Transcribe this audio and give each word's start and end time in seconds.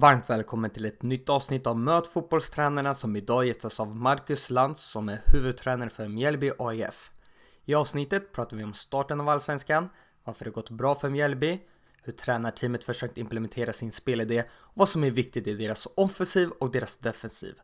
Varmt 0.00 0.30
välkommen 0.30 0.70
till 0.70 0.84
ett 0.84 1.02
nytt 1.02 1.28
avsnitt 1.28 1.66
av 1.66 1.78
Möt 1.78 2.06
fotbollstränarna 2.06 2.94
som 2.94 3.16
idag 3.16 3.46
gästas 3.46 3.80
av 3.80 3.96
Marcus 3.96 4.50
Lantz 4.50 4.82
som 4.82 5.08
är 5.08 5.22
huvudtränare 5.26 5.90
för 5.90 6.08
Mjällby 6.08 6.50
AIF. 6.58 7.10
I 7.64 7.74
avsnittet 7.74 8.32
pratar 8.32 8.56
vi 8.56 8.64
om 8.64 8.74
starten 8.74 9.20
av 9.20 9.28
Allsvenskan, 9.28 9.88
varför 10.24 10.44
det 10.44 10.50
gått 10.50 10.70
bra 10.70 10.94
för 10.94 11.08
Mjällby, 11.08 11.60
hur 12.02 12.12
tränarteamet 12.12 12.84
försökt 12.84 13.18
implementera 13.18 13.72
sin 13.72 13.92
spelidé 13.92 14.44
och 14.50 14.72
vad 14.74 14.88
som 14.88 15.04
är 15.04 15.10
viktigt 15.10 15.46
i 15.46 15.54
deras 15.54 15.88
offensiv 15.94 16.50
och 16.50 16.72
deras 16.72 16.96
defensiv. 16.96 17.54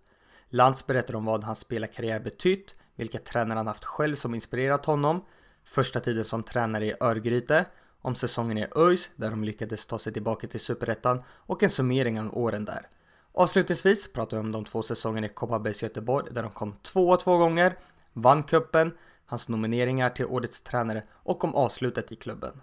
Lantz 0.48 0.86
berättar 0.86 1.14
om 1.14 1.24
vad 1.24 1.44
hans 1.44 1.58
spelarkarriär 1.58 2.20
betytt, 2.20 2.76
vilka 2.94 3.18
tränare 3.18 3.56
han 3.56 3.66
haft 3.66 3.84
själv 3.84 4.16
som 4.16 4.34
inspirerat 4.34 4.86
honom, 4.86 5.24
första 5.64 6.00
tiden 6.00 6.24
som 6.24 6.42
tränare 6.42 6.86
i 6.86 6.94
Örgryte 7.00 7.64
om 8.04 8.14
säsongen 8.14 8.58
i 8.58 8.66
ÖIS 8.76 9.10
där 9.16 9.30
de 9.30 9.44
lyckades 9.44 9.86
ta 9.86 9.98
sig 9.98 10.12
tillbaka 10.12 10.46
till 10.46 10.60
Superettan 10.60 11.22
och 11.28 11.62
en 11.62 11.70
summering 11.70 12.20
av 12.20 12.38
åren 12.38 12.64
där. 12.64 12.88
Avslutningsvis 13.32 14.12
pratar 14.12 14.36
vi 14.36 14.40
om 14.40 14.52
de 14.52 14.64
två 14.64 14.82
säsongerna 14.82 15.26
i 15.26 15.30
Kopparbergs 15.30 15.82
Göteborg 15.82 16.26
där 16.30 16.42
de 16.42 16.50
kom 16.50 16.76
tvåa 16.82 17.16
två 17.16 17.36
gånger, 17.36 17.76
vann 18.12 18.42
kuppen, 18.42 18.92
hans 19.26 19.48
nomineringar 19.48 20.10
till 20.10 20.26
årets 20.26 20.60
tränare 20.60 21.02
och 21.12 21.44
om 21.44 21.54
avslutet 21.54 22.12
i 22.12 22.16
klubben. 22.16 22.60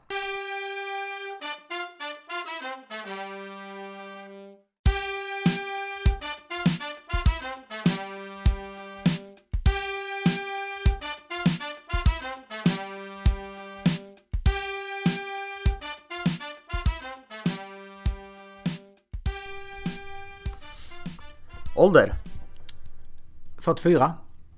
44. 23.72 24.14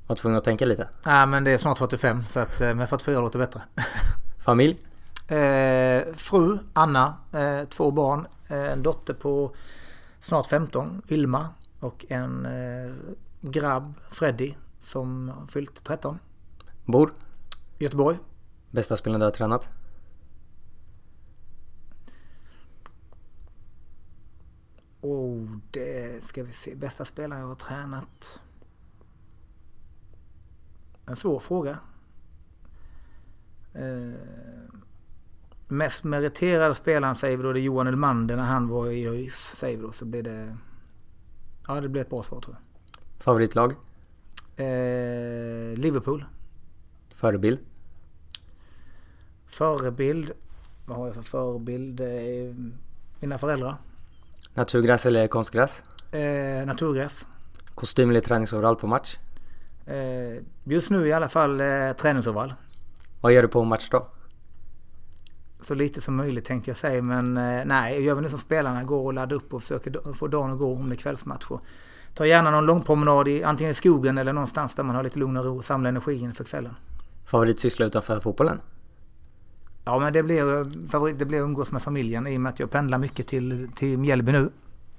Var 0.07 0.15
tvungen 0.15 0.37
att 0.37 0.43
tänka 0.43 0.65
lite. 0.65 0.89
Nej 1.05 1.27
men 1.27 1.43
det 1.43 1.51
är 1.51 1.57
snart 1.57 1.77
45 1.77 2.23
så 2.25 2.39
att 2.39 2.61
eh, 2.61 2.75
men 2.75 2.87
44 2.87 3.21
låter 3.21 3.39
bättre. 3.39 3.61
Familj? 4.45 4.79
Eh, 5.27 6.13
fru 6.13 6.57
Anna, 6.73 7.17
eh, 7.31 7.65
två 7.69 7.91
barn, 7.91 8.25
eh, 8.47 8.71
en 8.71 8.83
dotter 8.83 9.13
på 9.13 9.55
snart 10.21 10.47
15, 10.47 11.01
Vilma 11.07 11.49
och 11.79 12.05
en 12.09 12.45
eh, 12.45 12.93
grabb, 13.41 13.93
Freddy, 14.11 14.53
som 14.79 15.29
har 15.29 15.47
fyllt 15.47 15.83
13. 15.83 16.19
Bor? 16.85 17.13
Göteborg. 17.77 18.17
Bästa 18.71 18.97
spelaren 18.97 19.19
du 19.19 19.25
har 19.25 19.31
tränat? 19.31 19.69
Oh, 25.01 25.47
det 25.71 26.25
ska 26.25 26.43
vi 26.43 26.53
se. 26.53 26.75
Bästa 26.75 27.05
spelare 27.05 27.39
jag 27.39 27.47
har 27.47 27.55
tränat. 27.55 28.39
En 31.05 31.15
svår 31.15 31.39
fråga. 31.39 31.79
Eh, 33.73 34.19
mest 35.67 36.03
meriterade 36.03 36.75
spelaren 36.75 37.15
säger 37.15 37.37
vi 37.37 37.43
då 37.43 37.53
det 37.53 37.59
är 37.59 37.61
Johan 37.61 37.87
Elmander 37.87 38.35
när 38.35 38.43
han 38.43 38.67
var 38.67 38.87
i 38.87 39.07
ÖIS. 39.07 39.55
Säger 39.57 39.77
vi 39.77 39.83
då 39.83 39.91
så 39.91 40.05
blir 40.05 40.23
det... 40.23 40.57
Ja, 41.67 41.81
det 41.81 41.89
blir 41.89 42.01
ett 42.01 42.09
bra 42.09 42.23
svar 42.23 42.41
tror 42.41 42.55
jag. 42.55 42.93
Favoritlag? 43.23 43.71
Eh, 44.55 45.77
Liverpool. 45.77 46.25
Förebild? 47.15 47.59
Förebild. 49.45 50.31
Vad 50.85 50.97
har 50.97 51.05
jag 51.05 51.15
för 51.15 51.21
förebild? 51.21 52.01
Mina 53.19 53.37
föräldrar. 53.37 53.75
Naturgräs 54.53 55.05
eller 55.05 55.27
konstgräs? 55.27 55.83
Eh, 56.11 56.65
naturgräs. 56.65 57.27
Kostym 57.75 58.09
eller 58.09 58.21
träningsoverall 58.21 58.75
på 58.75 58.87
match? 58.87 59.17
Eh, 59.85 60.43
just 60.63 60.89
nu 60.89 61.07
i 61.07 61.13
alla 61.13 61.29
fall 61.29 61.61
eh, 61.61 61.93
träningsoverall. 61.97 62.53
Vad 63.21 63.33
gör 63.33 63.41
du 63.41 63.47
på 63.47 63.63
match 63.63 63.89
då? 63.89 64.07
Så 65.61 65.73
lite 65.73 66.01
som 66.01 66.15
möjligt 66.15 66.45
tänkte 66.45 66.69
jag 66.69 66.77
säga 66.77 67.01
men 67.01 67.37
eh, 67.37 67.65
nej, 67.65 67.93
jag 67.93 68.01
gör 68.01 68.15
väl 68.15 68.23
det 68.23 68.29
som 68.29 68.39
spelarna 68.39 68.83
går 68.83 69.03
och 69.05 69.13
laddar 69.13 69.35
upp 69.35 69.53
och 69.53 69.61
försöker 69.61 70.13
få 70.13 70.27
dagen 70.27 70.51
att 70.51 70.57
gå 70.57 70.75
om 70.75 70.89
det 70.89 70.95
är 70.95 70.97
kvällsmatcher. 70.97 71.59
Ta 72.13 72.25
gärna 72.25 72.51
någon 72.51 72.65
långpromenad 72.65 73.27
i 73.27 73.43
antingen 73.43 73.71
i 73.71 73.73
skogen 73.73 74.17
eller 74.17 74.33
någonstans 74.33 74.75
där 74.75 74.83
man 74.83 74.95
har 74.95 75.03
lite 75.03 75.19
lugn 75.19 75.37
och 75.37 75.45
ro 75.45 75.57
och 75.57 75.65
samla 75.65 75.89
energi 75.89 76.19
inför 76.19 76.43
kvällen. 76.43 76.75
Favoritsyssla 77.25 77.85
utanför 77.85 78.19
fotbollen? 78.19 78.59
Ja 79.85 79.99
men 79.99 80.13
det 80.13 80.23
blir, 80.23 80.89
favorit, 80.89 81.19
det 81.19 81.25
blir 81.25 81.39
att 81.39 81.43
umgås 81.43 81.71
med 81.71 81.81
familjen 81.81 82.27
i 82.27 82.37
och 82.37 82.41
med 82.41 82.49
att 82.49 82.59
jag 82.59 82.71
pendlar 82.71 82.97
mycket 82.97 83.27
till, 83.27 83.69
till 83.75 83.97
Mjällby 83.97 84.31
nu. 84.31 84.51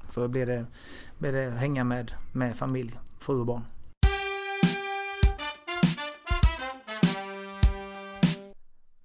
Så 0.09 0.28
blir 0.28 0.47
det, 0.47 0.67
blir 1.19 1.33
det 1.33 1.50
hänga 1.50 1.84
med, 1.84 2.12
med 2.33 2.56
familj, 2.56 2.99
fru 3.19 3.41
och 3.41 3.47
barn. 3.47 3.65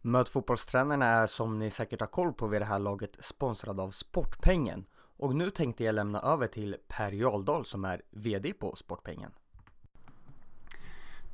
Möt 0.09 0.29
fotbollstränarna 0.29 1.05
är 1.05 1.27
som 1.27 1.59
ni 1.59 1.71
säkert 1.71 1.99
har 1.99 2.07
koll 2.07 2.33
på 2.33 2.47
vid 2.47 2.61
det 2.61 2.65
här 2.65 2.79
laget 2.79 3.17
sponsrad 3.19 3.79
av 3.79 3.91
Sportpengen. 3.91 4.85
Och 5.17 5.35
nu 5.35 5.51
tänkte 5.51 5.83
jag 5.83 5.95
lämna 5.95 6.19
över 6.19 6.47
till 6.47 6.75
Per 6.87 7.11
Jarldal 7.11 7.65
som 7.65 7.85
är 7.85 8.01
VD 8.09 8.53
på 8.53 8.75
Sportpengen. 8.75 9.31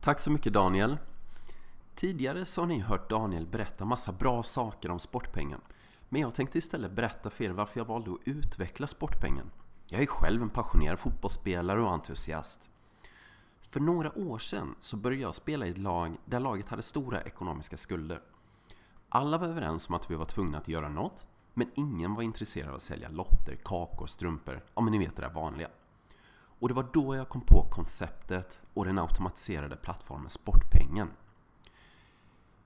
Tack 0.02 0.20
så 0.20 0.32
mycket 0.32 0.54
Daniel. 0.54 0.98
Tidigare 1.96 2.46
så 2.46 2.62
har 2.62 2.68
ni 2.68 2.80
hört 2.80 3.10
Daniel 3.10 3.48
berätta 3.48 3.86
massa 3.86 4.12
bra 4.12 4.44
saker 4.44 4.92
om 4.92 5.00
Sportpengen. 5.00 5.62
Men 6.10 6.22
jag 6.22 6.36
tänkte 6.36 6.58
istället 6.58 6.92
berätta 6.92 7.30
för 7.30 7.44
er 7.44 7.50
varför 7.50 7.80
jag 7.80 7.86
valde 7.86 8.12
att 8.12 8.20
utveckla 8.24 8.88
Sportpengen. 8.88 9.52
Jag 9.90 10.02
är 10.02 10.06
själv 10.06 10.42
en 10.42 10.50
passionerad 10.50 11.00
fotbollsspelare 11.00 11.82
och 11.82 11.92
entusiast. 11.92 12.72
För 13.62 13.80
några 13.80 14.18
år 14.18 14.40
sedan 14.40 14.76
så 14.80 14.98
började 14.98 15.22
jag 15.22 15.36
spela 15.36 15.68
i 15.68 15.70
ett 15.70 15.78
lag 15.78 16.18
där 16.26 16.40
laget 16.40 16.70
hade 16.70 16.82
stora 16.82 17.22
ekonomiska 17.22 17.78
skulder. 17.78 18.22
Alla 19.16 19.38
var 19.38 19.48
överens 19.48 19.90
om 19.90 19.96
att 19.96 20.12
vi 20.12 20.16
var 20.16 20.26
tvungna 20.26 20.58
att 20.58 20.68
göra 20.68 20.90
något, 20.90 21.28
men 21.54 21.72
ingen 21.76 22.16
var 22.16 22.24
intresserad 22.24 22.70
av 22.70 22.76
att 22.76 22.82
sälja 22.82 23.10
lotter, 23.10 23.56
kakor, 23.64 24.08
strumpor, 24.08 24.64
ja 24.76 24.82
men 24.82 24.92
ni 24.92 24.98
vet 24.98 25.16
det 25.16 25.22
där 25.22 25.30
vanliga. 25.30 25.68
Och 26.60 26.68
det 26.68 26.74
var 26.74 26.88
då 26.94 27.16
jag 27.16 27.30
kom 27.30 27.42
på 27.42 27.68
konceptet 27.72 28.62
och 28.74 28.86
den 28.86 29.00
automatiserade 29.00 29.76
plattformen 29.76 30.30
Sportpengen. 30.30 31.10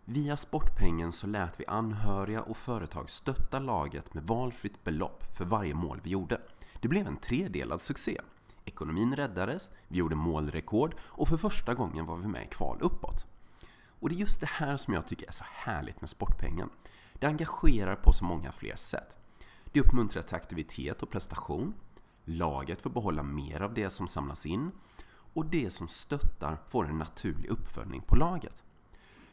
Via 0.06 0.38
Sportpengen 0.38 1.12
så 1.12 1.28
lät 1.28 1.60
vi 1.60 1.66
anhöriga 1.68 2.42
och 2.42 2.58
företag 2.58 3.10
stötta 3.10 3.60
laget 3.60 4.14
med 4.14 4.24
valfritt 4.24 4.84
belopp 4.84 5.24
för 5.38 5.46
varje 5.46 5.74
mål 5.74 6.02
vi 6.04 6.10
gjorde. 6.10 6.42
Det 6.81 6.88
blev 6.88 7.08
en 7.08 7.18
tredelad 7.18 7.81
succé. 7.81 8.22
Ekonomin 8.66 9.16
räddades, 9.16 9.72
vi 9.88 9.98
gjorde 9.98 10.16
målrekord 10.16 10.96
och 11.02 11.28
för 11.28 11.38
första 11.38 11.74
gången 11.74 12.06
var 12.06 12.18
vi 12.18 12.28
med 12.28 12.44
i 12.44 12.48
kval 12.48 12.78
uppåt. 12.81 13.26
Och 14.00 14.10
det 14.10 14.16
är 14.16 14.20
just 14.20 14.40
det 14.40 14.50
här 14.50 14.78
som 14.78 14.94
jag 14.94 15.08
tycker 15.08 15.28
är 15.28 15.32
så 15.32 15.46
härligt 15.48 16.02
med 16.02 16.10
Sportpengen. 16.10 16.70
Det 17.14 17.28
engagerar 17.28 17.96
på 17.96 18.14
så 18.14 18.26
många 18.26 18.52
fler 18.52 18.76
sätt. 18.76 19.18
Det 19.72 19.80
uppmuntrar 19.80 20.22
till 20.22 20.36
aktivitet 20.36 21.04
och 21.04 21.10
prestation. 21.10 21.74
Laget 22.26 22.82
får 22.82 22.90
behålla 22.90 23.24
mer 23.24 23.62
av 23.62 23.74
det 23.74 23.90
som 23.90 24.08
samlas 24.08 24.46
in. 24.46 24.72
Och 25.34 25.46
det 25.46 25.72
som 25.72 25.88
stöttar 25.88 26.58
får 26.70 26.90
en 26.90 26.98
naturlig 26.98 27.50
uppföljning 27.50 28.02
på 28.02 28.16
laget. 28.16 28.64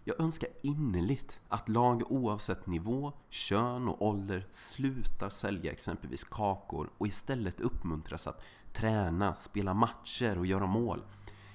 Jag 0.04 0.20
önskar 0.20 0.48
innerligt 0.62 1.40
att 1.48 1.68
lag 1.68 2.02
oavsett 2.12 2.66
nivå, 2.66 3.12
kön 3.28 3.88
och 3.88 4.06
ålder 4.06 4.46
slutar 4.50 5.28
sälja 5.28 5.72
exempelvis 5.72 6.24
kakor 6.24 6.90
och 6.98 7.06
istället 7.06 7.60
uppmuntras 7.60 8.26
att 8.26 8.42
träna, 8.72 9.34
spela 9.34 9.74
matcher 9.74 10.38
och 10.38 10.46
göra 10.46 10.66
mål. 10.66 11.02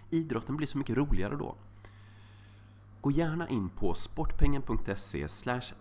Idrotten 0.10 0.58
blir 0.58 0.68
så 0.68 0.78
mycket 0.78 0.98
roligare 0.98 1.36
då. 1.36 1.56
Gå 3.02 3.12
gärna 3.12 3.50
in 3.50 3.70
på 3.70 3.94
sportpengen.se 3.94 5.28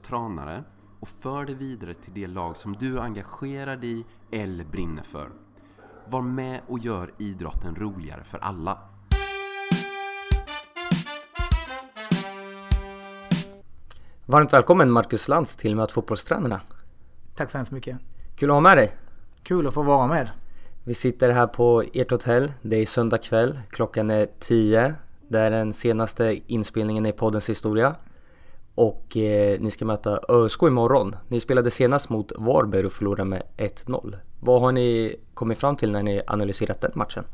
tranare 0.02 0.64
och 1.00 1.08
för 1.08 1.44
det 1.44 1.54
vidare 1.54 1.94
till 1.94 2.12
det 2.14 2.26
lag 2.26 2.56
som 2.56 2.76
du 2.76 2.98
är 2.98 3.02
engagerad 3.02 3.84
i 3.84 4.04
eller 4.32 4.64
brinner 4.64 5.02
för. 5.02 5.30
Var 6.08 6.22
med 6.22 6.60
och 6.66 6.78
gör 6.78 7.14
idrotten 7.18 7.74
roligare 7.74 8.24
för 8.24 8.38
alla. 8.38 8.78
Varmt 14.26 14.52
välkommen 14.52 14.90
Marcus 14.90 15.28
Lantz 15.28 15.56
till 15.56 15.76
Möt 15.76 15.92
fotbollstränarna. 15.92 16.60
Tack 17.36 17.50
så 17.50 17.58
hemskt 17.58 17.72
mycket. 17.72 17.98
Kul 18.36 18.50
att 18.50 18.54
ha 18.54 18.60
med 18.60 18.76
dig. 18.76 18.96
Kul 19.42 19.66
att 19.66 19.74
få 19.74 19.82
vara 19.82 20.06
med. 20.06 20.30
Vi 20.84 20.94
sitter 20.94 21.30
här 21.30 21.46
på 21.46 21.84
ert 21.94 22.10
hotell. 22.10 22.52
Det 22.62 22.76
är 22.76 22.86
söndag 22.86 23.18
kväll. 23.18 23.60
Klockan 23.70 24.10
är 24.10 24.28
10. 24.38 24.94
Det 25.30 25.38
är 25.38 25.50
den 25.50 25.72
senaste 25.72 26.40
inspelningen 26.46 27.06
i 27.06 27.12
poddens 27.12 27.48
historia. 27.48 27.94
Och 28.74 29.16
eh, 29.16 29.60
ni 29.60 29.70
ska 29.70 29.84
möta 29.84 30.20
ÖSK 30.28 30.62
imorgon. 30.62 31.16
Ni 31.28 31.40
spelade 31.40 31.70
senast 31.70 32.08
mot 32.08 32.32
Varberg 32.36 32.86
och 32.86 32.92
förlorade 32.92 33.24
med 33.24 33.42
1-0. 33.56 34.16
Vad 34.40 34.60
har 34.60 34.72
ni 34.72 35.16
kommit 35.34 35.58
fram 35.58 35.76
till 35.76 35.92
när 35.92 36.02
ni 36.02 36.22
analyserat 36.26 36.80
den 36.80 36.92
matchen? 36.94 37.24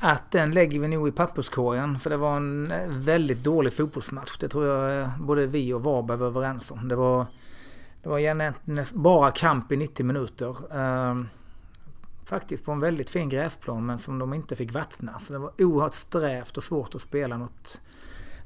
Att 0.00 0.32
den 0.32 0.50
lägger 0.50 0.80
vi 0.80 0.88
nog 0.88 1.08
i 1.08 1.12
papperskorgen 1.12 1.98
för 1.98 2.10
det 2.10 2.16
var 2.16 2.36
en 2.36 2.70
eh, 2.70 2.88
väldigt 2.88 3.44
dålig 3.44 3.72
fotbollsmatch. 3.72 4.38
Det 4.38 4.48
tror 4.48 4.66
jag 4.66 5.00
eh, 5.00 5.08
både 5.20 5.46
vi 5.46 5.72
och 5.72 5.82
Varberg 5.82 6.18
var 6.18 6.26
överens 6.26 6.70
om. 6.70 6.88
Det 6.88 6.96
var 6.96 7.26
det 8.02 8.08
var 8.08 8.98
bara 8.98 9.30
kamp 9.30 9.72
i 9.72 9.76
90 9.76 10.06
minuter. 10.06 10.56
Eh, 10.72 11.14
faktiskt 12.28 12.64
på 12.64 12.72
en 12.72 12.80
väldigt 12.80 13.10
fin 13.10 13.28
gräsplan 13.28 13.86
men 13.86 13.98
som 13.98 14.18
de 14.18 14.34
inte 14.34 14.56
fick 14.56 14.72
vattna. 14.72 15.18
Så 15.18 15.32
det 15.32 15.38
var 15.38 15.52
oerhört 15.58 15.94
strävt 15.94 16.56
och 16.56 16.64
svårt 16.64 16.94
att 16.94 17.02
spela 17.02 17.36
något 17.36 17.80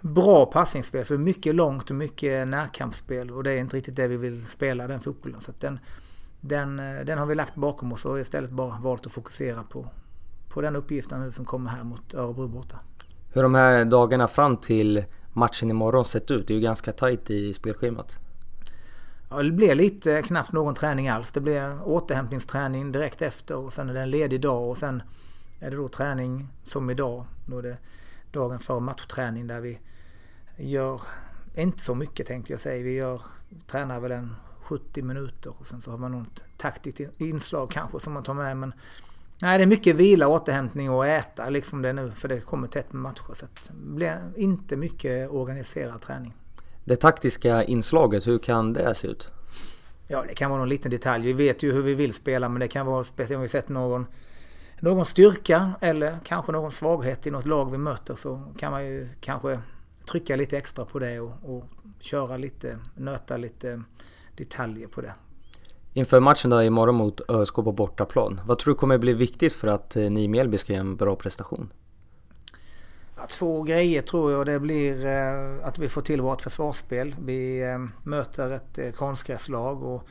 bra 0.01 0.47
passningsspel. 0.47 1.07
Så 1.07 1.13
det 1.15 1.17
är 1.17 1.19
mycket 1.19 1.55
långt 1.55 1.91
och 1.91 1.97
mycket 1.97 2.49
närkampsspel 2.49 3.31
och 3.31 3.45
det 3.45 3.53
är 3.53 3.57
inte 3.57 3.77
riktigt 3.77 3.97
det 3.97 4.09
vi 4.09 4.17
vill 4.17 4.47
spela 4.47 4.87
den 4.87 5.01
fotbollen. 5.01 5.41
Så 5.41 5.53
den, 5.59 5.81
den, 6.41 6.79
eh, 6.79 7.05
den 7.05 7.19
har 7.19 7.27
vi 7.27 7.35
lagt 7.35 7.55
bakom 7.55 7.93
oss 7.93 8.05
och 8.05 8.21
istället 8.21 8.51
bara 8.51 8.79
valt 8.79 9.07
att 9.07 9.13
fokusera 9.13 9.63
på, 9.63 9.87
på 10.49 10.61
den 10.61 10.77
uppgiften 10.77 11.21
nu 11.21 11.33
som 11.33 11.45
kommer 11.45 11.71
här 11.71 11.85
mot 11.85 12.15
Örebro 12.15 12.49
borta. 12.49 12.79
Hur 13.33 13.43
de 13.43 13.55
här 13.55 13.85
dagarna 13.85 14.29
fram 14.29 14.57
till 14.57 15.05
matchen 15.33 15.71
imorgon 15.71 16.05
sett 16.05 16.31
ut? 16.31 16.47
Det 16.47 16.55
är 16.55 16.57
ju 16.57 16.63
ganska 16.63 16.93
tajt 16.93 17.31
i 17.31 17.55
spelschemat. 17.55 18.19
Ja, 19.35 19.43
det 19.43 19.51
blir 19.51 19.75
lite 19.75 20.17
eh, 20.17 20.23
knappt 20.23 20.53
någon 20.53 20.75
träning 20.75 21.09
alls. 21.09 21.33
Det 21.33 21.41
blir 21.41 21.89
återhämtningsträning 21.89 22.93
direkt 22.93 23.23
efter 23.23 23.57
och 23.57 23.73
sen 23.73 23.91
är 23.91 23.95
det 23.95 24.01
en 24.01 24.11
ledig 24.11 24.41
dag 24.41 24.71
och 24.71 24.79
sen 24.79 25.03
är 25.61 25.71
det 25.71 25.77
då 25.77 25.89
träning 25.89 26.49
som 26.65 26.91
idag. 26.91 27.25
Då 27.47 27.59
är 27.59 27.63
det 27.63 27.77
dagen 28.33 28.59
före 28.59 28.81
matchträning 28.81 29.47
där 29.47 29.61
vi 29.61 29.79
gör, 30.57 31.01
inte 31.57 31.79
så 31.79 31.95
mycket 31.95 32.27
tänkte 32.27 32.53
jag 32.53 32.61
säga, 32.61 32.85
vi 32.85 32.95
gör, 32.95 33.23
tränar 33.67 34.01
väl 34.01 34.13
en 34.13 34.35
70 34.63 35.03
minuter 35.03 35.55
och 35.59 35.67
sen 35.67 35.81
så 35.81 35.91
har 35.91 35.99
man 35.99 36.13
något 36.13 36.43
taktiskt 36.57 37.01
inslag 37.19 37.71
kanske 37.71 38.01
som 38.01 38.13
man 38.13 38.23
tar 38.23 38.35
med 38.35 38.57
men 38.57 38.73
Nej, 39.43 39.59
det 39.59 39.65
är 39.65 39.67
mycket 39.67 39.97
vila, 39.97 40.29
återhämtning 40.29 40.91
och 40.91 41.07
äta 41.07 41.49
liksom 41.49 41.83
det 41.83 41.93
nu 41.93 42.11
för 42.11 42.29
det 42.29 42.41
kommer 42.41 42.69
tätt 42.69 42.93
med 42.93 43.03
matcher. 43.03 43.35
Så 43.35 43.47
det 43.47 43.73
blir 43.73 44.19
inte 44.37 44.77
mycket 44.77 45.31
organiserad 45.31 46.01
träning. 46.01 46.35
Det 46.85 46.97
taktiska 46.97 47.65
inslaget, 47.65 48.27
hur 48.27 48.39
kan 48.39 48.73
det 48.73 48.95
se 48.95 49.09
ut? 49.09 49.31
Ja, 50.09 50.25
det 50.29 50.35
kan 50.35 50.51
vara 50.51 50.61
någon 50.61 50.69
liten 50.69 50.91
detalj. 50.91 51.27
Vi 51.27 51.33
vet 51.33 51.63
ju 51.63 51.73
hur 51.73 51.83
vi 51.83 51.95
vill 51.95 52.15
spela 52.15 52.49
men 52.49 52.61
det 52.61 52.69
kan 52.69 52.87
vara 52.87 53.05
speciellt 53.05 53.37
om 53.37 53.43
vi 53.43 53.49
sett 53.49 53.69
någon, 53.69 54.07
någon 54.81 55.07
styrka 55.07 55.73
eller 55.81 56.19
kanske 56.25 56.53
någon 56.53 56.73
svaghet 56.73 57.27
i 57.27 57.31
något 57.31 57.47
lag 57.47 57.71
vi 57.71 57.79
möter 57.79 58.15
så 58.15 58.43
kan 58.59 58.73
man 58.73 58.85
ju 58.85 59.09
kanske 59.21 59.61
trycka 60.11 60.37
lite 60.37 60.59
extra 60.59 60.85
på 60.85 60.99
det 60.99 61.21
och, 61.21 61.33
och 61.43 61.65
köra 62.01 62.37
lite, 62.37 62.79
nöta 62.95 63.37
lite 63.37 63.83
detaljer 64.37 64.89
på 64.89 65.01
det. 65.01 65.15
Inför 65.93 66.21
matchen 66.21 66.51
då 66.51 66.63
imorgon 66.63 66.95
mot 66.95 67.21
ÖSK 67.31 67.55
på 67.55 67.73
bortaplan, 67.73 68.41
vad 68.47 68.59
tror 68.59 68.75
du 68.75 68.79
kommer 68.79 68.99
bli 68.99 69.13
viktigt 69.13 69.53
för 69.53 69.69
att 69.69 69.97
eh, 69.97 70.11
ni 70.11 70.23
i 70.23 70.29
Mjällby 70.29 70.59
ska 70.59 70.73
göra 70.73 70.81
en 70.81 70.97
bra 70.97 71.17
prestation? 71.17 71.73
Två 73.29 73.63
grejer 73.63 74.03
tror 74.03 74.33
jag. 74.33 74.47
Det 74.47 74.61
blir 74.61 75.07
eh, 75.07 75.67
att 75.67 75.79
vi 75.79 75.89
får 75.89 76.03
till 76.03 76.21
vårt 76.21 76.43
försvarsspel. 76.43 77.17
Vi 77.21 77.63
eh, 77.63 77.79
möter 78.03 78.51
ett 78.51 78.79
eh, 78.79 78.91
konstgräslag 78.91 79.83
och 79.83 80.09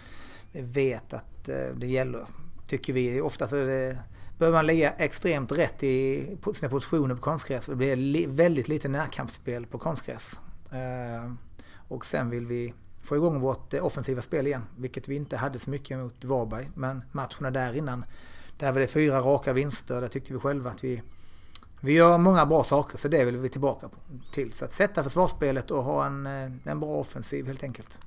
vi 0.51 0.61
vet 0.61 1.13
att 1.13 1.45
det 1.75 1.87
gäller, 1.87 2.25
tycker 2.67 2.93
vi. 2.93 3.21
Oftast 3.21 3.53
är 3.53 3.65
det, 3.65 3.97
behöver 4.37 4.57
man 4.57 4.65
ligga 4.65 4.91
extremt 4.91 5.51
rätt 5.51 5.83
i 5.83 6.27
sina 6.53 6.69
positioner 6.69 7.15
på 7.15 7.21
konstgräs. 7.21 7.65
Det 7.65 7.75
blir 7.75 8.27
väldigt 8.27 8.67
lite 8.67 8.87
närkampsspel 8.87 9.65
på 9.65 9.77
konstgräs. 9.77 10.41
Och 11.87 12.05
sen 12.05 12.29
vill 12.29 12.45
vi 12.45 12.73
få 13.03 13.15
igång 13.15 13.39
vårt 13.39 13.73
offensiva 13.73 14.21
spel 14.21 14.47
igen, 14.47 14.63
vilket 14.77 15.07
vi 15.07 15.15
inte 15.15 15.37
hade 15.37 15.59
så 15.59 15.69
mycket 15.69 15.97
mot 15.97 16.23
Varberg. 16.23 16.69
Men 16.75 17.03
matcherna 17.11 17.51
där 17.51 17.73
innan, 17.73 18.05
där 18.57 18.71
var 18.71 18.79
det 18.79 18.87
fyra 18.87 19.19
raka 19.19 19.53
vinster. 19.53 20.01
Där 20.01 20.07
tyckte 20.07 20.33
vi 20.33 20.39
själva 20.39 20.69
att 20.69 20.83
vi, 20.83 21.01
vi 21.83 21.93
gör 21.93 22.17
många 22.17 22.45
bra 22.45 22.63
saker, 22.63 22.97
så 22.97 23.07
det 23.07 23.25
vill 23.25 23.37
vi 23.37 23.49
tillbaka 23.49 23.89
till. 24.33 24.53
Så 24.53 24.65
att 24.65 24.71
sätta 24.71 25.03
försvarsspelet 25.03 25.71
och 25.71 25.83
ha 25.83 26.05
en, 26.05 26.25
eh, 26.25 26.51
en 26.63 26.79
bra 26.79 26.89
offensiv 26.89 27.47
helt 27.47 27.63
enkelt. 27.63 27.99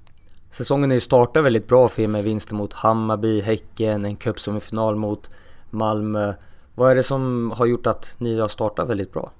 Säsongen 0.51 0.91
är 0.91 0.95
ju 0.95 1.01
startat 1.01 1.45
väldigt 1.45 1.69
bra 1.69 1.89
för 1.89 2.03
er 2.03 2.09
med 2.09 2.25
vinster 2.25 2.55
mot 2.55 2.73
Hammarby, 2.73 3.41
Häcken, 3.41 4.05
en 4.05 4.17
cupsemifinal 4.17 4.97
mot 4.97 5.31
Malmö. 5.71 6.35
Vad 6.75 6.91
är 6.91 6.95
det 6.95 7.03
som 7.03 7.51
har 7.51 7.67
gjort 7.67 7.87
att 7.87 8.17
ni 8.19 8.41
har 8.41 8.49
startat 8.49 8.89
väldigt 8.89 9.13
bra? 9.13 9.31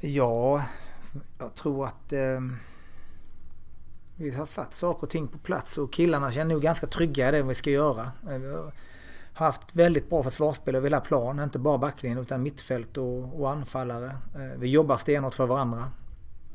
Ja, 0.00 0.62
jag 1.38 1.54
tror 1.54 1.86
att 1.86 2.12
eh, 2.12 2.40
vi 4.16 4.30
har 4.30 4.46
satt 4.46 4.74
saker 4.74 5.02
och 5.02 5.10
ting 5.10 5.28
på 5.28 5.38
plats 5.38 5.78
och 5.78 5.92
killarna 5.92 6.32
känner 6.32 6.54
nog 6.54 6.62
ganska 6.62 6.86
trygga 6.86 7.28
i 7.28 7.32
det 7.32 7.42
vi 7.42 7.54
ska 7.54 7.70
göra. 7.70 8.10
Har 9.34 9.46
haft 9.46 9.60
väldigt 9.72 10.10
bra 10.10 10.22
försvarsspel 10.22 10.74
över 10.74 10.86
hela 10.86 11.00
plan, 11.00 11.40
inte 11.40 11.58
bara 11.58 11.78
backlinjen 11.78 12.18
utan 12.18 12.42
mittfält 12.42 12.98
och, 12.98 13.40
och 13.40 13.50
anfallare. 13.50 14.16
Eh, 14.34 14.58
vi 14.58 14.68
jobbar 14.68 14.96
stenhårt 14.96 15.34
för 15.34 15.46
varandra. 15.46 15.90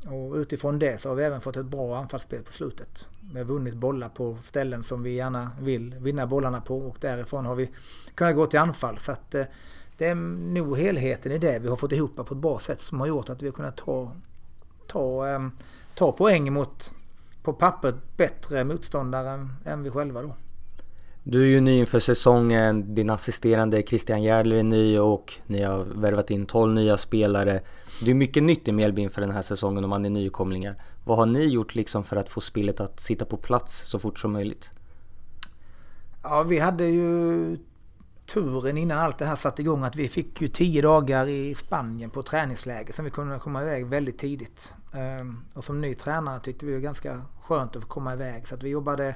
Och 0.06 0.34
utifrån 0.34 0.78
det 0.78 1.00
så 1.00 1.08
har 1.08 1.16
vi 1.16 1.24
även 1.24 1.40
fått 1.40 1.56
ett 1.56 1.66
bra 1.66 1.96
anfallsspel 1.98 2.42
på 2.42 2.52
slutet. 2.52 3.08
Vi 3.32 3.38
har 3.38 3.44
vunnit 3.44 3.74
bollar 3.74 4.08
på 4.08 4.36
ställen 4.42 4.84
som 4.84 5.02
vi 5.02 5.14
gärna 5.14 5.50
vill 5.60 5.94
vinna 5.94 6.26
bollarna 6.26 6.60
på 6.60 6.78
och 6.78 6.96
därifrån 7.00 7.46
har 7.46 7.54
vi 7.54 7.70
kunnat 8.14 8.34
gå 8.34 8.46
till 8.46 8.58
anfall. 8.58 8.98
Så 8.98 9.12
att 9.12 9.34
eh, 9.34 9.44
det 9.96 10.06
är 10.06 10.14
nog 10.14 10.78
helheten 10.78 11.32
i 11.32 11.38
det 11.38 11.58
vi 11.58 11.68
har 11.68 11.76
fått 11.76 11.92
ihop 11.92 12.16
på 12.16 12.22
ett 12.22 12.40
bra 12.40 12.58
sätt 12.58 12.80
som 12.80 13.00
har 13.00 13.06
gjort 13.06 13.28
att 13.28 13.42
vi 13.42 13.46
har 13.46 13.52
kunnat 13.52 13.76
ta, 13.76 14.12
ta, 14.86 15.28
eh, 15.28 15.48
ta 15.94 16.12
poäng 16.12 16.52
mot 16.52 16.92
på 17.42 17.52
pappret 17.52 17.94
bättre 18.16 18.64
motståndare 18.64 19.48
än 19.64 19.82
vi 19.82 19.90
själva 19.90 20.22
då. 20.22 20.34
Du 21.30 21.42
är 21.42 21.46
ju 21.46 21.60
ny 21.60 21.78
inför 21.78 22.00
säsongen, 22.00 22.94
din 22.94 23.10
assisterande 23.10 23.82
Christian 23.82 24.22
Järdler 24.22 24.56
är 24.56 24.62
ny 24.62 24.98
och 24.98 25.34
ni 25.46 25.62
har 25.62 25.84
värvat 25.84 26.30
in 26.30 26.46
12 26.46 26.74
nya 26.74 26.98
spelare. 26.98 27.60
Det 28.04 28.10
är 28.10 28.14
mycket 28.14 28.42
nytt 28.42 28.68
i 28.68 28.72
Mjällby 28.72 29.02
inför 29.02 29.20
den 29.20 29.30
här 29.30 29.42
säsongen 29.42 29.84
om 29.84 29.90
man 29.90 30.04
är 30.04 30.10
nykomlingar. 30.10 30.74
Vad 31.04 31.16
har 31.18 31.26
ni 31.26 31.44
gjort 31.44 31.74
liksom 31.74 32.04
för 32.04 32.16
att 32.16 32.28
få 32.28 32.40
spelet 32.40 32.80
att 32.80 33.00
sitta 33.00 33.24
på 33.24 33.36
plats 33.36 33.88
så 33.88 33.98
fort 33.98 34.18
som 34.18 34.32
möjligt? 34.32 34.70
Ja, 36.22 36.42
vi 36.42 36.58
hade 36.58 36.84
ju 36.84 37.56
turen 38.26 38.78
innan 38.78 38.98
allt 38.98 39.18
det 39.18 39.26
här 39.26 39.36
satte 39.36 39.62
igång 39.62 39.84
att 39.84 39.96
vi 39.96 40.08
fick 40.08 40.40
ju 40.40 40.48
10 40.48 40.82
dagar 40.82 41.26
i 41.26 41.54
Spanien 41.54 42.10
på 42.10 42.22
träningsläger 42.22 42.92
som 42.92 43.04
vi 43.04 43.10
kunde 43.10 43.38
komma 43.38 43.62
iväg 43.62 43.86
väldigt 43.86 44.18
tidigt. 44.18 44.74
Ehm, 44.94 45.44
och 45.54 45.64
som 45.64 45.80
ny 45.80 45.94
tränare 45.94 46.40
tyckte 46.40 46.66
vi 46.66 46.72
det 46.72 46.78
var 46.78 46.82
ganska 46.82 47.22
skönt 47.42 47.76
att 47.76 47.82
få 47.82 47.88
komma 47.88 48.12
iväg 48.12 48.48
så 48.48 48.54
att 48.54 48.62
vi 48.62 48.68
jobbade 48.68 49.14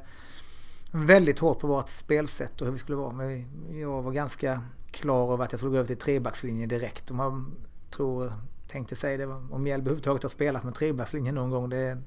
väldigt 0.93 1.39
hårt 1.39 1.59
på 1.59 1.67
vårt 1.67 1.89
spelsätt 1.89 2.61
och 2.61 2.67
hur 2.67 2.73
vi 2.73 2.79
skulle 2.79 2.97
vara. 2.97 3.13
Men 3.13 3.47
jag 3.81 4.03
var 4.03 4.13
ganska 4.13 4.63
klar 4.91 5.33
över 5.33 5.45
att 5.45 5.53
jag 5.53 5.59
skulle 5.59 5.71
gå 5.71 5.77
över 5.77 5.87
till 5.87 5.97
trebackslinjen 5.97 6.69
direkt. 6.69 7.11
Om 7.11 7.17
man 7.17 7.55
tror, 7.91 8.33
tänkte 8.69 8.97
sig, 8.97 9.17
det, 9.17 9.27
om 9.27 9.63
Mjällby 9.63 9.87
överhuvudtaget 9.87 10.23
har 10.23 10.31
spelat 10.31 10.65
med 10.65 10.75
trebackslinjen 10.75 11.35
någon 11.35 11.51
gång. 11.51 11.69
Det 11.69 11.77
är, 11.77 11.99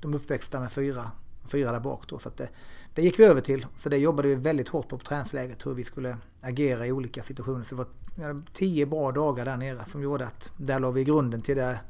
de 0.00 0.14
uppväxta 0.14 0.60
med 0.60 0.72
fyra, 0.72 1.10
fyra 1.46 1.72
där 1.72 1.80
bak 1.80 2.08
då. 2.08 2.18
Så 2.18 2.28
att 2.28 2.36
det, 2.36 2.48
det 2.94 3.02
gick 3.02 3.18
vi 3.18 3.24
över 3.24 3.40
till. 3.40 3.66
Så 3.76 3.88
det 3.88 3.98
jobbade 3.98 4.28
vi 4.28 4.34
väldigt 4.34 4.68
hårt 4.68 4.88
på 4.88 4.98
på 4.98 5.04
träningsläget. 5.04 5.66
Hur 5.66 5.74
vi 5.74 5.84
skulle 5.84 6.16
agera 6.40 6.86
i 6.86 6.92
olika 6.92 7.22
situationer. 7.22 7.64
Så 7.64 7.74
det 7.74 7.82
var 8.16 8.42
tio 8.52 8.86
bra 8.86 9.12
dagar 9.12 9.44
där 9.44 9.56
nere 9.56 9.84
som 9.84 10.02
gjorde 10.02 10.26
att 10.26 10.52
där 10.56 10.80
la 10.80 10.90
vi 10.90 11.04
grunden 11.04 11.40
till 11.40 11.56
det 11.56 11.80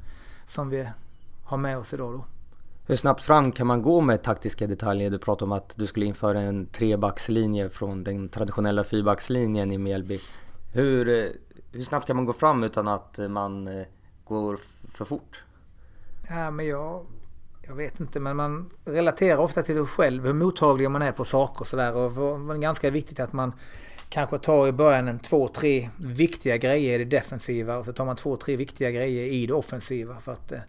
som 0.47 0.71
vi 0.71 0.89
har 1.45 1.57
med 1.57 1.79
oss 1.79 1.95
idag 1.95 2.13
då. 2.13 2.25
Hur 2.87 2.97
snabbt 2.97 3.23
fram 3.23 3.53
kan 3.53 3.67
man 3.67 3.83
gå 3.83 4.01
med 4.01 4.23
taktiska 4.23 4.67
detaljer? 4.67 5.11
Du 5.11 5.19
pratade 5.19 5.45
om 5.45 5.53
att 5.53 5.75
du 5.77 5.87
skulle 5.87 6.07
införa 6.07 6.41
en 6.41 6.67
trebackslinje 6.67 7.71
från 7.71 8.05
den 8.05 8.29
traditionella 8.29 8.85
fyrbackslinjen 8.85 9.73
i 9.73 9.79
Mjällby. 9.79 10.21
Hur, 10.73 11.09
eh, 11.09 11.25
hur 11.73 11.83
snabbt 11.83 12.07
kan 12.07 12.17
man 12.17 12.25
gå 12.25 12.33
fram 12.33 12.65
utan 12.65 12.89
att 12.89 13.19
eh, 13.19 13.29
man 13.29 13.69
eh, 13.69 13.87
går 14.25 14.59
för 14.95 15.05
fort? 15.05 15.45
Ja, 16.29 16.51
men 16.51 16.67
jag, 16.67 17.07
jag 17.63 17.75
vet 17.75 18.01
inte, 18.01 18.21
men 18.21 18.37
man 18.37 18.71
relaterar 18.85 19.39
ofta 19.39 19.63
till 19.63 19.75
sig 19.75 19.87
själv 19.87 20.27
hur 20.27 20.33
mottaglig 20.33 20.91
man 20.91 21.03
är 21.03 21.13
på 21.13 21.25
saker 21.25 21.61
och 21.61 21.67
sådär. 21.67 21.95
Och 21.95 22.13
det 22.13 22.55
är 22.55 22.59
ganska 22.59 22.91
viktigt 22.91 23.21
att 23.21 23.33
man 23.33 23.53
kanske 24.09 24.39
tar 24.39 24.69
i 24.69 24.73
början 24.73 25.09
en 25.09 25.19
två, 25.19 25.49
tre 25.49 25.91
viktiga 25.97 26.57
grejer 26.57 27.01
i 27.01 27.05
det 27.05 27.17
defensiva 27.17 27.77
och 27.77 27.85
så 27.85 27.93
tar 27.93 28.05
man 28.05 28.17
två, 28.17 28.37
tre 28.37 28.57
viktiga 28.57 28.91
grejer 28.91 29.27
i 29.27 29.47
det 29.47 29.55
offensiva. 29.55 30.21
För 30.21 30.33
att 30.33 30.53
eh, 30.53 30.61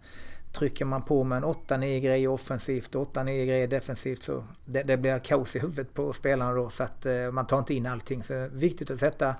trycker 0.56 0.84
man 0.84 1.02
på 1.02 1.24
med 1.24 1.36
en 1.36 1.44
8-9 1.44 2.00
grejer 2.00 2.28
offensivt 2.28 2.94
och 2.94 3.14
8-9 3.14 3.24
grejer 3.24 3.68
defensivt 3.68 4.22
så 4.22 4.44
det, 4.64 4.82
det, 4.82 4.96
blir 4.96 5.18
kaos 5.18 5.56
i 5.56 5.58
huvudet 5.58 5.94
på 5.94 6.12
spelarna 6.12 6.52
då 6.52 6.70
så 6.70 6.82
att 6.82 7.06
eh, 7.06 7.30
man 7.30 7.46
tar 7.46 7.58
inte 7.58 7.74
in 7.74 7.86
allting. 7.86 8.22
Så 8.22 8.32
det 8.32 8.38
är 8.38 8.48
viktigt 8.48 8.90
att 8.90 9.00
sätta 9.00 9.34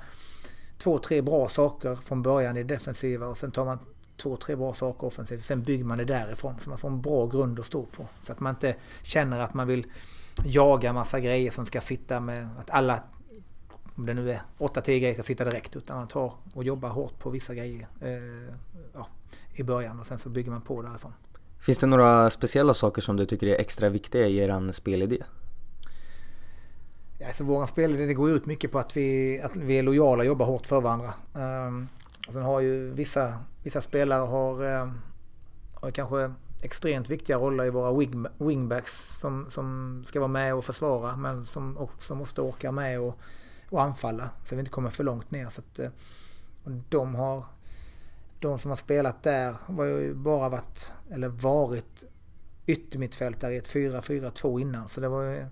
två, 0.79 0.99
tre 0.99 1.23
bra 1.23 1.49
saker 1.49 1.97
från 2.05 2.23
början 2.23 2.57
i 2.57 2.63
det 2.63 2.75
defensiva 2.75 3.27
och 3.27 3.39
sen 3.39 3.51
tar 3.51 3.65
man 3.65 3.79
två, 4.17 4.37
tre 4.37 4.57
bra 4.57 4.75
saker 4.75 5.07
offensivt. 5.07 5.45
Sen 5.45 5.63
bygger 5.63 5.85
man 5.85 5.99
det 5.99 6.05
därifrån 6.05 6.55
så 6.61 6.71
man 6.71 6.79
får 6.79 6.89
en 6.89 7.01
bra 7.01 7.27
grund 7.27 7.61
att 7.61 7.67
stå 7.67 7.83
på. 7.83 8.07
Så 8.23 8.33
att 8.33 8.41
man 8.41 8.51
inte 8.51 8.75
känner 9.03 9.41
att 9.41 9.55
man 9.55 9.67
vill 9.67 9.87
jaga 10.45 10.93
massa 10.93 11.21
grejer 11.21 11.51
som 11.51 11.67
ska 11.67 11.81
sitta 11.81 12.21
med 12.21 12.49
att 12.59 12.71
alla 12.71 13.03
om 13.97 14.07
det 14.07 14.15
nu 14.15 14.31
är 14.31 14.41
8-10 14.59 14.85
grejer 14.85 15.15
ska 15.15 15.23
sitta 15.23 15.45
direkt 15.45 15.77
utan 15.77 15.97
man 15.97 16.09
tar 16.09 16.33
och 16.55 16.65
jobbar 16.65 16.89
hårt 16.89 17.19
på 17.19 17.31
vissa 17.31 17.55
grejer 17.55 17.87
eh, 18.01 18.55
ja, 18.95 19.07
i 19.57 19.63
början 19.63 20.01
och 20.01 20.07
sen 20.07 20.19
så 20.19 20.29
bygger 20.29 20.51
man 20.51 20.61
på 20.61 20.83
därifrån. 20.83 21.13
Finns 21.61 21.79
det 21.79 21.87
några 21.87 22.31
speciella 22.31 22.75
saker 22.75 23.03
som 23.03 23.17
du 23.17 23.27
tycker 23.27 23.47
är 23.47 23.61
extra 23.61 23.89
viktiga 23.89 24.27
i 24.27 24.37
er 24.37 24.73
spelidé? 24.73 25.23
Ja, 27.19 27.27
alltså 27.27 27.45
våran 27.45 27.67
spelidé 27.67 28.07
det 28.07 28.15
går 28.15 28.31
ut 28.31 28.47
mycket 28.47 28.73
på 28.73 28.79
att 28.79 28.97
vi, 28.97 29.41
att 29.41 29.57
vi 29.57 29.79
är 29.79 29.83
lojala 29.83 30.21
och 30.21 30.27
jobbar 30.27 30.47
hårt 30.47 30.67
för 30.67 30.81
varandra. 30.81 31.15
Um, 31.33 31.89
sen 32.33 32.43
har 32.43 32.61
ju 32.61 32.91
vissa, 32.91 33.39
vissa 33.63 33.81
spelare 33.81 34.21
har, 34.21 34.65
um, 34.65 35.01
har 35.75 35.91
kanske 35.91 36.35
extremt 36.63 37.09
viktiga 37.09 37.37
roller 37.37 37.65
i 37.65 37.71
våra 37.71 37.93
wing, 37.93 38.27
wingbacks 38.39 39.19
som, 39.21 39.51
som 39.51 40.03
ska 40.07 40.21
vara 40.21 40.29
med 40.29 40.55
och 40.55 40.65
försvara 40.65 41.17
men 41.17 41.47
som 41.47 41.79
också 41.79 42.15
måste 42.15 42.41
orka 42.41 42.73
med 42.73 43.01
och, 43.01 43.19
och 43.71 43.83
anfalla 43.83 44.31
så 44.45 44.55
vi 44.55 44.61
inte 44.61 44.71
kommer 44.71 44.91
för 44.91 45.05
långt 45.05 45.31
ner. 45.31 45.49
Så 45.49 45.61
att, 45.61 45.79
och 46.65 46.71
de 46.89 47.15
har 47.15 47.45
de 48.41 48.59
som 48.59 48.71
har 48.71 48.77
spelat 48.77 49.23
där 49.23 49.55
har 49.67 49.85
ju 49.85 50.15
bara 50.15 50.49
varit, 50.49 50.93
eller 51.11 51.29
varit 51.29 52.05
yttermittfältare 52.67 53.53
i 53.53 53.57
ett 53.57 53.75
4-4-2 53.75 54.61
innan. 54.61 54.89
Så 54.89 55.01
det 55.01 55.09
var 55.09 55.23
ju 55.23 55.47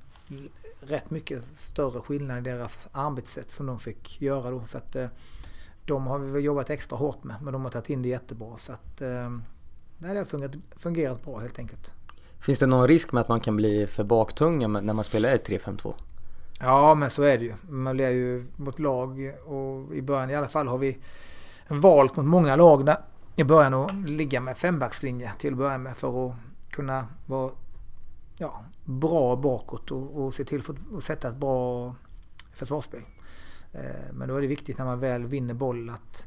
rätt 0.80 1.10
mycket 1.10 1.42
större 1.56 2.00
skillnad 2.00 2.38
i 2.38 2.50
deras 2.50 2.88
arbetssätt 2.92 3.52
som 3.52 3.66
de 3.66 3.80
fick 3.80 4.22
göra 4.22 4.50
då. 4.50 4.62
Så 4.66 4.78
att, 4.78 4.96
de 5.84 6.06
har 6.06 6.18
vi 6.18 6.40
jobbat 6.40 6.70
extra 6.70 6.98
hårt 6.98 7.24
med, 7.24 7.36
men 7.42 7.52
de 7.52 7.64
har 7.64 7.70
tagit 7.70 7.90
in 7.90 8.02
det 8.02 8.08
jättebra. 8.08 8.56
Så 8.58 8.72
att, 8.72 8.96
det 8.96 10.08
har 10.08 10.24
fungerat, 10.24 10.54
fungerat 10.76 11.24
bra 11.24 11.38
helt 11.38 11.58
enkelt. 11.58 11.92
Finns 12.40 12.58
det 12.58 12.66
någon 12.66 12.88
risk 12.88 13.12
med 13.12 13.20
att 13.20 13.28
man 13.28 13.40
kan 13.40 13.56
bli 13.56 13.86
för 13.86 14.04
baktung 14.04 14.72
när 14.72 14.92
man 14.92 15.04
spelar 15.04 15.34
ett 15.34 15.48
3-5-2? 15.48 15.94
Ja, 16.60 16.94
men 16.94 17.10
så 17.10 17.22
är 17.22 17.38
det 17.38 17.44
ju. 17.44 17.54
Man 17.68 17.96
blir 17.96 18.08
ju 18.08 18.44
mot 18.56 18.78
lag 18.78 19.34
och 19.46 19.94
i 19.94 20.02
början 20.02 20.30
i 20.30 20.34
alla 20.34 20.48
fall 20.48 20.68
har 20.68 20.78
vi 20.78 20.98
valt 21.68 22.16
mot 22.16 22.26
många 22.26 22.56
lag 22.56 22.86
där 22.86 22.98
i 23.36 23.44
början 23.44 23.74
att 23.74 23.94
ligga 23.94 24.40
med 24.40 24.56
fembackslinje 24.56 25.32
till 25.38 25.52
att 25.52 25.58
börja 25.58 25.78
med 25.78 25.96
för 25.96 26.28
att 26.28 26.36
kunna 26.70 27.06
vara 27.26 27.50
ja, 28.38 28.64
bra 28.84 29.36
bakåt 29.36 29.90
och, 29.90 30.24
och 30.24 30.34
se 30.34 30.44
till 30.44 30.62
att 30.96 31.04
sätta 31.04 31.28
ett 31.28 31.36
bra 31.36 31.94
försvarsspel. 32.52 33.02
Eh, 33.72 34.12
men 34.12 34.28
då 34.28 34.36
är 34.36 34.40
det 34.40 34.46
viktigt 34.46 34.78
när 34.78 34.84
man 34.84 35.00
väl 35.00 35.26
vinner 35.26 35.54
boll 35.54 35.90
att, 35.90 36.26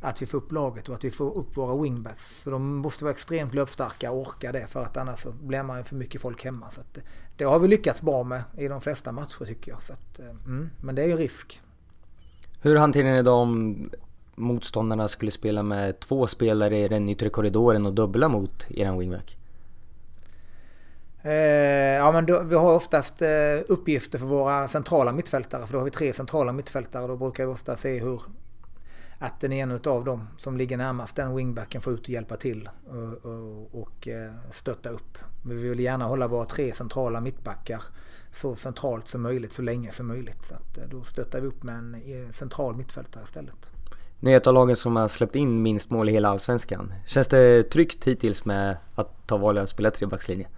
att 0.00 0.22
vi 0.22 0.26
får 0.26 0.38
upp 0.38 0.52
laget 0.52 0.88
och 0.88 0.94
att 0.94 1.04
vi 1.04 1.10
får 1.10 1.36
upp 1.36 1.56
våra 1.56 1.82
wingbacks. 1.82 2.42
Så 2.42 2.50
de 2.50 2.76
måste 2.76 3.04
vara 3.04 3.14
extremt 3.14 3.54
löpstarka 3.54 4.10
och 4.12 4.20
orka 4.20 4.52
det 4.52 4.66
för 4.66 4.84
att 4.84 4.96
annars 4.96 5.18
så 5.18 5.32
blir 5.32 5.62
man 5.62 5.84
för 5.84 5.96
mycket 5.96 6.20
folk 6.20 6.44
hemma. 6.44 6.70
Så 6.70 6.80
att, 6.80 6.96
eh, 6.96 7.02
det 7.36 7.44
har 7.44 7.58
vi 7.58 7.68
lyckats 7.68 8.02
bra 8.02 8.24
med 8.24 8.42
i 8.56 8.68
de 8.68 8.80
flesta 8.80 9.12
matcher 9.12 9.44
tycker 9.44 9.72
jag. 9.72 9.82
Så 9.82 9.92
att, 9.92 10.18
eh, 10.18 10.30
mm, 10.30 10.70
men 10.76 10.94
det 10.94 11.02
är 11.02 11.06
ju 11.06 11.16
risk. 11.16 11.60
Hur 12.60 12.76
hanterar 12.76 13.12
ni 13.12 13.22
de 13.22 13.90
motståndarna 14.38 15.08
skulle 15.08 15.30
spela 15.30 15.62
med 15.62 16.00
två 16.00 16.26
spelare 16.26 16.78
i 16.78 16.88
den 16.88 17.08
yttre 17.08 17.28
korridoren 17.28 17.86
och 17.86 17.92
dubbla 17.92 18.28
mot 18.28 18.66
eran 18.70 18.98
wingback? 18.98 19.36
Eh, 21.22 21.32
ja 21.94 22.12
men 22.12 22.26
då, 22.26 22.42
vi 22.42 22.54
har 22.54 22.74
oftast 22.74 23.22
eh, 23.22 23.28
uppgifter 23.68 24.18
för 24.18 24.26
våra 24.26 24.68
centrala 24.68 25.12
mittfältare. 25.12 25.66
För 25.66 25.72
då 25.72 25.78
har 25.78 25.84
vi 25.84 25.90
tre 25.90 26.12
centrala 26.12 26.52
mittfältare. 26.52 27.06
Då 27.06 27.16
brukar 27.16 27.46
vi 27.46 27.52
ofta 27.52 27.76
se 27.76 27.98
hur 27.98 28.22
att 29.18 29.40
den 29.40 29.52
ena 29.52 29.80
av 29.84 30.04
dem 30.04 30.28
som 30.36 30.56
ligger 30.56 30.76
närmast 30.76 31.16
den 31.16 31.36
wingbacken 31.36 31.80
får 31.80 31.92
ut 31.92 32.00
och 32.00 32.08
hjälpa 32.08 32.36
till 32.36 32.68
och, 32.86 33.30
och, 33.32 33.80
och 33.82 34.08
eh, 34.08 34.32
stötta 34.50 34.88
upp. 34.88 35.18
Vi 35.44 35.54
vill 35.54 35.80
gärna 35.80 36.04
hålla 36.04 36.28
våra 36.28 36.44
tre 36.44 36.72
centrala 36.72 37.20
mittbackar 37.20 37.82
så 38.32 38.56
centralt 38.56 39.08
som 39.08 39.22
möjligt 39.22 39.52
så 39.52 39.62
länge 39.62 39.92
som 39.92 40.06
möjligt. 40.06 40.44
Så 40.44 40.54
att 40.54 40.78
eh, 40.78 40.84
då 40.90 41.04
stöttar 41.04 41.40
vi 41.40 41.46
upp 41.46 41.62
med 41.62 41.74
en 41.74 41.94
eh, 41.94 42.30
central 42.32 42.76
mittfältare 42.76 43.24
istället. 43.24 43.70
Ni 44.20 44.32
är 44.32 44.36
ett 44.36 44.46
av 44.46 44.54
lagen 44.54 44.76
som 44.76 44.96
har 44.96 45.08
släppt 45.08 45.36
in 45.36 45.62
minst 45.62 45.90
mål 45.90 46.08
i 46.08 46.12
hela 46.12 46.28
Allsvenskan. 46.28 46.94
Känns 47.06 47.28
det 47.28 47.62
tryggt 47.62 48.04
hittills 48.04 48.44
med 48.44 48.76
att 48.94 49.26
ta 49.26 49.36
valet 49.36 49.62
att 49.62 49.68
spela 49.68 49.90
trebackslinje? 49.90 50.48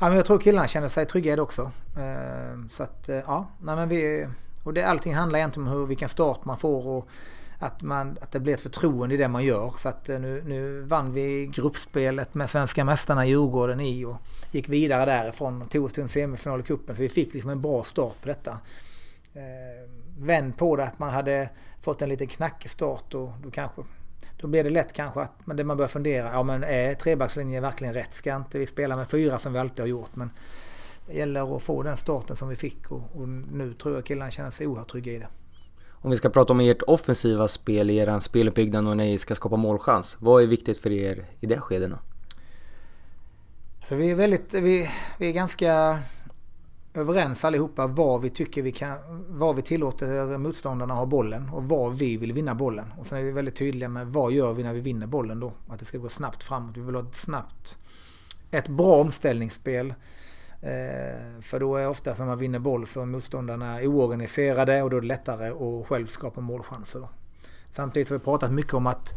Ja, 0.00 0.08
men 0.08 0.16
jag 0.16 0.26
tror 0.26 0.38
killarna 0.38 0.68
känner 0.68 0.88
sig 0.88 1.06
trygga 1.06 1.32
i 1.32 1.36
det 1.36 1.42
också. 1.42 1.70
Ehm, 1.98 2.68
så 2.68 2.82
att 2.82 3.08
eh, 3.08 3.16
ja, 3.16 3.50
nej 3.60 3.76
men 3.76 3.88
vi... 3.88 4.28
Och 4.62 4.74
det, 4.74 4.82
allting 4.82 5.14
handlar 5.14 5.38
egentligen 5.38 5.68
om 5.68 5.74
hur, 5.74 5.86
vilken 5.86 6.08
start 6.08 6.44
man 6.44 6.58
får 6.58 6.86
och 6.88 7.08
att, 7.58 7.82
man, 7.82 8.18
att 8.20 8.32
det 8.32 8.40
blir 8.40 8.54
ett 8.54 8.60
förtroende 8.60 9.14
i 9.14 9.18
det 9.18 9.28
man 9.28 9.44
gör. 9.44 9.74
Så 9.78 9.88
att 9.88 10.08
eh, 10.08 10.20
nu, 10.20 10.42
nu 10.46 10.80
vann 10.80 11.12
vi 11.12 11.46
gruppspelet 11.46 12.34
med 12.34 12.50
svenska 12.50 12.84
mästarna 12.84 13.26
Djurgården 13.26 13.80
i 13.80 14.04
och 14.04 14.16
gick 14.50 14.68
vidare 14.68 15.04
därifrån 15.04 15.62
och 15.62 15.70
tog 15.70 15.84
oss 15.84 15.92
till 15.92 16.02
en 16.02 16.08
semifinal 16.08 16.60
i 16.60 16.62
cupen. 16.62 16.96
Så 16.96 17.02
vi 17.02 17.08
fick 17.08 17.34
liksom 17.34 17.50
en 17.50 17.60
bra 17.60 17.84
start 17.84 18.20
på 18.22 18.28
detta. 18.28 18.58
Ehm, 19.34 20.03
Vänd 20.18 20.56
på 20.56 20.76
det 20.76 20.84
att 20.84 20.98
man 20.98 21.10
hade 21.10 21.48
fått 21.80 22.02
en 22.02 22.08
lite 22.08 22.26
knackig 22.26 22.70
start 22.70 23.14
och 23.14 23.30
då 23.42 23.50
kanske 23.50 23.82
då 24.40 24.48
blir 24.48 24.64
det 24.64 24.70
lätt 24.70 24.92
kanske 24.92 25.20
att 25.20 25.32
men 25.44 25.56
det 25.56 25.64
man 25.64 25.76
börjar 25.76 25.88
fundera, 25.88 26.30
ja 26.32 26.42
men 26.42 26.64
är 26.64 26.94
trebackslinjen 26.94 27.62
verkligen 27.62 27.94
rätt? 27.94 28.14
Ska 28.14 28.36
inte 28.36 28.58
vi 28.58 28.66
spela 28.66 28.96
med 28.96 29.10
fyra 29.10 29.38
som 29.38 29.52
vi 29.52 29.58
alltid 29.58 29.80
har 29.80 29.86
gjort? 29.86 30.16
Men 30.16 30.30
det 31.06 31.14
gäller 31.14 31.56
att 31.56 31.62
få 31.62 31.82
den 31.82 31.96
starten 31.96 32.36
som 32.36 32.48
vi 32.48 32.56
fick 32.56 32.90
och, 32.90 33.02
och 33.14 33.28
nu 33.28 33.74
tror 33.74 33.94
jag 33.94 34.04
killarna 34.04 34.30
känner 34.30 34.50
sig 34.50 34.66
oerhört 34.66 34.90
trygga 34.90 35.12
i 35.12 35.18
det. 35.18 35.28
Om 35.90 36.10
vi 36.10 36.16
ska 36.16 36.28
prata 36.28 36.52
om 36.52 36.60
ert 36.60 36.82
offensiva 36.82 37.48
spel 37.48 37.90
i 37.90 37.96
er 37.96 38.20
speluppbyggnad 38.20 38.88
och 38.88 38.96
när 38.96 39.04
ni 39.04 39.18
ska 39.18 39.34
skapa 39.34 39.56
målchans. 39.56 40.16
Vad 40.20 40.42
är 40.42 40.46
viktigt 40.46 40.78
för 40.78 40.92
er 40.92 41.24
i 41.40 41.46
det 41.46 41.60
skedet? 41.60 41.92
Så 43.88 43.94
vi 43.94 44.10
är 44.10 44.14
väldigt, 44.14 44.54
vi, 44.54 44.90
vi 45.18 45.28
är 45.28 45.32
ganska 45.32 45.98
överens 46.94 47.44
allihopa 47.44 47.86
vad 47.86 48.22
vi 48.22 48.30
tycker 48.30 48.62
vi 48.62 48.72
kan, 48.72 48.96
vad 49.28 49.56
vi 49.56 49.62
tillåter 49.62 50.38
motståndarna 50.38 50.94
ha 50.94 51.06
bollen 51.06 51.48
och 51.48 51.64
var 51.64 51.90
vi 51.90 52.16
vill 52.16 52.32
vinna 52.32 52.54
bollen. 52.54 52.92
Och 52.98 53.06
sen 53.06 53.18
är 53.18 53.22
vi 53.22 53.30
väldigt 53.30 53.56
tydliga 53.56 53.88
med 53.88 54.06
vad 54.06 54.32
gör 54.32 54.52
vi 54.52 54.62
när 54.62 54.72
vi 54.72 54.80
vinner 54.80 55.06
bollen 55.06 55.40
då. 55.40 55.52
Att 55.68 55.78
det 55.78 55.84
ska 55.84 55.98
gå 55.98 56.08
snabbt 56.08 56.42
framåt. 56.42 56.76
Vi 56.76 56.80
vill 56.80 56.94
ha 56.94 57.02
ett 57.02 57.16
snabbt, 57.16 57.76
ett 58.50 58.68
bra 58.68 59.00
omställningsspel. 59.00 59.94
Eh, 60.60 61.40
för 61.40 61.60
då 61.60 61.76
är 61.76 61.88
ofta 61.88 62.14
när 62.18 62.26
man 62.26 62.38
vinner 62.38 62.58
boll 62.58 62.86
så 62.86 63.00
är 63.00 63.06
motståndarna 63.06 63.78
oorganiserade 63.82 64.82
och 64.82 64.90
då 64.90 64.96
är 64.96 65.00
det 65.00 65.06
lättare 65.06 65.48
att 65.48 65.86
själv 65.86 66.06
skapa 66.06 66.40
målchanser. 66.40 67.00
Då. 67.00 67.08
Samtidigt 67.70 68.10
har 68.10 68.18
vi 68.18 68.24
pratat 68.24 68.52
mycket 68.52 68.74
om 68.74 68.86
att 68.86 69.12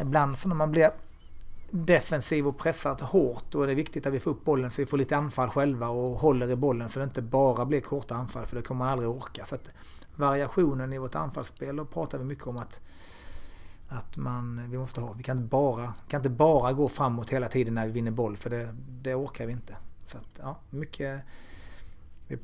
ibland 0.00 0.38
så 0.38 0.48
när 0.48 0.56
man 0.56 0.70
blir 0.70 0.90
defensiv 1.70 2.46
och 2.46 2.58
pressat 2.58 3.00
hårt. 3.00 3.44
Då 3.50 3.62
är 3.62 3.66
det 3.66 3.74
viktigt 3.74 4.06
att 4.06 4.12
vi 4.12 4.20
får 4.20 4.30
upp 4.30 4.44
bollen 4.44 4.70
så 4.70 4.82
vi 4.82 4.86
får 4.86 4.98
lite 4.98 5.16
anfall 5.16 5.48
själva 5.48 5.88
och 5.88 6.18
håller 6.18 6.50
i 6.50 6.56
bollen 6.56 6.88
så 6.88 6.98
det 6.98 7.04
inte 7.04 7.22
bara 7.22 7.64
blir 7.64 7.80
korta 7.80 8.14
anfall 8.14 8.46
för 8.46 8.56
det 8.56 8.62
kommer 8.62 8.78
man 8.78 8.88
aldrig 8.88 9.10
orka. 9.10 9.44
Så 9.44 9.54
att 9.54 9.68
variationen 10.16 10.92
i 10.92 10.98
vårt 10.98 11.14
anfallsspel, 11.14 11.76
då 11.76 11.84
pratar 11.84 12.18
vi 12.18 12.24
mycket 12.24 12.46
om 12.46 12.56
att, 12.56 12.80
att 13.88 14.16
man, 14.16 14.70
vi 14.70 14.78
måste 14.78 15.00
ha. 15.00 15.12
Vi 15.12 15.22
kan 15.22 15.36
inte, 15.36 15.48
bara, 15.48 15.94
kan 16.08 16.18
inte 16.18 16.30
bara 16.30 16.72
gå 16.72 16.88
framåt 16.88 17.30
hela 17.30 17.48
tiden 17.48 17.74
när 17.74 17.86
vi 17.86 17.92
vinner 17.92 18.10
boll 18.10 18.36
för 18.36 18.50
det, 18.50 18.74
det 18.88 19.14
orkar 19.14 19.46
vi 19.46 19.52
inte. 19.52 19.76
Så 20.06 20.18
att, 20.18 20.40
ja, 20.42 20.58
mycket... 20.70 21.20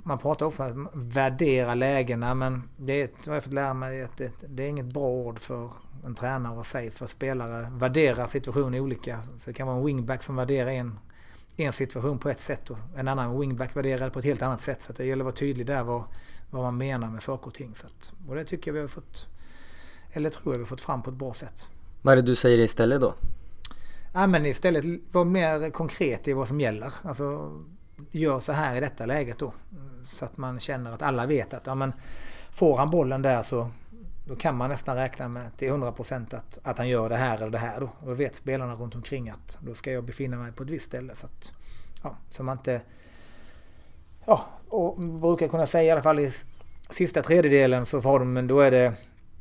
Man 0.03 0.19
pratar 0.19 0.47
ofta 0.47 0.67
om 0.67 0.87
att 0.87 0.93
värdera 0.95 1.75
lägena 1.75 2.35
men 2.35 2.63
det 2.77 3.03
är, 3.03 3.11
vad 3.27 3.37
jag 3.37 3.45
fått 3.45 3.53
lära 3.53 3.75
mig 3.75 4.03
att 4.03 4.17
det, 4.17 4.33
det 4.49 4.63
är 4.63 4.69
inget 4.69 4.87
bra 4.87 5.09
ord 5.09 5.39
för 5.39 5.71
en 6.07 6.15
tränare 6.15 6.59
och 6.59 6.67
sig 6.67 6.91
för 6.91 7.07
spelare 7.07 7.69
värderar 7.73 8.27
situationer 8.27 8.81
olika. 8.81 9.21
Så 9.39 9.51
det 9.51 9.55
kan 9.55 9.67
vara 9.67 9.79
en 9.79 9.87
wingback 9.87 10.23
som 10.23 10.37
värderar 10.37 10.71
en, 10.71 10.99
en 11.57 11.73
situation 11.73 12.19
på 12.19 12.29
ett 12.29 12.41
sätt 12.41 12.71
och 12.71 12.79
en 12.97 13.09
annan 13.09 13.41
wingback 13.41 13.77
värderar 13.77 14.05
det 14.05 14.11
på 14.11 14.19
ett 14.19 14.25
helt 14.25 14.43
annat 14.43 14.61
sätt. 14.61 14.83
Så 14.83 14.93
det 14.93 15.05
gäller 15.05 15.23
att 15.23 15.27
vara 15.27 15.37
tydlig 15.37 15.67
där 15.67 15.83
vad, 15.83 16.03
vad 16.51 16.63
man 16.63 16.77
menar 16.77 17.09
med 17.09 17.23
saker 17.23 17.47
och 17.47 17.55
ting. 17.55 17.75
Så 17.75 17.87
att, 17.87 18.13
och 18.29 18.35
det 18.35 18.45
tycker 18.45 18.69
jag 18.71 18.75
vi 18.75 18.81
har 18.81 18.89
fått, 18.89 19.27
eller 20.13 20.31
tror 20.31 20.55
jag 20.55 20.59
vi 20.59 20.65
har 20.65 20.69
fått 20.69 20.81
fram 20.81 21.03
på 21.03 21.11
ett 21.11 21.17
bra 21.17 21.35
sätt. 21.35 21.67
Vad 22.03 22.13
är 22.13 22.17
det 22.17 22.23
du 22.23 22.35
säger 22.35 22.59
istället 22.59 23.01
då? 23.01 23.15
Ja, 24.15 24.27
men 24.27 24.47
istället 24.47 24.85
vara 25.13 25.25
mer 25.25 25.71
konkret 25.71 26.29
i 26.29 26.33
vad 26.33 26.49
som 26.49 26.61
gäller. 26.61 26.93
Alltså, 27.03 27.53
gör 28.11 28.41
så 28.41 28.53
här 28.53 28.77
i 28.77 28.81
detta 28.81 29.07
läget 29.07 29.39
då. 29.39 29.53
Så 30.07 30.25
att 30.25 30.37
man 30.37 30.61
känner 30.61 30.93
att 30.93 31.03
alla 31.03 31.27
vet 31.27 31.55
att 31.55 31.67
ja, 31.67 31.75
men 31.75 31.93
får 32.51 32.77
han 32.77 32.91
bollen 32.91 33.23
där 33.23 33.43
så 33.43 33.71
då 34.27 34.37
kan 34.37 34.57
man 34.57 34.71
nästan 34.71 34.97
räkna 34.97 35.29
med 35.29 35.57
till 35.57 35.73
100% 35.73 36.37
att, 36.37 36.59
att 36.63 36.79
han 36.79 36.89
gör 36.89 37.09
det 37.09 37.17
här 37.17 37.37
eller 37.37 37.51
det 37.51 37.59
här 37.59 37.81
då. 37.81 37.91
Och 38.01 38.07
då 38.07 38.15
vet 38.15 38.37
spelarna 38.37 38.75
runt 38.75 38.95
omkring 38.95 39.31
att 39.31 39.59
då 39.61 39.75
ska 39.75 39.93
jag 39.93 40.05
befinna 40.05 40.37
mig 40.37 40.53
på 40.53 40.63
ett 40.63 40.71
visst 40.71 40.85
ställe. 40.85 41.17
Så 41.17 41.27
att, 41.27 41.53
ja, 42.03 42.17
så 42.31 42.43
man 42.43 42.59
inte... 42.59 42.81
Ja, 44.25 44.45
och 44.69 45.01
brukar 45.01 45.49
kunna 45.49 45.67
säga 45.67 45.85
i 45.85 45.91
alla 45.91 46.03
fall 46.03 46.19
i 46.19 46.33
sista 46.91 47.23
tredjedelen 47.23 47.87
så 47.87 48.03
får 48.03 48.19
de, 48.19 48.33
men 48.33 48.47
då 48.47 48.61
är 48.61 48.71
det... 48.71 48.95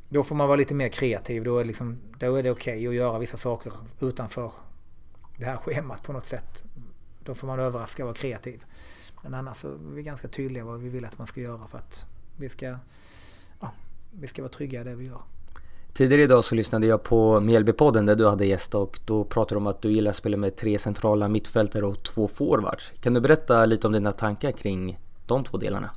Då 0.08 0.22
får 0.22 0.34
man 0.34 0.46
vara 0.46 0.56
lite 0.56 0.74
mer 0.74 0.88
kreativ. 0.88 1.44
Då 1.44 1.58
är, 1.58 1.64
liksom, 1.64 1.98
då 2.18 2.34
är 2.34 2.42
det 2.42 2.50
okej 2.50 2.76
okay 2.76 2.88
att 2.88 2.94
göra 2.94 3.18
vissa 3.18 3.36
saker 3.36 3.72
utanför 4.00 4.52
det 5.38 5.46
här 5.46 5.56
schemat 5.56 6.02
på 6.02 6.12
något 6.12 6.26
sätt. 6.26 6.64
Då 7.26 7.34
får 7.34 7.46
man 7.46 7.60
överraska 7.60 8.02
och 8.02 8.06
vara 8.06 8.16
kreativ. 8.16 8.64
Men 9.22 9.34
annars 9.34 9.56
så 9.56 9.68
är 9.68 9.78
vi 9.94 10.02
ganska 10.02 10.28
tydliga 10.28 10.64
vad 10.64 10.80
vi 10.80 10.88
vill 10.88 11.04
att 11.04 11.18
man 11.18 11.26
ska 11.26 11.40
göra 11.40 11.66
för 11.66 11.78
att 11.78 12.06
vi 12.36 12.48
ska 12.48 12.76
vi 14.20 14.26
ska 14.26 14.42
vara 14.42 14.52
trygga 14.52 14.80
i 14.80 14.84
det 14.84 14.94
vi 14.94 15.06
gör. 15.06 15.20
Tidigare 15.92 16.22
idag 16.22 16.44
så 16.44 16.54
lyssnade 16.54 16.86
jag 16.86 17.02
på 17.02 17.40
Mjällbypodden 17.40 18.06
där 18.06 18.14
du 18.16 18.28
hade 18.28 18.46
gäst 18.46 18.74
och 18.74 19.00
då 19.04 19.24
pratade 19.24 19.54
du 19.54 19.56
om 19.56 19.66
att 19.66 19.82
du 19.82 19.92
gillar 19.92 20.10
att 20.10 20.16
spela 20.16 20.36
med 20.36 20.56
tre 20.56 20.78
centrala 20.78 21.28
mittfältare 21.28 21.86
och 21.86 22.02
två 22.02 22.28
forwards. 22.28 22.92
Kan 23.00 23.14
du 23.14 23.20
berätta 23.20 23.66
lite 23.66 23.86
om 23.86 23.92
dina 23.92 24.12
tankar 24.12 24.52
kring 24.52 24.98
de 25.26 25.44
två 25.44 25.56
delarna? 25.56 25.90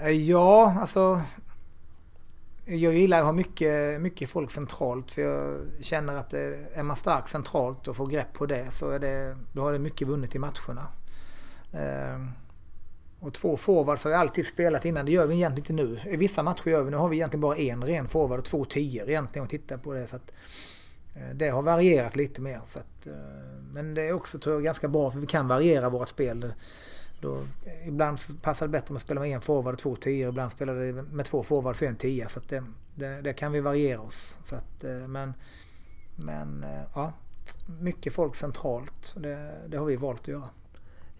Eh, 0.00 0.10
ja, 0.10 0.76
alltså 0.80 1.20
jag 2.76 2.94
gillar 2.94 3.18
att 3.18 3.24
ha 3.24 3.32
mycket, 3.32 4.00
mycket 4.00 4.30
folk 4.30 4.50
centralt 4.50 5.10
för 5.10 5.22
jag 5.22 5.60
känner 5.80 6.16
att 6.16 6.34
eh, 6.34 6.40
är 6.74 6.82
man 6.82 6.96
stark 6.96 7.28
centralt 7.28 7.88
och 7.88 7.96
får 7.96 8.06
grepp 8.06 8.32
på 8.32 8.46
det 8.46 8.70
så 8.70 8.90
är 8.90 8.98
det, 8.98 9.36
då 9.52 9.62
har 9.62 9.72
det 9.72 9.78
mycket 9.78 10.08
vunnit 10.08 10.34
i 10.34 10.38
matcherna. 10.38 10.86
Eh, 11.72 12.26
och 13.20 13.34
två 13.34 13.56
forwards 13.56 14.04
har 14.04 14.10
vi 14.10 14.16
alltid 14.16 14.46
spelat 14.46 14.84
innan. 14.84 15.06
Det 15.06 15.12
gör 15.12 15.26
vi 15.26 15.34
egentligen 15.34 15.80
inte 15.80 16.00
nu. 16.04 16.12
I 16.14 16.16
vissa 16.16 16.42
matcher 16.42 16.68
gör 16.68 16.82
vi, 16.82 16.90
nu 16.90 16.96
har 16.96 17.08
vi 17.08 17.16
egentligen 17.16 17.40
bara 17.40 17.56
en 17.56 17.84
ren 17.84 18.08
forward 18.08 18.38
och 18.38 18.44
två 18.44 18.64
tior 18.64 19.08
egentligen 19.08 19.42
om 19.42 19.48
vi 19.50 19.58
tittar 19.58 19.76
på 19.76 19.92
det. 19.92 20.06
Så 20.06 20.16
att, 20.16 20.32
Eh, 21.14 21.34
det 21.34 21.48
har 21.48 21.62
varierat 21.62 22.16
lite 22.16 22.40
mer. 22.40 22.60
Så 22.66 22.78
att, 22.78 23.06
eh, 23.06 23.12
men 23.72 23.94
det 23.94 24.02
är 24.02 24.12
också 24.12 24.38
tror 24.38 24.54
jag, 24.54 24.64
ganska 24.64 24.88
bra 24.88 25.10
för 25.10 25.18
vi 25.18 25.26
kan 25.26 25.48
variera 25.48 25.88
vårt 25.88 26.08
spel. 26.08 26.52
Då, 27.20 27.46
ibland 27.86 28.18
passar 28.42 28.66
det 28.66 28.70
bättre 28.70 28.94
att 28.94 29.00
spela 29.00 29.20
med 29.20 29.30
en 29.30 29.40
forward 29.40 29.74
och 29.74 29.80
två 29.80 29.96
tior, 29.96 30.28
Ibland 30.28 30.52
spelar 30.52 30.74
det 30.74 30.92
med 30.92 31.26
två 31.26 31.42
forwards 31.42 31.82
och 31.82 31.88
en 31.88 31.96
tia. 31.96 32.28
Så 32.28 32.40
det, 32.48 32.64
det, 32.94 33.20
det, 33.20 33.32
kan 33.32 33.52
vi 33.52 33.60
variera 33.60 34.00
oss. 34.00 34.38
Så 34.44 34.56
att, 34.56 34.84
eh, 34.84 35.08
men, 35.08 35.34
men 36.16 36.64
eh, 36.64 36.82
ja, 36.94 37.12
mycket 37.80 38.12
folk 38.14 38.34
centralt. 38.34 39.14
Det, 39.16 39.52
det 39.68 39.76
har 39.76 39.86
vi 39.86 39.96
valt 39.96 40.20
att 40.20 40.28
göra. 40.28 40.48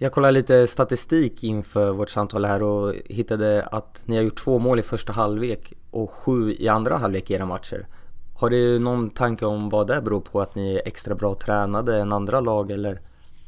Jag 0.03 0.13
kollade 0.13 0.33
lite 0.33 0.67
statistik 0.67 1.45
inför 1.45 1.93
vårt 1.93 2.11
samtal 2.11 2.45
här 2.45 2.63
och 2.63 2.95
hittade 3.05 3.63
att 3.63 4.03
ni 4.05 4.17
har 4.17 4.23
gjort 4.23 4.37
två 4.37 4.59
mål 4.59 4.79
i 4.79 4.83
första 4.83 5.13
halvlek 5.13 5.73
och 5.91 6.11
sju 6.11 6.53
i 6.53 6.69
andra 6.69 6.97
halvlek 6.97 7.31
i 7.31 7.35
era 7.35 7.47
matcher. 7.47 7.87
Har 8.35 8.51
du 8.51 8.79
någon 8.79 9.11
tanke 9.11 9.47
om 9.47 9.69
vad 9.69 9.87
det 9.87 10.01
beror 10.01 10.21
på? 10.21 10.41
Att 10.41 10.55
ni 10.55 10.75
är 10.75 10.83
extra 10.85 11.15
bra 11.15 11.35
tränade 11.35 12.01
än 12.01 12.13
andra 12.13 12.41
lag 12.41 12.71
eller 12.71 13.01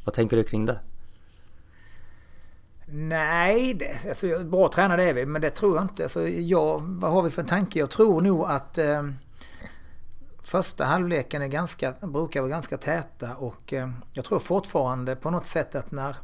vad 0.04 0.14
tänker 0.14 0.36
du 0.36 0.44
kring 0.44 0.66
det? 0.66 0.78
Nej, 2.94 3.74
det, 3.74 4.08
alltså, 4.08 4.44
bra 4.44 4.68
tränade 4.68 5.04
är 5.04 5.14
vi 5.14 5.26
men 5.26 5.42
det 5.42 5.50
tror 5.50 5.76
jag 5.76 5.84
inte. 5.84 6.02
Alltså, 6.02 6.28
jag, 6.28 6.82
vad 6.82 7.12
har 7.12 7.22
vi 7.22 7.30
för 7.30 7.42
tanke? 7.42 7.78
Jag 7.78 7.90
tror 7.90 8.20
nog 8.20 8.44
att 8.44 8.78
eh, 8.78 9.08
första 10.42 10.84
halvleken 10.84 11.42
är 11.42 11.46
ganska, 11.46 11.94
brukar 12.00 12.40
vara 12.40 12.50
ganska 12.50 12.78
täta 12.78 13.34
och 13.34 13.72
eh, 13.72 13.90
jag 14.12 14.24
tror 14.24 14.38
fortfarande 14.38 15.16
på 15.16 15.30
något 15.30 15.46
sätt 15.46 15.74
att 15.74 15.90
när 15.90 16.16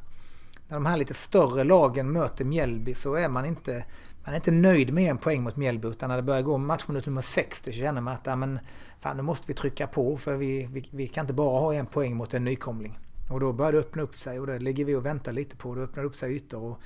när 0.68 0.76
de 0.76 0.87
här 0.87 0.96
lite 0.96 1.14
större 1.14 1.64
lagen 1.64 2.12
möter 2.12 2.44
Mjällby 2.44 2.94
så 2.94 3.14
är 3.14 3.28
man 3.28 3.44
inte, 3.44 3.84
man 4.25 4.32
är 4.32 4.37
inte 4.37 4.50
nöjd 4.50 4.92
med 4.92 5.10
en 5.10 5.18
poäng 5.18 5.42
mot 5.42 5.56
Mjällby 5.56 5.88
utan 5.88 6.08
när 6.08 6.16
det 6.16 6.22
börjar 6.22 6.42
gå 6.42 6.58
matchminut 6.58 7.06
nummer 7.06 7.20
60 7.20 7.72
så 7.72 7.78
känner 7.78 8.00
man 8.00 8.14
att 8.14 8.26
ja, 8.26 8.37
men, 8.37 8.58
fan, 9.00 9.16
nu 9.16 9.22
måste 9.22 9.46
vi 9.48 9.54
trycka 9.54 9.87
på 9.87 10.16
för 10.16 10.34
vi, 10.34 10.68
vi, 10.72 10.88
vi 10.90 11.08
kan 11.08 11.25
inte 11.25 11.34
bara 11.34 11.60
ha 11.60 11.75
en 11.75 11.87
poäng 11.87 12.16
mot 12.16 12.34
en 12.34 12.44
nykomling. 12.44 12.98
Och 13.30 13.40
då 13.40 13.52
börjar 13.52 13.73
det 13.73 13.78
öppna 13.78 14.02
upp 14.02 14.16
sig 14.16 14.40
och 14.40 14.47
det 14.47 14.58
ligger 14.58 14.85
vi 14.85 14.94
och 14.94 15.06
väntar 15.06 15.32
lite 15.32 15.56
på. 15.56 15.75
Det 15.75 15.82
öppnar 15.82 16.04
upp 16.04 16.16
sig 16.16 16.37
ytor 16.37 16.62
och 16.62 16.80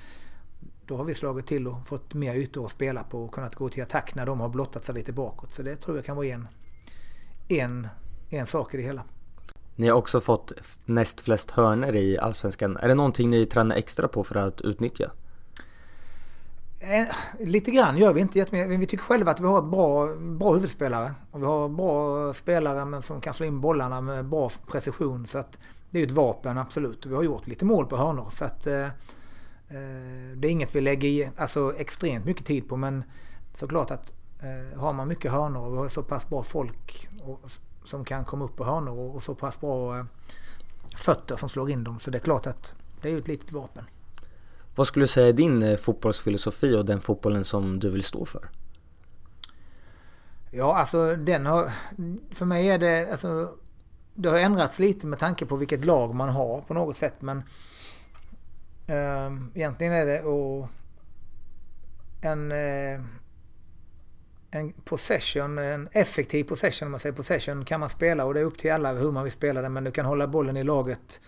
då 0.87 0.97
har 0.97 1.05
vi 1.05 1.15
slagit 1.15 1.47
till 1.47 1.69
och 1.69 1.87
fått 1.87 2.15
mer 2.15 2.35
ytor 2.35 2.65
att 2.65 2.71
spela 2.71 3.05
på 3.05 3.25
och 3.25 3.35
kunnat 3.35 3.55
gå 3.55 3.69
till 3.69 3.83
attack 3.83 4.15
när 4.15 4.27
de 4.27 4.41
har 4.41 4.49
blottat 4.49 4.85
sig 4.85 4.95
lite 4.95 5.13
bakåt. 5.13 5.53
Så 5.53 5.63
det 5.63 5.77
tror 5.77 5.97
jag 5.97 6.05
kan 6.05 6.17
vara 6.17 6.27
en, 6.27 6.49
en, 7.49 7.89
en 8.31 8.47
sak 8.47 8.75
i 8.75 8.77
det 8.77 8.83
hela. 8.83 9.03
Ni 9.77 9.89
har 9.89 9.97
också 9.97 10.21
fått 10.21 10.53
näst 10.85 11.21
flest 11.21 11.51
hörner 11.51 11.95
i 11.95 12.19
Allsvenskan. 12.19 12.77
Är 12.77 12.89
det 12.89 12.95
någonting 12.95 13.31
ni 13.31 13.47
tränar 13.47 13.77
extra 13.77 14.09
på 14.09 14.25
för 14.25 14.35
att 14.35 14.61
utnyttja? 14.61 15.11
Eh, 16.81 17.07
lite 17.41 17.71
grann 17.71 17.99
gör 17.99 18.13
vi 18.13 18.21
inte 18.21 18.39
jättemycket. 18.39 18.81
Vi 18.81 18.87
tycker 18.87 19.05
själva 19.05 19.31
att 19.31 19.41
vi 19.41 19.47
har 19.47 19.59
ett 19.59 19.71
bra, 19.71 20.15
bra 20.15 20.53
huvudspelare. 20.53 21.15
Och 21.31 21.43
vi 21.43 21.47
har 21.47 21.69
bra 21.69 22.33
spelare 22.33 22.85
men 22.85 23.03
som 23.03 23.21
kan 23.21 23.35
slå 23.35 23.47
in 23.47 23.61
bollarna 23.61 24.01
med 24.01 24.25
bra 24.25 24.51
precision. 24.67 25.27
Så 25.27 25.39
att 25.39 25.59
det 25.93 25.99
är 26.01 26.07
ett 26.07 26.11
vapen, 26.11 26.59
absolut. 26.59 27.07
Vi 27.07 27.15
har 27.15 27.23
gjort 27.23 27.47
lite 27.47 27.65
mål 27.65 27.87
på 27.87 27.97
hörnor. 27.97 28.31
Så 28.31 28.45
att, 28.45 28.67
eh, 28.67 28.85
eh, 28.85 28.91
det 30.37 30.49
är 30.49 30.51
inget 30.51 30.75
vi 30.75 30.81
lägger 30.81 31.09
i, 31.09 31.31
alltså, 31.37 31.75
extremt 31.77 32.25
mycket 32.25 32.47
tid 32.47 32.69
på. 32.69 32.77
Men 32.77 33.05
såklart 33.55 33.91
att 33.91 34.13
eh, 34.41 34.81
har 34.81 34.93
man 34.93 35.09
mycket 35.09 35.33
hörnor 35.33 35.67
och 35.67 35.73
vi 35.73 35.77
har 35.77 35.89
så 35.89 36.03
pass 36.03 36.29
bra 36.29 36.43
folk 36.43 37.09
och, 37.23 37.41
som 37.85 38.05
kan 38.05 38.25
komma 38.25 38.45
upp 38.45 38.57
på 38.57 38.65
hörnor 38.65 38.99
och, 38.99 39.15
och 39.15 39.23
så 39.23 39.35
pass 39.35 39.61
bra 39.61 39.99
eh, 39.99 40.05
fötter 40.97 41.37
som 41.37 41.49
slår 41.49 41.71
in 41.71 41.85
dem. 41.85 41.99
Så 41.99 42.11
det 42.11 42.19
är 42.19 42.23
klart 42.23 42.47
att 42.47 42.75
det 43.03 43.11
är 43.11 43.19
ett 43.19 43.29
litet 43.29 43.53
vapen. 43.53 43.85
Vad 44.75 44.87
skulle 44.87 45.03
du 45.03 45.09
säga 45.09 45.29
är 45.29 45.33
din 45.33 45.63
eh, 45.63 45.77
fotbollsfilosofi 45.77 46.77
och 46.77 46.85
den 46.85 47.01
fotbollen 47.01 47.45
som 47.45 47.81
du 47.81 47.91
vill 47.91 48.03
stå 48.03 48.25
för? 48.25 48.49
Ja, 50.51 50.77
alltså 50.77 51.17
den 51.17 51.47
har... 51.47 51.73
För 52.31 52.45
mig 52.45 52.69
är 52.69 52.79
det... 52.79 53.13
Alltså, 53.13 53.55
det 54.15 54.29
har 54.29 54.39
ändrats 54.39 54.79
lite 54.79 55.07
med 55.07 55.19
tanke 55.19 55.47
på 55.47 55.57
vilket 55.57 55.85
lag 55.85 56.15
man 56.15 56.29
har 56.29 56.61
på 56.61 56.75
något 56.75 56.97
sätt 56.97 57.15
men... 57.21 57.43
Eh, 58.87 59.33
egentligen 59.55 59.93
är 59.93 60.07
det 60.07 60.23
och 60.23 60.69
En... 62.23 62.53
Eh, 62.53 63.01
en 64.55 64.73
possession, 64.73 65.59
en 65.59 65.89
effektiv 65.93 66.45
possession 66.45 66.87
om 66.87 66.91
man 66.91 67.01
säger 67.01 67.17
possession 67.17 67.65
kan 67.65 67.81
man 67.81 67.89
spela 67.89 68.25
och 68.25 68.35
det 68.35 68.41
är 68.41 68.45
upp 68.45 68.59
till 68.59 68.73
alla 68.73 68.93
hur 68.93 69.13
man 69.13 69.25
vill 69.25 69.33
spela 69.33 69.63
den 69.63 69.73
men 69.73 69.85
du 69.85 69.91
kan 69.91 70.07
hålla 70.07 70.27
bollen 70.27 70.57
i 70.57 70.65
laget 70.65 71.21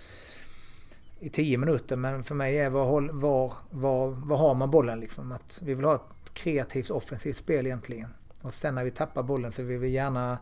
i 1.20 1.28
tio 1.28 1.58
minuter 1.58 1.96
men 1.96 2.24
för 2.24 2.34
mig 2.34 2.58
är 2.58 2.70
var, 2.70 3.10
var, 3.12 3.52
var, 3.70 4.08
var 4.08 4.36
har 4.36 4.54
man 4.54 4.70
bollen 4.70 5.00
liksom? 5.00 5.32
Att 5.32 5.60
vi 5.64 5.74
vill 5.74 5.84
ha 5.84 5.94
ett 5.94 6.34
kreativt 6.34 6.90
offensivt 6.90 7.36
spel 7.36 7.66
egentligen. 7.66 8.08
Och 8.42 8.54
sen 8.54 8.74
när 8.74 8.84
vi 8.84 8.90
tappar 8.90 9.22
bollen 9.22 9.52
så 9.52 9.62
vill 9.62 9.78
vi 9.78 9.88
gärna 9.88 10.38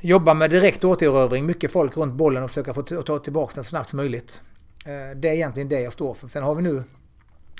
jobba 0.00 0.34
med 0.34 0.50
direkt 0.50 0.84
återerövring, 0.84 1.46
mycket 1.46 1.72
folk 1.72 1.96
runt 1.96 2.14
bollen 2.14 2.42
och 2.42 2.50
försöka 2.50 2.74
få 2.74 2.82
ta 2.82 3.18
tillbaka 3.18 3.54
den 3.54 3.64
så 3.64 3.68
snabbt 3.68 3.90
som 3.90 3.96
möjligt. 3.96 4.40
Eh, 4.84 5.16
det 5.16 5.28
är 5.28 5.32
egentligen 5.32 5.68
det 5.68 5.80
jag 5.80 5.92
står 5.92 6.14
för. 6.14 6.28
Sen 6.28 6.42
har 6.42 6.54
vi 6.54 6.62
nu 6.62 6.84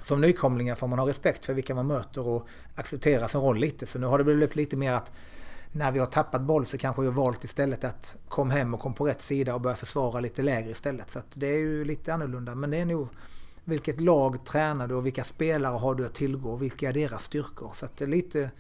som 0.02 0.20
nykomlingar 0.20 0.74
får 0.74 0.86
man 0.86 0.98
ha 0.98 1.08
respekt 1.08 1.44
för 1.44 1.54
vilka 1.54 1.74
man 1.74 1.86
möter 1.86 2.26
och 2.26 2.48
acceptera 2.74 3.28
sin 3.28 3.40
roll 3.40 3.58
lite. 3.58 3.86
Så 3.86 3.98
nu 3.98 4.06
har 4.06 4.18
det 4.18 4.24
blivit 4.24 4.56
lite 4.56 4.76
mer 4.76 4.92
att 4.92 5.12
när 5.72 5.92
vi 5.92 5.98
har 5.98 6.06
tappat 6.06 6.42
boll 6.42 6.66
så 6.66 6.78
kanske 6.78 7.02
vi 7.02 7.08
har 7.08 7.14
valt 7.14 7.44
istället 7.44 7.84
att 7.84 8.16
kom 8.28 8.50
hem 8.50 8.74
och 8.74 8.80
kom 8.80 8.94
på 8.94 9.06
rätt 9.06 9.22
sida 9.22 9.54
och 9.54 9.60
börja 9.60 9.76
försvara 9.76 10.20
lite 10.20 10.42
lägre 10.42 10.70
istället. 10.70 11.10
Så 11.10 11.20
det 11.34 11.46
är 11.46 11.58
ju 11.58 11.84
lite 11.84 12.14
annorlunda. 12.14 12.54
Men 12.54 12.70
det 12.70 12.76
är 12.76 12.84
nog 12.84 13.08
vilket 13.64 14.00
lag 14.00 14.44
tränar 14.44 14.86
du 14.86 14.94
och 14.94 15.06
vilka 15.06 15.24
spelare 15.24 15.76
har 15.76 15.94
du 15.94 16.06
att 16.06 16.14
tillgå 16.14 16.50
och 16.50 16.62
vilka 16.62 16.88
är 16.88 16.92
deras 16.92 17.24
styrkor. 17.24 17.70
Så 17.74 17.84
att 17.84 17.96
det 17.96 18.04
är 18.04 18.08
lite, 18.08 18.50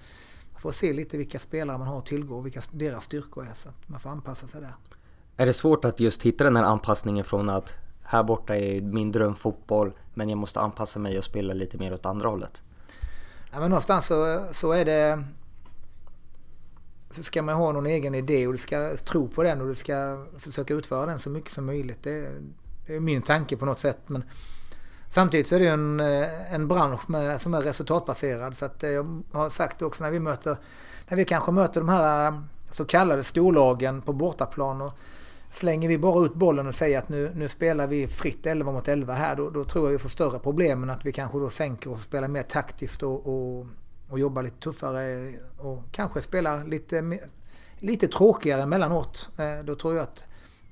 får 0.66 0.72
se 0.72 0.92
lite 0.92 1.16
vilka 1.16 1.38
spelare 1.38 1.78
man 1.78 1.86
har 1.86 1.98
att 1.98 2.06
tillgå 2.06 2.36
och 2.36 2.46
vilka 2.46 2.60
deras 2.70 3.04
styrkor 3.04 3.46
är. 3.46 3.54
Så 3.54 3.68
att 3.68 3.88
man 3.88 4.00
får 4.00 4.10
anpassa 4.10 4.46
sig 4.46 4.60
där. 4.60 4.74
Är 5.36 5.46
det 5.46 5.52
svårt 5.52 5.84
att 5.84 6.00
just 6.00 6.22
hitta 6.22 6.44
den 6.44 6.56
här 6.56 6.64
anpassningen 6.64 7.24
från 7.24 7.48
att 7.48 7.74
här 8.02 8.22
borta 8.22 8.56
är 8.56 8.80
min 8.80 9.12
drömfotboll 9.12 9.92
men 10.14 10.28
jag 10.28 10.38
måste 10.38 10.60
anpassa 10.60 10.98
mig 10.98 11.18
och 11.18 11.24
spela 11.24 11.54
lite 11.54 11.78
mer 11.78 11.94
åt 11.94 12.06
andra 12.06 12.28
hållet. 12.28 12.62
Ja, 13.52 13.60
men 13.60 13.70
någonstans 13.70 14.06
så, 14.06 14.46
så 14.52 14.72
är 14.72 14.84
det... 14.84 15.24
Så 17.10 17.22
ska 17.22 17.42
man 17.42 17.54
ha 17.54 17.72
någon 17.72 17.86
egen 17.86 18.14
idé 18.14 18.46
och 18.46 18.52
du 18.52 18.58
ska 18.58 18.96
tro 18.96 19.28
på 19.28 19.42
den 19.42 19.60
och 19.60 19.68
du 19.68 19.74
ska 19.74 20.26
försöka 20.38 20.74
utföra 20.74 21.06
den 21.06 21.18
så 21.18 21.30
mycket 21.30 21.50
som 21.50 21.66
möjligt. 21.66 22.02
Det, 22.02 22.30
det 22.86 22.96
är 22.96 23.00
min 23.00 23.22
tanke 23.22 23.56
på 23.56 23.66
något 23.66 23.78
sätt. 23.78 23.98
Men 24.06 24.24
samtidigt 25.08 25.46
så 25.46 25.54
är 25.54 25.60
det 25.60 25.68
en, 25.68 26.00
eh, 26.00 26.54
en 26.54 26.68
bransch 26.68 27.10
med, 27.10 27.40
som 27.40 27.54
är 27.54 27.62
resultatbaserad. 27.62 28.56
Så 28.56 28.64
att 28.64 28.84
eh, 28.84 28.90
jag 28.90 29.22
har 29.32 29.50
sagt 29.50 29.82
också 29.82 30.04
när 30.04 30.10
vi 30.10 30.20
möter... 30.20 30.56
När 31.08 31.16
vi 31.16 31.24
kanske 31.24 31.52
möter 31.52 31.80
de 31.80 31.88
här 31.88 32.26
eh, 32.26 32.40
så 32.70 32.84
kallade 32.84 33.24
storlagen 33.24 34.02
på 34.02 34.12
bortaplan. 34.12 34.80
Och, 34.82 34.92
Slänger 35.52 35.88
vi 35.88 35.98
bara 35.98 36.26
ut 36.26 36.34
bollen 36.34 36.66
och 36.66 36.74
säger 36.74 36.98
att 36.98 37.08
nu, 37.08 37.32
nu 37.34 37.48
spelar 37.48 37.86
vi 37.86 38.08
fritt 38.08 38.46
11 38.46 38.72
mot 38.72 38.88
11 38.88 39.14
här, 39.14 39.36
då, 39.36 39.50
då 39.50 39.64
tror 39.64 39.84
jag 39.84 39.92
vi 39.92 39.98
får 39.98 40.08
större 40.08 40.38
problem 40.38 40.82
än 40.82 40.90
att 40.90 41.06
vi 41.06 41.12
kanske 41.12 41.38
då 41.38 41.50
sänker 41.50 41.90
och 41.90 41.98
spelar 41.98 42.28
mer 42.28 42.42
taktiskt 42.42 43.02
och, 43.02 43.26
och, 43.26 43.66
och 44.08 44.18
jobbar 44.18 44.42
lite 44.42 44.58
tuffare 44.58 45.34
och 45.58 45.82
kanske 45.92 46.22
spelar 46.22 46.64
lite, 46.64 47.18
lite 47.78 48.08
tråkigare 48.08 48.62
emellanåt. 48.62 49.28
Då 49.64 49.74
tror 49.74 49.94
jag 49.94 50.02
att 50.02 50.24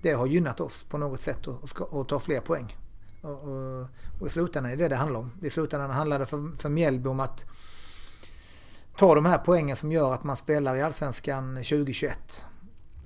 det 0.03 0.13
har 0.13 0.27
gynnat 0.27 0.61
oss 0.61 0.85
på 0.85 0.99
något 0.99 1.21
sätt 1.21 1.47
och, 1.47 1.81
och 1.81 2.09
tar 2.09 2.19
fler 2.19 2.41
poäng. 2.41 2.77
Och, 3.25 3.43
och, 3.43 3.87
och, 4.21 4.27
i 4.27 4.31
slutändan 4.31 4.73
är 4.73 4.77
det 4.77 4.89
det 4.89 4.97
handlar 4.97 5.21
om. 5.21 5.31
I 5.43 5.51
slutändan 5.51 5.91
handlar 5.91 6.19
det 6.19 6.27
för, 6.27 6.59
för 6.59 6.69
Mjällby 6.69 7.09
om 7.09 7.21
att 7.21 7.45
ta 8.97 9.15
de 9.15 9.27
här 9.27 9.39
poängen 9.39 9.77
som 9.77 9.93
gör 9.93 10.15
att 10.15 10.25
man 10.25 10.37
spelar 10.37 10.77
i 10.77 10.83
Allsvenskan 10.83 11.55
2021 11.55 12.47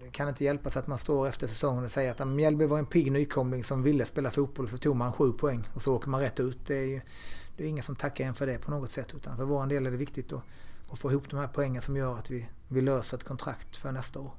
Det 0.04 0.10
kan 0.10 0.28
inte 0.28 0.44
hjälpas 0.44 0.76
att 0.76 0.86
man 0.86 0.98
står 0.98 1.28
efter 1.28 1.46
säsongen 1.46 1.84
och 1.84 1.90
säger 1.90 2.10
att 2.10 2.28
Mjällby 2.28 2.66
var 2.66 2.78
en 2.78 2.86
pigg 2.86 3.12
nykomling 3.12 3.64
som 3.64 3.82
ville 3.82 4.04
spela 4.06 4.30
fotboll 4.30 4.68
så 4.68 4.78
tog 4.78 4.96
man 4.96 5.12
sju 5.12 5.32
poäng 5.32 5.68
och 5.74 5.82
så 5.82 5.94
åker 5.94 6.08
man 6.08 6.20
rätt 6.20 6.40
ut. 6.40 6.66
Det 6.66 6.76
är, 6.76 6.86
ju, 6.86 7.00
det 7.56 7.64
är 7.64 7.68
ingen 7.68 7.84
som 7.84 7.96
tackar 7.96 8.24
en 8.24 8.34
för 8.34 8.46
det 8.46 8.58
på 8.58 8.70
något 8.70 8.90
sätt 8.90 9.14
utan 9.14 9.36
för 9.36 9.44
vår 9.44 9.66
del 9.66 9.86
är 9.86 9.90
det 9.90 9.96
viktigt 9.96 10.32
att, 10.32 10.42
att 10.90 10.98
få 10.98 11.10
ihop 11.10 11.30
de 11.30 11.36
här 11.36 11.48
poängen 11.54 11.82
som 11.82 11.96
gör 11.96 12.18
att 12.18 12.30
vi, 12.30 12.48
vi 12.68 12.80
löser 12.80 13.16
ett 13.16 13.24
kontrakt 13.24 13.76
för 13.76 13.92
nästa 13.92 14.20
år. 14.20 14.32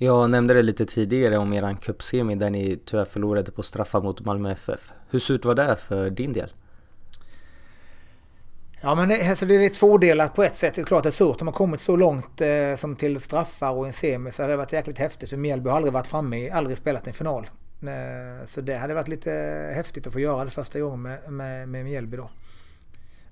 Jag 0.00 0.30
nämnde 0.30 0.54
det 0.54 0.62
lite 0.62 0.84
tidigare 0.84 1.38
om 1.38 1.52
eran 1.52 1.76
cupsemi 1.76 2.34
där 2.34 2.50
ni 2.50 2.78
tyvärr 2.84 3.04
förlorade 3.04 3.52
på 3.52 3.62
straffar 3.62 4.00
mot 4.00 4.20
Malmö 4.20 4.52
FF. 4.52 4.92
Hur 5.10 5.18
surt 5.18 5.44
var 5.44 5.54
det 5.54 5.76
för 5.76 6.10
din 6.10 6.32
del? 6.32 6.52
Ja 8.80 8.94
men 8.94 9.08
det, 9.08 9.30
alltså 9.30 9.46
det 9.46 9.54
är 9.54 9.68
tvådelat 9.68 10.34
på 10.34 10.42
ett 10.42 10.56
sätt. 10.56 10.74
Det 10.74 10.80
är 10.80 10.84
klart 10.84 11.02
det 11.02 11.08
är 11.08 11.10
surt. 11.10 11.40
Om 11.40 11.44
man 11.44 11.54
kommit 11.54 11.80
så 11.80 11.96
långt 11.96 12.40
eh, 12.40 12.76
som 12.76 12.96
till 12.96 13.20
straffar 13.20 13.70
och 13.70 13.86
en 13.86 13.92
semi 13.92 14.32
så 14.32 14.42
hade 14.42 14.52
det 14.52 14.56
varit 14.56 14.72
jäkligt 14.72 14.98
häftigt. 14.98 15.30
För 15.30 15.36
Mjällby 15.36 15.68
har 15.70 15.76
aldrig 15.76 15.92
varit 15.92 16.06
framme 16.06 16.38
i, 16.38 16.50
aldrig 16.50 16.76
spelat 16.76 17.06
en 17.06 17.14
final. 17.14 17.46
Eh, 17.82 18.46
så 18.46 18.60
det 18.60 18.76
hade 18.76 18.94
varit 18.94 19.08
lite 19.08 19.30
häftigt 19.74 20.06
att 20.06 20.12
få 20.12 20.20
göra 20.20 20.44
det 20.44 20.50
första 20.50 20.80
gången 20.80 21.02
med, 21.02 21.32
med, 21.32 21.68
med 21.68 21.84
Mjällby 21.84 22.16
då. 22.16 22.30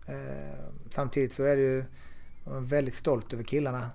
Eh, 0.07 0.15
samtidigt 0.91 1.33
så 1.33 1.43
är 1.43 1.57
det 1.57 1.63
ju 1.63 1.85
väldigt 2.47 2.95
stolt 2.95 3.33
över 3.33 3.45
killarna. 3.45 3.91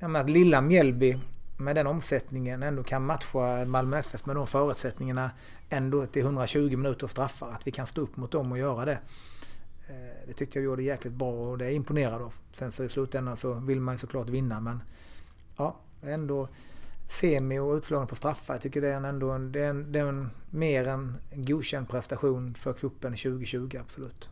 Att, 0.00 0.30
lilla 0.30 0.60
Mjällby 0.60 1.18
med 1.56 1.76
den 1.76 1.86
omsättningen 1.86 2.62
ändå 2.62 2.82
kan 2.82 3.06
matcha 3.06 3.64
Malmö 3.64 3.98
FF 3.98 4.26
med 4.26 4.36
de 4.36 4.46
förutsättningarna 4.46 5.30
ändå 5.68 6.06
till 6.06 6.22
120 6.22 6.76
minuter 6.76 7.06
straffar. 7.06 7.50
Att 7.50 7.66
vi 7.66 7.70
kan 7.70 7.86
stå 7.86 8.00
upp 8.00 8.16
mot 8.16 8.30
dem 8.30 8.52
och 8.52 8.58
göra 8.58 8.84
det. 8.84 8.98
Eh, 9.88 10.26
det 10.26 10.32
tyckte 10.32 10.58
jag 10.58 10.64
gjorde 10.64 10.82
jäkligt 10.82 11.12
bra 11.12 11.32
och 11.32 11.58
det 11.58 11.64
är 11.64 11.68
jag 11.68 11.74
imponerad 11.74 12.22
av. 12.22 12.34
Sen 12.52 12.72
så 12.72 12.84
i 12.84 12.88
slutändan 12.88 13.36
så 13.36 13.54
vill 13.54 13.80
man 13.80 13.94
ju 13.94 13.98
såklart 13.98 14.28
vinna 14.28 14.60
men 14.60 14.82
ja, 15.56 15.76
Ändå 16.02 16.48
semi 17.08 17.58
och 17.58 17.74
utslagning 17.74 18.08
på 18.08 18.14
straffar. 18.14 18.54
Jag 18.54 18.60
tycker 18.60 18.80
det 18.80 18.88
är 18.88 18.96
en, 18.96 19.04
ändå 19.04 19.30
en, 19.30 19.52
det 19.52 19.60
är 19.60 19.70
en, 19.70 19.92
det 19.92 19.98
är 19.98 20.06
en 20.06 20.30
mer 20.50 20.88
än 20.88 21.16
godkänd 21.32 21.88
prestation 21.88 22.54
för 22.54 22.72
cupen 22.72 23.12
2020, 23.12 23.76
absolut. 23.80 24.28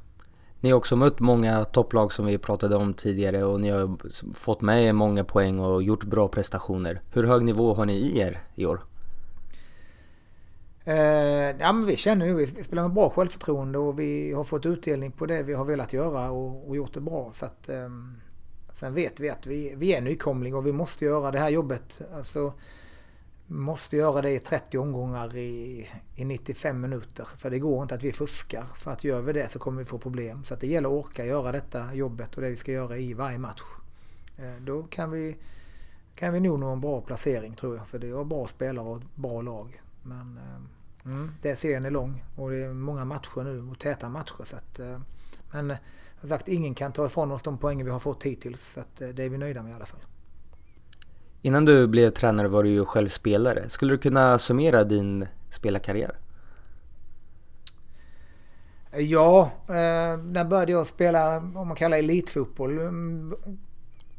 Ni 0.61 0.71
har 0.71 0.77
också 0.77 0.97
mött 0.97 1.21
många 1.21 1.65
topplag 1.65 2.13
som 2.13 2.27
vi 2.27 2.39
pratade 2.39 2.77
om 2.77 2.95
tidigare 2.95 3.45
och 3.45 3.61
ni 3.61 3.71
har 3.71 3.99
fått 4.35 4.61
med 4.61 4.85
er 4.85 4.93
många 4.93 5.25
poäng 5.25 5.59
och 5.59 5.83
gjort 5.83 6.05
bra 6.05 6.29
prestationer. 6.29 7.01
Hur 7.13 7.25
hög 7.25 7.45
nivå 7.45 7.75
har 7.75 7.87
ni 7.87 7.95
i 7.95 8.19
er 8.19 8.39
i 8.55 8.67
år? 8.67 8.81
Eh, 10.85 11.57
ja, 11.61 11.73
men 11.73 11.87
vi 11.87 11.97
känner 11.97 12.27
nu, 12.27 12.35
vi 12.35 12.47
spelar 12.47 12.83
med 12.83 12.93
bra 12.93 13.11
självförtroende 13.11 13.79
och 13.79 13.99
vi 13.99 14.33
har 14.33 14.45
fått 14.45 14.67
utdelning 14.67 15.13
på 15.13 15.27
det 15.27 15.43
vi 15.43 15.55
har 15.55 15.65
velat 15.65 15.93
göra 15.93 16.31
och, 16.31 16.69
och 16.69 16.77
gjort 16.77 16.95
det 16.95 17.01
bra. 17.01 17.31
Så 17.33 17.47
att, 17.47 17.69
eh, 17.69 17.89
sen 18.73 18.95
vet 18.95 19.21
vi 19.21 19.31
att 19.31 19.47
vi, 19.47 19.75
vi 19.77 19.95
är 19.95 20.01
nykomling 20.01 20.55
och 20.55 20.67
vi 20.67 20.73
måste 20.73 21.05
göra 21.05 21.31
det 21.31 21.39
här 21.39 21.49
jobbet. 21.49 22.01
Alltså, 22.17 22.53
måste 23.49 23.97
göra 23.97 24.23
det 24.23 24.31
i 24.31 24.39
30 24.39 24.79
omgångar 24.79 25.37
i, 25.37 25.89
i 26.15 26.25
95 26.25 26.81
minuter. 26.81 27.29
För 27.37 27.51
det 27.51 27.59
går 27.59 27.83
inte 27.83 27.95
att 27.95 28.03
vi 28.03 28.13
fuskar. 28.13 28.65
För 28.77 28.91
att 28.91 29.05
gör 29.05 29.21
vi 29.21 29.33
det 29.33 29.49
så 29.49 29.59
kommer 29.59 29.79
vi 29.79 29.85
få 29.85 29.99
problem. 29.99 30.45
Så 30.45 30.55
att 30.55 30.61
det 30.61 30.67
gäller 30.67 30.89
att 30.89 31.07
orka 31.07 31.25
göra 31.25 31.53
detta 31.53 31.95
jobbet 31.95 32.35
och 32.35 32.43
det 32.43 32.51
vi 32.51 32.57
ska 32.57 32.73
göra 32.73 32.99
i 32.99 33.15
varje 33.15 33.39
match. 33.39 33.63
Eh, 34.37 34.63
då 34.63 34.83
kan 34.83 35.11
vi, 35.11 35.37
kan 36.15 36.33
vi 36.33 36.41
nog 36.41 36.59
nå 36.59 36.73
en 36.73 36.81
bra 36.81 37.01
placering 37.01 37.55
tror 37.55 37.77
jag. 37.77 37.89
För 37.89 37.99
det 37.99 38.09
är 38.09 38.25
bra 38.25 38.47
spelare 38.47 38.87
och 38.87 38.97
ett 38.97 39.15
bra 39.15 39.43
lag. 39.43 39.83
Men 40.03 40.39
eh, 40.39 41.13
mm, 41.13 41.33
det 41.43 41.57
serien 41.57 41.85
är 41.85 41.91
lång 41.91 42.25
och 42.37 42.51
det 42.51 42.65
är 42.65 42.73
många 42.73 43.05
matcher 43.05 43.45
nu 43.45 43.71
och 43.71 43.79
täta 43.79 44.09
matcher. 44.09 44.45
Så 44.45 44.57
att, 44.57 44.79
eh, 44.79 45.01
men 45.53 45.75
som 46.21 46.29
sagt, 46.29 46.49
ingen 46.49 46.75
kan 46.75 46.93
ta 46.93 47.07
ifrån 47.07 47.33
oss 47.33 47.43
de 47.43 47.59
poäng 47.59 47.85
vi 47.85 47.91
har 47.91 47.99
fått 47.99 48.23
hittills. 48.23 48.73
Så 48.73 48.81
att, 48.81 48.97
det 48.97 49.25
är 49.25 49.29
vi 49.29 49.39
nöjda 49.39 49.63
med 49.63 49.73
i 49.73 49.75
alla 49.75 49.87
fall. 49.87 50.01
Innan 51.43 51.65
du 51.65 51.87
blev 51.87 52.11
tränare 52.11 52.49
var 52.49 52.63
du 52.63 52.71
ju 52.71 52.85
själv 52.85 53.09
spelare. 53.09 53.69
Skulle 53.69 53.93
du 53.93 53.99
kunna 53.99 54.39
summera 54.39 54.85
din 54.85 55.27
spelarkarriär? 55.51 56.19
Ja, 58.93 59.51
eh, 59.67 60.17
när 60.17 60.45
började 60.45 60.73
jag 60.73 60.87
spela, 60.87 61.37
om 61.37 61.69
man 61.69 61.77
kallar 61.77 61.97
elitfotboll, 61.97 62.79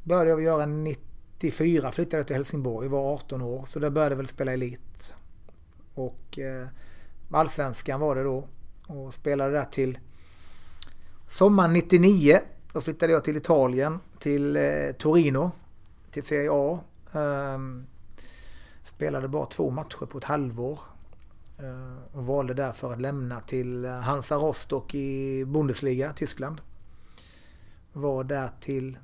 började 0.04 0.30
jag 0.30 0.42
göra 0.42 0.66
94, 0.66 1.92
flyttade 1.92 2.24
till 2.24 2.36
Helsingborg, 2.36 2.88
var 2.88 3.14
18 3.14 3.42
år. 3.42 3.66
Så 3.68 3.80
där 3.80 3.90
började 3.90 4.14
jag 4.14 4.18
väl 4.18 4.28
spela 4.28 4.54
elit. 4.54 5.14
Och 5.94 6.40
eh, 6.40 6.68
allsvenskan 7.32 8.00
var 8.00 8.16
det 8.16 8.24
då. 8.24 8.48
Och 8.88 9.14
spelade 9.14 9.52
där 9.52 9.66
till 9.66 9.98
sommaren 11.28 11.74
99. 11.74 12.40
Då 12.74 12.82
flyttade 12.82 13.14
jag 13.14 13.24
till 13.24 13.38
Italien, 13.38 14.00
till 14.20 14.56
eh, 14.56 14.92
Torino, 14.98 15.52
till 16.12 16.24
Serie 16.24 16.50
A. 16.52 16.80
Ehm, 17.13 17.86
spelade 18.84 19.28
bara 19.28 19.45
två 19.45 19.69
matcher 19.69 20.06
på 20.06 20.17
ett 20.17 20.24
halvår. 20.24 20.80
Eh, 21.58 22.17
och 22.17 22.26
valde 22.26 22.54
därför 22.54 22.93
att 22.93 23.02
lämna 23.02 23.41
till 23.41 23.86
eh, 23.86 23.91
Hansa 23.91 24.36
Rostock 24.36 24.95
i 24.95 25.45
Bundesliga, 25.45 26.13
Tyskland. 26.13 26.62
Var 27.93 28.24
där 28.24 28.52
till 28.60 28.98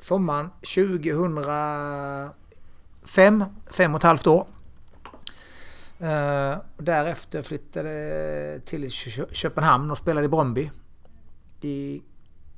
sommaren 0.00 0.50
2005, 0.74 3.44
fem 3.70 3.94
och 3.94 3.98
ett 3.98 4.02
halvt 4.02 4.26
år. 4.26 4.46
Uh, 6.00 6.56
därefter 6.76 7.42
flyttade 7.42 8.60
till 8.64 8.90
Köpenhamn 9.30 9.90
och 9.90 9.98
spelade 9.98 10.26
i 10.26 10.28
Bromby 10.28 10.70
i 11.60 12.02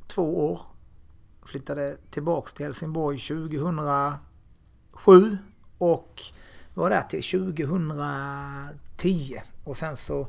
två 0.06 0.52
år 0.52 0.60
flyttade 1.48 1.96
tillbaks 2.10 2.54
till 2.54 2.64
Helsingborg 2.64 3.18
2007 3.18 5.38
och 5.78 6.22
var 6.74 6.90
där 6.90 7.02
till 7.02 7.22
2010. 7.22 9.42
Och 9.64 9.76
sen 9.76 9.96
så 9.96 10.26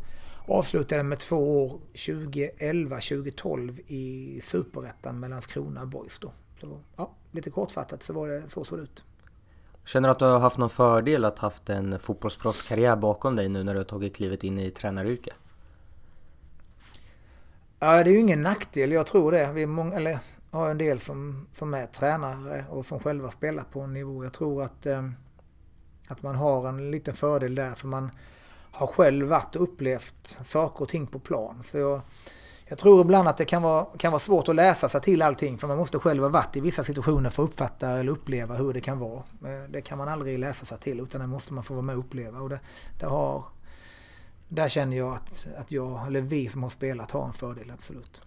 avslutade 0.48 0.96
jag 0.96 1.06
med 1.06 1.20
två 1.20 1.66
år 1.66 1.80
2011-2012 1.94 3.80
i 3.88 4.40
Superettan 4.44 5.20
mellan 5.20 5.36
Landskrona 5.36 5.86
Boys 5.86 6.20
då. 6.20 6.32
Så, 6.62 6.80
ja, 6.96 7.12
lite 7.32 7.50
kortfattat 7.50 8.04
så 8.04 8.14
var 8.14 8.28
det 8.28 8.50
så 8.50 8.66
såg 8.66 8.78
det 8.78 8.84
ut. 8.84 9.04
Känner 9.86 10.08
du 10.08 10.12
att 10.12 10.20
du 10.20 10.26
har 10.26 10.40
haft 10.40 10.58
någon 10.58 10.70
fördel 10.70 11.26
att 11.26 11.40
haft 11.40 11.70
en 11.70 12.00
fotbollsproffskarriär 12.00 12.96
bakom 12.96 13.36
dig 13.36 13.50
nu 13.50 13.64
när 13.64 13.74
du 13.74 13.80
har 13.80 13.86
tagit 13.86 14.16
klivet 14.16 14.44
in 14.44 14.60
i 14.60 14.72
tränaryrket? 14.72 15.36
Ja, 17.80 18.04
det 18.04 18.10
är 18.10 18.14
ju 18.14 18.20
ingen 18.20 18.44
nackdel. 18.44 18.92
Jag 18.92 19.06
tror 19.06 19.32
det. 19.32 19.52
Vi 19.54 19.66
många, 19.66 19.96
eller 19.96 20.20
har 20.52 20.70
en 20.70 20.78
del 20.78 21.00
som, 21.00 21.48
som 21.54 21.74
är 21.74 21.86
tränare 21.88 22.66
och 22.70 22.86
som 22.86 23.00
själva 23.00 23.32
spelar 23.32 23.64
på 23.64 23.82
en 23.82 23.94
nivå. 23.94 24.24
Jag 24.24 24.34
tror 24.34 24.64
att, 24.64 24.86
eh, 24.86 25.10
att 26.08 26.24
man 26.24 26.36
har 26.36 26.70
en 26.70 26.92
liten 26.92 27.14
fördel 27.14 27.56
där 27.56 27.76
för 27.76 27.88
man 27.88 28.12
har 28.72 28.88
själv 28.88 29.28
varit 29.28 29.56
och 29.56 29.64
upplevt 29.64 30.40
saker 30.44 30.82
och 30.82 30.90
ting 30.90 31.08
på 31.08 31.20
plan. 31.20 31.64
Så 31.64 31.78
jag, 31.78 32.02
jag 32.66 32.78
tror 32.78 33.02
ibland 33.02 33.28
att 33.28 33.38
det 33.38 33.46
kan 33.46 33.62
vara, 33.62 33.86
kan 33.98 34.12
vara 34.12 34.20
svårt 34.20 34.48
att 34.48 34.56
läsa 34.56 34.90
sig 34.90 35.02
till 35.02 35.22
allting 35.22 35.58
för 35.58 35.68
man 35.68 35.78
måste 35.78 36.00
själv 36.00 36.24
ha 36.24 36.30
varit 36.30 36.56
i 36.56 36.60
vissa 36.60 36.84
situationer 36.84 37.30
för 37.30 37.44
att 37.44 37.50
uppfatta 37.50 37.90
eller 37.90 38.12
uppleva 38.12 38.56
hur 38.56 38.74
det 38.74 38.82
kan 38.82 39.00
vara. 39.00 39.24
Eh, 39.46 39.70
det 39.70 39.82
kan 39.82 39.98
man 39.98 40.08
aldrig 40.08 40.40
läsa 40.40 40.66
sig 40.66 40.78
till 40.80 41.00
utan 41.00 41.22
det 41.22 41.28
måste 41.28 41.54
man 41.54 41.64
få 41.64 41.74
vara 41.74 41.82
med 41.82 41.96
och 41.96 42.00
uppleva. 42.00 42.40
Och 42.40 42.50
det, 42.50 42.60
det 43.00 43.06
har, 43.06 43.44
där 44.48 44.70
känner 44.70 44.98
jag 44.98 45.14
att, 45.14 45.48
att 45.58 45.72
jag, 45.72 46.08
eller 46.08 46.22
vi 46.22 46.50
som 46.50 46.64
har 46.64 46.70
spelat, 46.70 47.12
har 47.12 47.26
en 47.26 47.34
fördel, 47.34 47.72
absolut. 47.72 48.22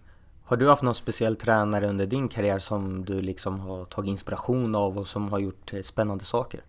Har 0.45 0.57
du 0.57 0.69
haft 0.69 0.81
någon 0.81 0.95
speciell 0.95 1.35
tränare 1.35 1.87
under 1.87 2.05
din 2.05 2.27
karriär 2.27 2.59
som 2.59 3.05
du 3.05 3.21
liksom 3.21 3.59
har 3.59 3.85
tagit 3.85 4.09
inspiration 4.09 4.75
av 4.75 4.97
och 4.97 5.07
som 5.07 5.29
har 5.29 5.39
gjort 5.39 5.73
eh, 5.73 5.81
spännande 5.81 6.23
saker? 6.23 6.61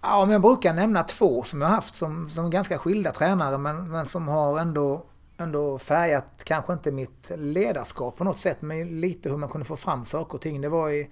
Ja, 0.00 0.24
men 0.24 0.32
jag 0.32 0.42
brukar 0.42 0.74
nämna 0.74 1.02
två 1.02 1.42
som 1.42 1.60
jag 1.60 1.68
har 1.68 1.74
haft 1.74 1.94
som, 1.94 2.30
som 2.30 2.50
ganska 2.50 2.78
skilda 2.78 3.12
tränare 3.12 3.58
men, 3.58 3.90
men 3.90 4.06
som 4.06 4.28
har 4.28 4.58
ändå, 4.58 5.04
ändå 5.36 5.78
färgat 5.78 6.44
kanske 6.44 6.72
inte 6.72 6.92
mitt 6.92 7.32
ledarskap 7.36 8.16
på 8.16 8.24
något 8.24 8.38
sätt 8.38 8.62
men 8.62 9.00
lite 9.00 9.28
hur 9.28 9.36
man 9.36 9.48
kunde 9.48 9.64
få 9.64 9.76
fram 9.76 10.04
saker 10.04 10.34
och 10.34 10.40
ting. 10.40 10.60
Det 10.60 10.68
var 10.68 10.90
i 10.90 11.10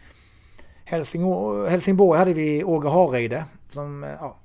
Helsingborg, 0.84 1.70
Helsingborg 1.70 2.18
hade 2.18 2.32
vi 2.32 2.64
Åge 2.64 2.88
Hareide 2.88 3.44
som 3.68 4.04
eh, 4.04 4.10
ja, 4.20 4.36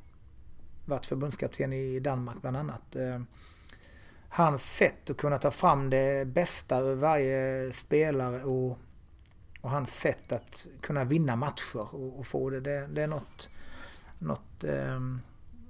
varit 0.86 1.06
förbundskapten 1.06 1.74
i 1.74 2.00
Danmark 2.00 2.42
bland 2.42 2.58
annat. 2.58 2.96
Eh, 2.96 3.22
Hans 4.36 4.76
sätt 4.76 5.10
att 5.10 5.18
kunna 5.18 5.38
ta 5.38 5.52
fram 5.52 5.90
det 5.90 6.28
bästa 6.28 6.80
ur 6.80 6.96
varje 6.96 7.72
spelare 7.74 8.44
och, 8.44 8.80
och 9.62 9.70
hans 9.70 10.00
sätt 10.00 10.32
att 10.32 10.68
kunna 10.82 11.04
vinna 11.04 11.36
matcher 11.36 11.96
och, 11.96 12.20
och 12.20 12.28
få 12.28 12.50
det, 12.50 12.60
det, 12.60 12.88
det, 12.88 13.04
är 13.04 13.08
något, 13.08 13.50
något, 14.20 14.64
eh, 14.64 15.00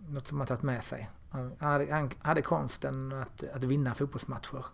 något 0.10 0.28
som 0.28 0.38
han 0.38 0.48
tagit 0.48 0.64
med 0.64 0.84
sig. 0.84 1.10
Han 1.30 1.56
hade, 1.60 1.94
han 1.94 2.12
hade 2.20 2.42
konsten 2.42 3.12
att, 3.12 3.44
att 3.44 3.64
vinna 3.64 3.96
fotbollsmatcher 3.96 4.66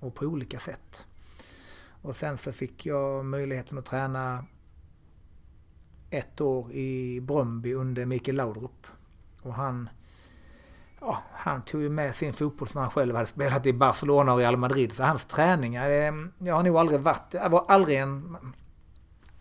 och 0.00 0.14
på 0.14 0.24
olika 0.24 0.58
sätt. 0.58 1.06
Och 2.02 2.16
sen 2.16 2.38
så 2.38 2.52
fick 2.52 2.86
jag 2.86 3.24
möjligheten 3.24 3.78
att 3.78 3.86
träna 3.86 4.44
ett 6.10 6.40
år 6.40 6.72
i 6.72 7.20
Bröndby 7.20 7.74
under 7.74 8.04
Mikael 8.04 8.36
Laudrup. 8.36 8.86
Och 9.42 9.54
han 9.54 9.88
ja, 11.00 11.22
han 11.32 11.62
tog 11.62 11.82
ju 11.82 11.88
med 11.88 12.14
sin 12.14 12.32
fotboll 12.32 12.68
som 12.68 12.80
han 12.80 12.90
själv 12.90 13.14
hade 13.14 13.26
spelat 13.26 13.66
i 13.66 13.72
Barcelona 13.72 14.32
och 14.32 14.38
Real 14.38 14.56
Madrid. 14.56 14.92
Så 14.92 15.04
hans 15.04 15.26
träningar, 15.26 15.90
eh, 15.90 16.12
jag 16.38 16.54
har 16.54 16.62
nog 16.62 16.76
aldrig 16.76 17.00
varit, 17.00 17.30
det 17.30 17.48
var 17.48 17.64
aldrig 17.68 17.98
en 17.98 18.36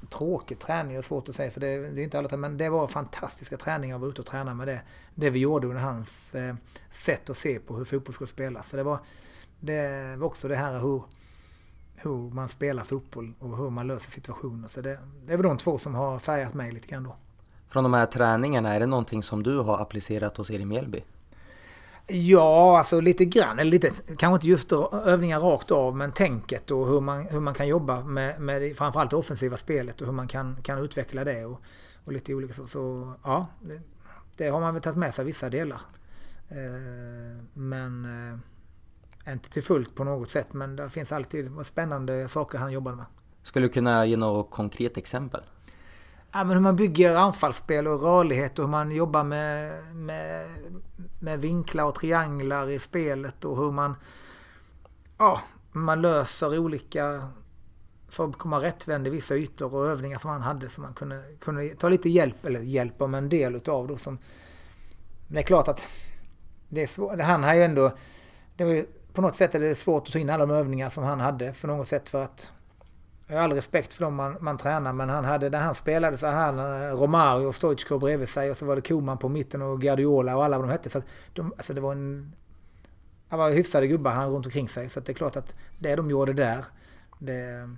tråkig 0.10 0.60
träning, 0.60 0.94
det 0.94 0.98
är 0.98 1.02
svårt 1.02 1.30
att 1.30 1.36
säga 1.36 1.52
för 1.52 1.60
det, 1.60 1.90
det 1.90 2.02
är 2.02 2.04
inte 2.04 2.20
alla 2.20 2.38
men 2.38 2.58
det 2.58 2.70
var 2.70 2.88
fantastiska 2.88 3.58
träningar 3.58 3.96
att 3.96 4.02
vara 4.02 4.12
ute 4.12 4.22
och 4.22 4.28
träna 4.28 4.54
med 4.54 4.68
det. 4.68 4.82
Det 5.16 5.30
vi 5.30 5.40
gjorde 5.40 5.68
under 5.68 5.82
hans 5.82 6.36
eh, 6.36 6.56
sätt 6.90 7.30
att 7.30 7.38
se 7.38 7.60
på 7.60 7.76
hur 7.76 7.86
fotboll 7.86 8.14
skulle 8.14 8.28
spelas. 8.28 8.70
Så 8.70 8.78
det 8.78 8.84
var, 8.84 9.00
det 9.60 10.16
var 10.18 10.28
också 10.28 10.48
det 10.48 10.56
här 10.56 10.80
hur, 10.80 11.04
hur 11.96 12.30
man 12.30 12.50
spelar 12.50 12.84
fotboll 12.84 13.34
och 13.40 13.58
hur 13.58 13.70
man 13.70 13.88
löser 13.88 14.12
situationer. 14.12 14.68
Så 14.68 14.82
det, 14.82 15.00
det 15.26 15.34
är 15.34 15.38
väl 15.38 15.48
de 15.48 15.58
två 15.58 15.78
som 15.78 15.96
har 15.96 16.20
färgat 16.20 16.54
mig 16.54 16.72
lite 16.72 16.88
grann 16.88 17.04
då. 17.04 17.16
Från 17.68 17.84
de 17.84 17.94
här 17.94 18.06
träningarna, 18.06 18.76
är 18.76 18.80
det 18.80 18.86
någonting 18.86 19.24
som 19.24 19.44
du 19.44 19.60
har 19.60 19.82
applicerat 19.82 20.38
hos 20.38 20.52
er 20.52 20.60
i 20.60 20.66
Mjällby? 20.66 21.04
Ja, 22.10 22.78
alltså 22.78 23.00
lite 23.00 23.26
grann. 23.26 23.60
Eller 23.60 23.72
lite, 23.72 23.90
kanske 24.18 24.34
inte 24.36 24.48
just 24.48 24.72
övningar 24.92 25.40
rakt 25.40 25.72
av, 25.72 25.96
men 25.96 26.12
tänket 26.12 26.72
och 26.72 26.88
hur 26.88 27.02
man, 27.02 27.26
hur 27.26 27.40
man 27.40 27.54
kan 27.54 27.68
jobba 27.68 28.04
med, 28.04 28.42
med 28.42 28.78
framförallt 28.78 29.10
det 29.10 29.16
offensiva 29.16 29.58
spelet 29.58 30.02
och 30.02 30.08
hur 30.08 30.14
man 30.14 30.28
kan, 30.28 30.56
kan 30.62 30.80
utveckla 30.80 31.24
det. 31.24 31.46
Och, 31.46 31.62
och 32.06 32.12
lite 32.12 32.34
olika 32.34 32.54
så. 32.54 32.68
Så 32.68 33.14
ja, 33.24 33.48
det, 33.62 33.82
det, 34.38 34.50
har 34.50 34.60
man 34.60 34.74
väl 34.74 34.84
tagit 34.84 34.98
med 34.98 35.14
sig 35.14 35.26
vissa 35.26 35.50
delar. 35.50 35.82
Eh, 36.50 37.44
men 37.54 38.06
eh, 39.26 39.34
inte 39.34 39.50
till 39.50 39.64
fullt 39.64 39.96
på 39.96 40.04
något 40.04 40.30
sätt. 40.30 40.54
Men 40.54 40.76
det 40.76 40.90
finns 40.90 41.12
alltid 41.12 41.52
spännande 41.66 42.30
saker 42.30 42.58
han 42.58 42.72
jobbar 42.72 42.96
med. 42.96 43.06
Skulle 43.44 43.68
du 43.68 43.74
kunna 43.74 44.06
ge 44.06 44.18
något 44.18 44.52
konkret 44.52 44.98
exempel? 44.98 45.42
Ja, 46.32 46.44
men 46.44 46.50
hur 46.50 46.60
man 46.60 46.76
bygger 46.76 47.16
anfallsspel 47.16 47.88
och 47.88 48.02
rörlighet 48.02 48.60
och 48.60 48.66
hur 48.66 48.72
man 48.72 48.92
jobbar 48.92 49.24
med, 49.24 49.84
med, 49.96 50.48
med 51.20 51.40
vinklar 51.42 51.84
och 51.84 51.96
trianglar 51.96 52.70
i 52.70 52.80
spelet 52.80 53.46
och 53.46 53.58
hur 53.58 53.72
man, 53.72 53.96
ja, 55.18 55.42
man 55.72 56.02
löser 56.02 56.60
olika 56.60 57.30
för 58.10 58.26
att 58.26 58.38
komma 58.38 58.62
rättvänd 58.62 59.08
i 59.08 59.10
vissa 59.10 59.36
ytor 59.36 59.76
och 59.76 59.88
övningar 59.88 60.18
som 60.18 60.32
han 60.32 60.42
hade 60.42 60.70
som 60.70 60.84
man 60.84 60.94
kunde, 60.94 61.24
kunde 61.40 61.70
ta 61.70 61.90
lite 61.90 62.10
hjälp, 62.10 62.46
eller 62.46 62.60
hjälp 62.60 63.02
om 63.02 63.14
en 63.14 63.30
del 63.30 63.56
utav 63.56 63.88
då 63.88 63.98
som... 63.98 64.18
Men 65.28 65.36
det 65.36 65.40
är 65.40 65.44
klart 65.44 65.68
att 65.68 65.88
det 66.70 66.82
är 66.82 66.88
svårt. 66.88 67.22
Han 67.22 67.44
har 67.44 67.54
ju 67.54 67.64
ändå... 67.64 67.92
Det 68.56 68.64
var 68.64 68.72
ju, 68.72 68.86
på 69.14 69.22
något 69.22 69.36
sätt 69.36 69.56
är 69.56 69.60
det 69.60 69.76
svårt 69.76 70.08
att 70.08 70.14
ta 70.14 70.20
in 70.20 70.30
alla 70.30 70.46
de 70.46 70.56
övningar 70.56 70.90
som 70.90 71.04
han 71.04 71.20
hade 71.20 71.54
för 71.54 71.68
något 71.68 71.88
sätt 71.88 72.10
för 72.10 72.24
att... 72.24 72.52
Jag 73.32 73.36
har 73.36 73.44
all 73.44 73.54
respekt 73.54 73.94
för 73.94 74.04
dem 74.04 74.16
man, 74.16 74.38
man 74.40 74.58
tränar 74.58 74.94
men 74.94 75.10
han 75.10 75.26
hade, 75.26 75.50
när 75.50 75.60
han 75.60 75.76
spelade 75.76 76.18
så 76.18 76.28
här, 76.28 76.54
han 76.54 76.92
Romario 76.98 77.46
och 77.46 77.56
Stoichkov 77.56 78.00
bredvid 78.00 78.30
sig 78.30 78.52
och 78.52 78.58
så 78.58 78.66
var 78.66 78.76
det 78.76 78.82
Koman 78.82 79.18
på 79.18 79.30
mitten 79.30 79.62
och 79.62 79.82
Guardiola 79.82 80.38
och 80.38 80.44
alla 80.44 80.58
vad 80.58 80.68
de 80.68 80.72
hette. 80.72 80.90
Så 80.90 80.98
att 80.98 81.06
de, 81.34 81.54
alltså 81.58 81.74
det 81.74 81.82
var 81.82 81.92
en... 81.92 82.36
Han 83.28 83.40
var 83.40 83.52
hyfsade 83.52 83.88
gubbar 83.88 84.12
han 84.12 84.30
runt 84.32 84.46
omkring 84.46 84.70
sig 84.70 84.90
så 84.90 85.00
att 85.00 85.06
det 85.06 85.12
är 85.12 85.14
klart 85.14 85.36
att 85.36 85.54
det 85.80 85.96
de 85.96 86.10
gjorde 86.10 86.34
där 86.34 86.66
det, 87.20 87.70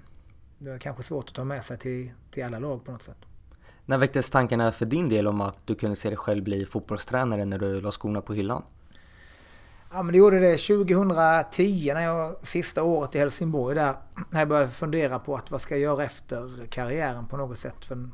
det 0.58 0.70
var 0.72 0.78
kanske 0.78 1.04
svårt 1.04 1.30
att 1.30 1.36
ta 1.36 1.44
med 1.44 1.66
sig 1.66 1.78
till, 1.78 2.12
till 2.32 2.44
alla 2.44 2.60
lag 2.60 2.86
på 2.86 2.92
något 2.92 3.04
sätt. 3.04 3.18
När 3.86 3.98
väcktes 3.98 4.30
tankarna 4.30 4.72
för 4.72 4.86
din 4.86 5.10
del 5.10 5.28
om 5.28 5.42
att 5.42 5.58
du 5.68 5.76
kunde 5.76 5.96
se 5.96 6.10
dig 6.10 6.18
själv 6.18 6.44
bli 6.44 6.66
fotbollstränare 6.66 7.46
när 7.46 7.60
du 7.60 7.82
la 7.82 7.92
skorna 7.92 8.22
på 8.22 8.34
hyllan? 8.34 8.64
Ja 9.93 10.04
men 10.04 10.12
det 10.12 10.17
gjorde 10.17 10.39
det 10.39 10.58
2010 10.58 11.91
när 11.93 12.01
jag 12.01 12.36
sista 12.47 12.84
året 12.84 13.15
i 13.15 13.19
Helsingborg 13.19 13.75
där. 13.75 13.95
När 14.30 14.39
jag 14.39 14.47
började 14.47 14.71
fundera 14.71 15.19
på 15.19 15.36
att 15.36 15.51
vad 15.51 15.62
ska 15.62 15.73
jag 15.73 15.82
göra 15.82 16.04
efter 16.04 16.65
karriären 16.69 17.27
på 17.27 17.38
något 17.38 17.58
sätt. 17.58 17.86
För, 17.86 18.10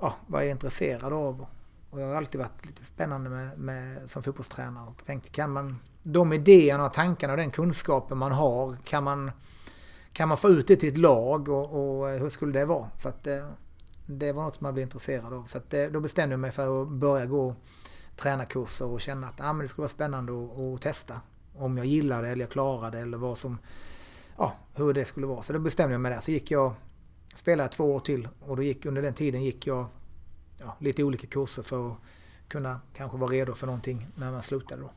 ja, 0.00 0.14
vad 0.26 0.42
är 0.42 0.46
jag 0.46 0.50
intresserad 0.50 1.12
av? 1.12 1.46
Och 1.90 2.00
jag 2.00 2.06
har 2.06 2.14
alltid 2.14 2.40
varit 2.40 2.66
lite 2.66 2.84
spännande 2.84 3.30
med, 3.30 3.58
med, 3.58 4.10
som 4.10 4.22
fotbollstränare 4.22 4.88
och 4.88 5.06
tänkte 5.06 5.30
kan 5.30 5.52
man 5.52 5.78
de 6.02 6.32
idéerna 6.32 6.86
och 6.86 6.92
tankarna 6.92 7.32
och 7.32 7.36
den 7.36 7.50
kunskapen 7.50 8.18
man 8.18 8.32
har 8.32 8.76
kan 8.84 9.04
man 9.04 9.30
kan 10.12 10.28
man 10.28 10.38
få 10.38 10.48
ut 10.48 10.68
det 10.68 10.76
till 10.76 10.92
ett 10.92 10.98
lag 10.98 11.48
och, 11.48 12.00
och 12.00 12.08
hur 12.08 12.30
skulle 12.30 12.58
det 12.58 12.64
vara? 12.64 12.90
Så 12.98 13.08
att 13.08 13.26
eh, 13.26 13.46
det, 14.06 14.32
var 14.32 14.42
något 14.42 14.54
som 14.54 14.64
jag 14.64 14.74
blev 14.74 14.82
intresserad 14.82 15.32
av. 15.32 15.44
Så 15.44 15.58
att 15.58 15.74
eh, 15.74 15.84
då 15.84 16.00
bestämde 16.00 16.32
jag 16.32 16.40
mig 16.40 16.50
för 16.50 16.82
att 16.82 16.88
börja 16.88 17.26
gå 17.26 17.54
tränarkurser 18.16 18.84
och 18.84 19.00
känna 19.00 19.28
att 19.28 19.40
ah, 19.40 19.52
men 19.52 19.62
det 19.62 19.68
skulle 19.68 19.82
vara 19.82 19.88
spännande 19.88 20.32
att, 20.32 20.58
att 20.58 20.82
testa. 20.82 21.20
Om 21.54 21.76
jag 21.76 21.86
gillar 21.86 22.22
det 22.22 22.28
eller 22.28 22.44
jag 22.44 22.50
klarar 22.50 22.90
det 22.90 22.98
eller 22.98 23.18
vad 23.18 23.38
som... 23.38 23.58
Ja, 24.38 24.56
hur 24.74 24.92
det 24.92 25.04
skulle 25.04 25.26
vara. 25.26 25.42
Så 25.42 25.52
då 25.52 25.58
bestämde 25.58 25.94
jag 25.94 26.00
mig 26.00 26.12
där. 26.12 26.20
Så 26.20 26.30
gick 26.30 26.50
jag... 26.50 26.74
Spelade 27.34 27.68
två 27.68 27.94
år 27.94 28.00
till 28.00 28.28
och 28.40 28.56
då 28.56 28.62
gick, 28.62 28.86
under 28.86 29.02
den 29.02 29.14
tiden 29.14 29.44
gick 29.44 29.66
jag 29.66 29.86
ja, 30.58 30.76
lite 30.78 31.04
olika 31.04 31.26
kurser 31.26 31.62
för 31.62 31.90
att 31.90 31.96
kunna 32.48 32.80
kanske 32.94 33.16
vara 33.16 33.30
redo 33.30 33.54
för 33.54 33.66
någonting 33.66 34.06
när 34.14 34.32
man 34.32 34.42
slutade 34.42 34.82
då. 34.82 34.90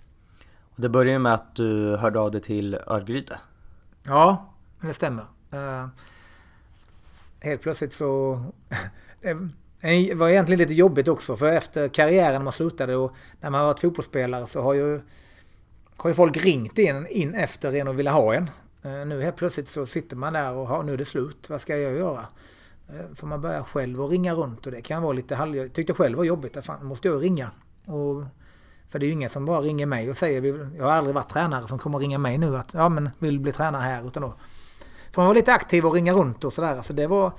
Och 0.61 0.81
det 0.81 0.89
började 0.89 1.19
med 1.19 1.33
att 1.33 1.55
du 1.55 1.95
hörde 1.95 2.19
av 2.19 2.31
dig 2.31 2.41
till 2.41 2.75
Örgryte? 2.87 3.39
Ja, 4.03 4.53
det 4.81 4.93
stämmer. 4.93 5.25
Uh, 5.53 5.87
helt 7.39 7.61
plötsligt 7.61 7.93
så... 7.93 8.43
det 9.81 10.13
var 10.15 10.29
egentligen 10.29 10.59
lite 10.59 10.73
jobbigt 10.73 11.07
också 11.07 11.37
för 11.37 11.51
efter 11.51 11.87
karriären 11.87 12.33
när 12.33 12.43
man 12.43 12.53
slutade 12.53 12.95
och 12.95 13.13
när 13.41 13.49
man 13.49 13.65
varit 13.65 13.79
fotbollsspelare 13.79 14.47
så 14.47 14.61
har 14.61 14.73
ju, 14.73 15.01
har 15.97 16.09
ju 16.09 16.13
folk 16.13 16.45
ringt 16.45 16.77
in, 16.77 17.07
in 17.07 17.33
efter 17.33 17.75
en 17.75 17.87
och 17.87 17.99
ville 17.99 18.09
ha 18.09 18.33
en. 18.33 18.49
Eh, 18.83 19.05
nu 19.05 19.23
helt 19.23 19.35
plötsligt 19.35 19.69
så 19.69 19.85
sitter 19.85 20.15
man 20.15 20.33
där 20.33 20.53
och 20.53 20.67
har, 20.67 20.83
nu 20.83 20.93
är 20.93 20.97
det 20.97 21.05
slut. 21.05 21.49
Vad 21.49 21.61
ska 21.61 21.77
jag 21.77 21.93
göra? 21.93 22.27
Eh, 22.89 23.15
får 23.15 23.27
man 23.27 23.41
börja 23.41 23.63
själv 23.63 24.01
och 24.01 24.09
ringa 24.09 24.33
runt 24.33 24.65
och 24.65 24.71
det 24.71 24.81
kan 24.81 25.01
vara 25.01 25.13
lite 25.13 25.35
halv... 25.35 25.55
Jag 25.55 25.73
tyckte 25.73 25.93
själv 25.93 26.17
var 26.17 26.23
jobbigt. 26.23 26.65
Fan, 26.65 26.85
måste 26.85 27.07
jag 27.07 27.23
ringa? 27.23 27.51
Och 27.85 28.23
för 28.89 28.99
det 28.99 29.05
är 29.05 29.07
ju 29.07 29.13
ingen 29.13 29.29
som 29.29 29.45
bara 29.45 29.61
ringer 29.61 29.85
mig 29.85 30.09
och 30.09 30.17
säger, 30.17 30.69
jag 30.77 30.85
har 30.85 30.91
aldrig 30.91 31.15
varit 31.15 31.29
tränare 31.29 31.67
som 31.67 31.79
kommer 31.79 31.99
ringa 31.99 32.17
mig 32.17 32.37
nu 32.37 32.57
att 32.57 32.73
ja 32.73 32.89
men 32.89 33.09
vill 33.19 33.39
bli 33.39 33.51
tränare 33.51 33.81
här. 33.81 34.07
Utan 34.07 34.23
då 34.23 34.33
får 35.11 35.21
man 35.21 35.27
vara 35.27 35.35
lite 35.35 35.53
aktiv 35.53 35.85
och 35.85 35.93
ringa 35.93 36.13
runt 36.13 36.43
och 36.43 36.53
sådär. 36.53 36.81
så 36.81 36.93
det 36.93 37.07
var, 37.07 37.33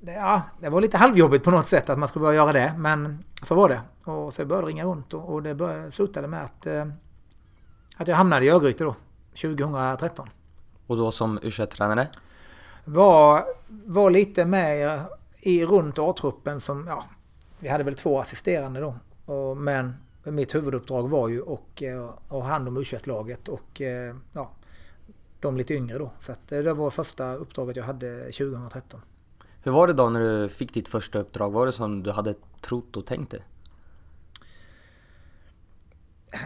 ja, 0.00 0.42
det 0.60 0.68
var 0.68 0.80
lite 0.80 0.96
halvjobbigt 0.96 1.44
på 1.44 1.50
något 1.50 1.66
sätt 1.66 1.90
att 1.90 1.98
man 1.98 2.08
skulle 2.08 2.22
börja 2.22 2.36
göra 2.36 2.52
det. 2.52 2.74
Men 2.78 3.24
så 3.42 3.54
var 3.54 3.68
det. 3.68 4.10
Och 4.10 4.34
så 4.34 4.44
började 4.44 4.66
jag 4.66 4.68
ringa 4.68 4.84
runt 4.84 5.14
och, 5.14 5.34
och 5.34 5.42
det 5.42 5.54
började, 5.54 5.90
slutade 5.90 6.28
med 6.28 6.44
att, 6.44 6.66
eh, 6.66 6.86
att 7.96 8.08
jag 8.08 8.16
hamnade 8.16 8.46
i 8.46 8.50
Örgryte 8.50 8.84
då. 8.84 8.94
2013. 9.30 10.28
Och 10.86 10.96
då 10.96 11.10
som 11.10 11.38
u 11.42 11.50
tränare 11.50 12.08
Var, 12.84 13.44
var 13.68 14.10
lite 14.10 14.44
med 14.44 15.00
i 15.40 15.64
runt 15.64 15.98
A-truppen 15.98 16.60
som, 16.60 16.86
ja, 16.86 17.04
vi 17.58 17.68
hade 17.68 17.84
väl 17.84 17.94
två 17.94 18.20
assisterande 18.20 18.80
då. 18.80 18.94
Och, 19.32 19.56
men 19.56 19.94
mitt 20.24 20.54
huvuduppdrag 20.54 21.08
var 21.08 21.28
ju 21.28 21.42
att 21.42 21.82
eh, 21.82 22.10
ha 22.28 22.42
hand 22.42 22.68
om 22.68 22.76
u 22.76 22.84
laget 23.04 23.48
och 23.48 23.80
eh, 23.80 24.16
ja, 24.32 24.50
de 25.40 25.56
lite 25.56 25.74
yngre 25.74 25.98
då. 25.98 26.10
Så 26.20 26.32
att 26.32 26.48
det 26.48 26.72
var 26.72 26.90
första 26.90 27.34
uppdraget 27.34 27.76
jag 27.76 27.84
hade 27.84 28.22
2013. 28.22 29.00
Hur 29.66 29.72
var 29.72 29.86
det 29.86 29.92
då 29.92 30.10
när 30.10 30.20
du 30.20 30.48
fick 30.48 30.74
ditt 30.74 30.88
första 30.88 31.18
uppdrag? 31.18 31.50
Var 31.50 31.66
det 31.66 31.72
som 31.72 32.02
du 32.02 32.10
hade 32.10 32.34
trott 32.60 32.96
och 32.96 33.06
tänkt 33.06 33.30
det? 33.30 33.42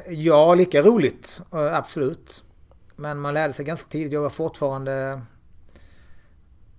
Ja, 0.09 0.55
lika 0.55 0.83
roligt. 0.83 1.41
Eh, 1.53 1.75
absolut. 1.75 2.45
Men 2.97 3.21
man 3.21 3.35
lärde 3.35 3.53
sig 3.53 3.65
ganska 3.65 3.91
tidigt. 3.91 4.13
Jag 4.13 4.21
var 4.21 4.31
fortfarande 4.31 5.23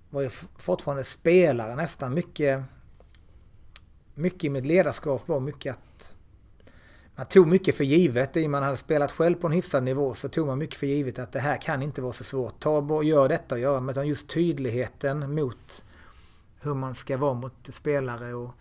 var 0.09 0.21
jag 0.21 0.31
fortfarande 0.57 1.03
spelare 1.03 1.75
nästan. 1.75 2.13
Mycket, 2.13 2.63
mycket 4.13 4.43
i 4.43 4.49
mitt 4.49 4.65
ledarskap 4.65 5.27
var 5.27 5.39
mycket 5.39 5.75
att 5.75 6.15
man 7.15 7.25
tog 7.25 7.47
mycket 7.47 7.75
för 7.75 7.83
givet. 7.83 8.37
I 8.37 8.39
och 8.39 8.41
med 8.41 8.49
man 8.49 8.63
hade 8.63 8.77
spelat 8.77 9.11
själv 9.11 9.35
på 9.35 9.47
en 9.47 9.53
hyfsad 9.53 9.83
nivå 9.83 10.13
så 10.13 10.29
tog 10.29 10.47
man 10.47 10.57
mycket 10.57 10.79
för 10.79 10.87
givet 10.87 11.19
att 11.19 11.31
det 11.31 11.39
här 11.39 11.57
kan 11.57 11.81
inte 11.81 12.01
vara 12.01 12.13
så 12.13 12.23
svårt. 12.23 12.59
Ta 12.59 12.77
och 12.77 13.03
gör 13.03 13.29
detta 13.29 13.55
och 13.55 13.61
gör. 13.61 13.79
Men 13.79 14.07
just 14.07 14.29
tydligheten 14.29 15.35
mot 15.35 15.83
hur 16.61 16.73
man 16.73 16.95
ska 16.95 17.17
vara 17.17 17.33
mot 17.33 17.69
spelare. 17.69 18.33
Och 18.33 18.51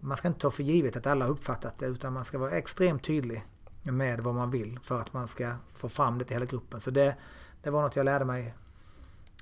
man 0.00 0.16
ska 0.16 0.28
inte 0.28 0.40
ta 0.40 0.50
för 0.50 0.62
givet 0.62 0.96
att 0.96 1.06
alla 1.06 1.24
har 1.24 1.32
uppfattat 1.32 1.78
det 1.78 1.86
utan 1.86 2.12
man 2.12 2.24
ska 2.24 2.38
vara 2.38 2.50
extremt 2.50 3.04
tydlig 3.04 3.44
med 3.82 4.20
vad 4.20 4.34
man 4.34 4.50
vill 4.50 4.78
för 4.82 5.00
att 5.00 5.12
man 5.12 5.28
ska 5.28 5.54
få 5.72 5.88
fram 5.88 6.18
det 6.18 6.24
till 6.24 6.34
hela 6.34 6.46
gruppen. 6.46 6.80
Så 6.80 6.90
det, 6.90 7.16
det 7.62 7.70
var 7.70 7.82
något 7.82 7.96
jag 7.96 8.04
lärde 8.04 8.24
mig 8.24 8.54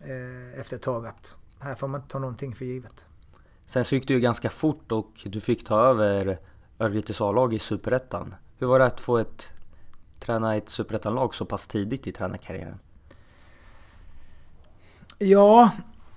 eh, 0.01 0.61
efter 0.61 0.77
ett 0.77 0.83
tag 0.83 1.07
att 1.07 1.37
här 1.59 1.75
får 1.75 1.89
man 1.89 2.01
inte 2.01 2.13
ta 2.13 2.19
någonting 2.19 2.55
för 2.55 2.65
givet. 2.65 3.07
Sen 3.67 3.85
så 3.85 3.95
gick 3.95 4.09
det 4.09 4.15
ju 4.15 4.21
ganska 4.21 4.51
fort 4.51 4.93
och 4.93 5.11
du 5.25 5.41
fick 5.41 5.65
ta 5.65 5.81
över 5.81 6.39
Örgrytes 6.79 7.21
A-lag 7.21 7.55
i 7.55 7.59
Superettan. 7.59 8.35
Hur 8.59 8.67
var 8.67 8.79
det 8.79 8.87
att 8.87 9.01
få 9.01 9.19
ett, 9.19 9.53
träna 10.19 10.57
ett 10.57 10.69
superettanlag 10.69 11.35
så 11.35 11.45
pass 11.45 11.67
tidigt 11.67 12.07
i 12.07 12.13
tränarkarriären? 12.13 12.79
Ja, 15.19 15.71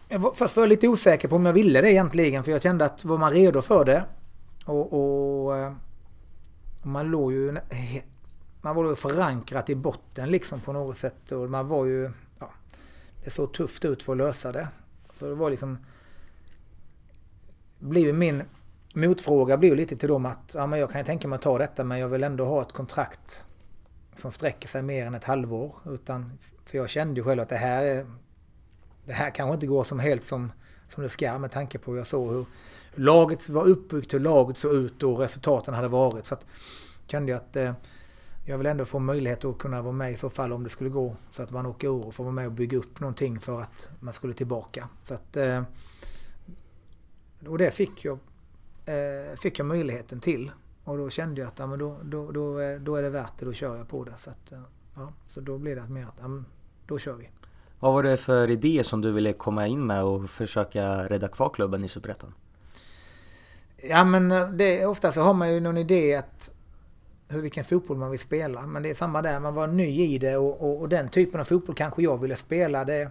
jag 0.07 0.19
var, 0.19 0.33
först 0.33 0.55
var 0.55 0.63
jag 0.63 0.69
lite 0.69 0.87
osäker 0.87 1.27
på 1.27 1.35
om 1.35 1.45
jag 1.45 1.53
ville 1.53 1.81
det 1.81 1.91
egentligen. 1.91 2.43
För 2.43 2.51
jag 2.51 2.61
kände 2.61 2.85
att 2.85 3.05
var 3.05 3.17
man 3.17 3.31
redo 3.31 3.61
för 3.61 3.85
det 3.85 4.03
och, 4.65 4.93
och, 4.93 5.47
och 5.47 5.73
man 6.83 7.11
låg 7.11 7.33
ju... 7.33 7.57
Man 8.61 8.75
var 8.75 8.89
ju 8.89 8.95
förankrat 8.95 9.69
i 9.69 9.75
botten 9.75 10.31
liksom 10.31 10.61
på 10.61 10.73
något 10.73 10.97
sätt. 10.97 11.31
Och 11.31 11.49
man 11.49 11.67
var 11.67 11.85
ju... 11.85 12.11
Ja, 12.39 12.49
det 13.23 13.29
såg 13.29 13.53
tufft 13.53 13.85
ut 13.85 14.03
för 14.03 14.11
att 14.11 14.17
lösa 14.17 14.51
det. 14.51 14.67
Så 15.13 15.27
det 15.27 15.35
var 15.35 15.49
liksom... 15.49 15.77
Blev 17.79 18.15
min 18.15 18.43
motfråga 18.93 19.57
blir 19.57 19.75
lite 19.75 19.95
till 19.95 20.09
dem 20.09 20.25
att 20.25 20.51
ja, 20.53 20.67
men 20.67 20.79
jag 20.79 20.91
kan 20.91 21.01
ju 21.01 21.05
tänka 21.05 21.27
mig 21.27 21.35
att 21.35 21.41
ta 21.41 21.57
detta 21.57 21.83
men 21.83 21.99
jag 21.99 22.07
vill 22.07 22.23
ändå 22.23 22.45
ha 22.45 22.61
ett 22.61 22.71
kontrakt 22.71 23.45
som 24.15 24.31
sträcker 24.31 24.67
sig 24.67 24.81
mer 24.81 25.05
än 25.05 25.15
ett 25.15 25.23
halvår. 25.23 25.75
Utan, 25.85 26.31
för 26.65 26.77
jag 26.77 26.89
kände 26.89 27.19
ju 27.19 27.23
själv 27.23 27.41
att 27.41 27.49
det 27.49 27.57
här, 27.57 27.83
är, 27.83 28.05
det 29.07 29.13
här 29.13 29.29
kanske 29.29 29.53
inte 29.53 29.67
går 29.67 29.83
som 29.83 29.99
helt 29.99 30.25
som, 30.25 30.51
som 30.87 31.03
det 31.03 31.09
ska 31.09 31.39
med 31.39 31.51
tanke 31.51 31.77
på 31.77 31.91
hur 31.91 31.97
jag 31.97 32.07
såg 32.07 32.33
hur 32.33 32.45
laget 32.95 33.49
var 33.49 33.67
uppbyggt, 33.67 34.13
hur 34.13 34.19
laget 34.19 34.57
såg 34.57 34.73
ut 34.73 35.03
och 35.03 35.19
resultaten 35.19 35.73
hade 35.73 35.87
varit. 35.87 36.25
Så 36.25 36.33
att, 36.33 36.45
kände 37.07 37.31
jag 37.31 37.37
att 37.37 37.55
eh, 37.55 37.73
jag 38.45 38.57
vill 38.57 38.67
ändå 38.67 38.85
få 38.85 38.99
möjlighet 38.99 39.45
att 39.45 39.57
kunna 39.57 39.81
vara 39.81 39.93
med 39.93 40.11
i 40.11 40.15
så 40.15 40.29
fall 40.29 40.53
om 40.53 40.63
det 40.63 40.69
skulle 40.69 40.89
gå. 40.89 41.15
Så 41.29 41.43
att 41.43 41.51
man 41.51 41.65
åker 41.65 41.87
ur 41.87 42.05
och 42.05 42.13
får 42.13 42.23
vara 42.23 42.33
med 42.33 42.45
och 42.45 42.51
bygga 42.51 42.77
upp 42.77 42.99
någonting 42.99 43.39
för 43.39 43.61
att 43.61 43.89
man 43.99 44.13
skulle 44.13 44.33
tillbaka. 44.33 44.89
Så 45.03 45.13
att, 45.13 45.37
eh, 45.37 45.63
och 47.47 47.57
det 47.57 47.71
fick 47.71 48.05
jag 48.05 48.19
eh, 48.85 49.35
fick 49.35 49.59
jag 49.59 49.65
möjligheten 49.65 50.19
till. 50.19 50.51
Och 50.83 50.97
då 50.97 51.09
kände 51.09 51.41
jag 51.41 51.47
att 51.47 51.59
ja, 51.59 51.67
men 51.67 51.79
då, 51.79 51.97
då, 52.03 52.31
då, 52.31 52.59
eh, 52.59 52.79
då 52.79 52.95
är 52.95 53.01
det 53.01 53.09
värt 53.09 53.33
det, 53.39 53.45
då 53.45 53.53
kör 53.53 53.77
jag 53.77 53.87
på 53.87 54.03
det. 54.03 54.13
Så, 54.17 54.29
att, 54.29 54.51
eh, 54.51 54.61
ja, 54.95 55.13
så 55.27 55.41
då 55.41 55.57
blev 55.57 55.75
det 55.75 55.89
mer 55.89 56.05
att 56.05 56.19
ja, 56.19 56.43
då 56.87 56.97
kör 56.97 57.13
vi. 57.13 57.29
Vad 57.79 57.93
var 57.93 58.03
det 58.03 58.17
för 58.17 58.49
idé 58.49 58.83
som 58.83 59.01
du 59.01 59.11
ville 59.11 59.33
komma 59.33 59.67
in 59.67 59.85
med 59.85 60.03
och 60.03 60.29
försöka 60.29 61.09
rädda 61.09 61.27
kvar 61.27 61.49
klubben 61.49 61.83
i 61.83 61.87
Superettan? 61.87 62.33
Ja 63.77 64.03
men 64.03 64.31
eh, 64.31 64.49
det, 64.49 64.85
ofta 64.85 65.11
så 65.11 65.21
har 65.21 65.33
man 65.33 65.53
ju 65.53 65.59
någon 65.59 65.77
idé 65.77 66.15
att 66.15 66.51
hur, 67.27 67.41
vilken 67.41 67.63
fotboll 67.63 67.97
man 67.97 68.11
vill 68.11 68.19
spela. 68.19 68.61
Men 68.61 68.83
det 68.83 68.89
är 68.89 68.93
samma 68.93 69.21
där, 69.21 69.39
man 69.39 69.53
var 69.53 69.67
ny 69.67 70.01
i 70.01 70.17
det 70.17 70.37
och, 70.37 70.61
och, 70.61 70.81
och 70.81 70.89
den 70.89 71.09
typen 71.09 71.39
av 71.39 71.43
fotboll 71.43 71.75
kanske 71.75 72.01
jag 72.01 72.21
ville 72.21 72.35
spela. 72.35 72.85
Det, 72.85 73.09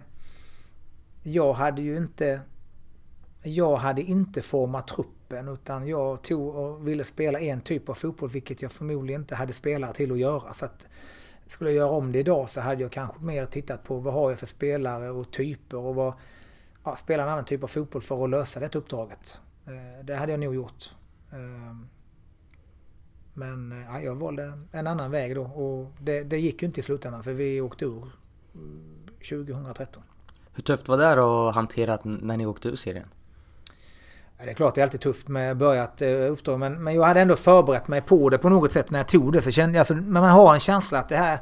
jag 1.23 1.53
hade 1.53 1.81
ju 1.81 1.97
inte 1.97 2.41
jag 3.43 3.75
hade 3.75 4.01
inte 4.01 4.41
format 4.41 4.87
truppen 4.87 5.47
utan 5.47 5.87
jag 5.87 6.21
tog 6.21 6.55
och 6.55 6.87
ville 6.87 7.03
spela 7.03 7.39
en 7.39 7.61
typ 7.61 7.89
av 7.89 7.93
fotboll 7.93 8.29
vilket 8.29 8.61
jag 8.61 8.71
förmodligen 8.71 9.21
inte 9.21 9.35
hade 9.35 9.53
spelare 9.53 9.93
till 9.93 10.11
att 10.11 10.19
göra. 10.19 10.53
Så 10.53 10.65
att, 10.65 10.87
skulle 11.47 11.69
jag 11.69 11.77
göra 11.77 11.89
om 11.89 12.11
det 12.11 12.19
idag 12.19 12.49
så 12.49 12.61
hade 12.61 12.81
jag 12.81 12.91
kanske 12.91 13.23
mer 13.23 13.45
tittat 13.45 13.83
på 13.83 13.99
vad 13.99 14.13
har 14.13 14.29
jag 14.29 14.39
för 14.39 14.45
spelare 14.45 15.09
och 15.09 15.31
typer 15.31 15.77
och 15.77 15.95
vad, 15.95 16.13
ja, 16.83 16.95
spela 16.95 17.23
en 17.23 17.29
annan 17.29 17.45
typ 17.45 17.63
av 17.63 17.67
fotboll 17.67 18.01
för 18.01 18.23
att 18.23 18.29
lösa 18.29 18.59
det 18.59 18.75
uppdraget. 18.75 19.39
Eh, 19.65 20.05
det 20.05 20.15
hade 20.15 20.31
jag 20.31 20.39
nog 20.39 20.55
gjort. 20.55 20.91
Ehm, 21.31 21.87
men 23.33 23.71
eh, 23.71 23.87
ja, 23.87 23.99
jag 23.99 24.15
valde 24.15 24.59
en 24.71 24.87
annan 24.87 25.11
väg 25.11 25.35
då 25.35 25.43
och 25.43 25.91
det, 25.99 26.23
det 26.23 26.37
gick 26.37 26.61
ju 26.61 26.67
inte 26.67 26.79
i 26.79 26.83
slutändan 26.83 27.23
för 27.23 27.33
vi 27.33 27.61
åkte 27.61 27.85
ur 27.85 28.11
mm, 28.55 29.07
2013. 29.29 30.03
Hur 30.53 30.63
tufft 30.63 30.87
var 30.87 30.97
det 30.97 31.49
att 31.49 31.55
hantera 31.55 31.99
när 32.03 32.37
ni 32.37 32.45
åkte 32.45 32.69
ur 32.69 32.75
serien? 32.75 33.07
Ja, 34.37 34.45
det 34.45 34.51
är 34.51 34.55
klart 34.55 34.75
det 34.75 34.81
är 34.81 34.83
alltid 34.83 35.01
tufft 35.01 35.27
med 35.27 35.57
börjat 35.57 36.01
eh, 36.01 36.09
uppdrag 36.09 36.59
men, 36.59 36.83
men 36.83 36.95
jag 36.95 37.03
hade 37.03 37.21
ändå 37.21 37.35
förberett 37.35 37.87
mig 37.87 38.01
på 38.01 38.29
det 38.29 38.37
på 38.37 38.49
något 38.49 38.71
sätt 38.71 38.91
när 38.91 38.99
jag 38.99 39.07
tog 39.07 39.33
det. 39.33 39.41
Så 39.41 39.51
kände 39.51 39.75
jag, 39.75 39.81
alltså, 39.81 39.93
men 39.93 40.13
man 40.13 40.29
har 40.29 40.53
en 40.53 40.59
känsla 40.59 40.99
att 40.99 41.09
det 41.09 41.17
här, 41.17 41.39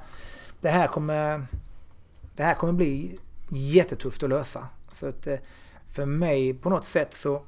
det 0.62 0.69
här 0.69 0.88
kommer 0.88 1.45
det 2.36 2.43
här 2.43 2.53
kommer 2.53 2.73
bli 2.73 3.19
jättetufft 3.49 4.23
att 4.23 4.29
lösa. 4.29 4.67
Så 4.91 5.08
att 5.08 5.27
eh, 5.27 5.38
för 5.88 6.05
mig 6.05 6.53
på 6.53 6.69
något 6.69 6.86
sätt 6.86 7.13
så 7.13 7.41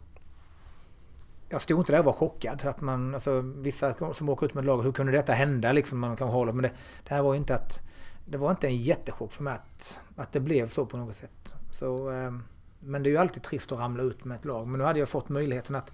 jag 1.49 1.61
stod 1.61 1.79
inte 1.79 1.91
där 1.91 1.99
och 1.99 2.05
var 2.05 2.13
chockad. 2.13 2.65
Att 2.65 2.81
man, 2.81 3.13
alltså, 3.13 3.41
vissa 3.41 4.13
som 4.13 4.29
åker 4.29 4.45
ut 4.45 4.53
med 4.53 4.61
ett 4.61 4.65
lag, 4.65 4.83
hur 4.83 4.91
kunde 4.91 5.11
detta 5.11 5.33
hända? 5.33 5.71
Liksom, 5.71 5.99
man 5.99 6.15
kan 6.15 6.27
hålla. 6.27 6.51
Men 6.51 6.63
det, 6.63 6.71
det 7.07 7.15
här 7.15 7.21
var 7.21 7.35
inte 7.35 7.55
att... 7.55 7.81
Det 8.25 8.37
var 8.37 8.51
inte 8.51 8.67
en 8.67 8.77
jättechock 8.77 9.31
för 9.31 9.43
mig 9.43 9.53
att, 9.53 9.99
att 10.15 10.31
det 10.31 10.39
blev 10.39 10.67
så 10.67 10.85
på 10.85 10.97
något 10.97 11.15
sätt. 11.15 11.55
Så, 11.71 12.11
eh, 12.11 12.31
men 12.79 13.03
det 13.03 13.09
är 13.09 13.11
ju 13.11 13.17
alltid 13.17 13.43
trist 13.43 13.71
att 13.71 13.79
ramla 13.79 14.03
ut 14.03 14.25
med 14.25 14.35
ett 14.35 14.45
lag. 14.45 14.67
Men 14.67 14.79
nu 14.79 14.85
hade 14.85 14.99
jag 14.99 15.09
fått 15.09 15.29
möjligheten 15.29 15.75
att... 15.75 15.91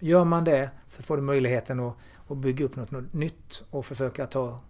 Gör 0.00 0.24
man 0.24 0.44
det 0.44 0.70
så 0.88 1.02
får 1.02 1.16
du 1.16 1.22
möjligheten 1.22 1.80
att, 1.80 1.96
att 2.28 2.36
bygga 2.36 2.64
upp 2.64 2.76
något, 2.76 2.90
något 2.90 3.12
nytt 3.12 3.64
och 3.70 3.86
försöka 3.86 4.26
ta, 4.26 4.60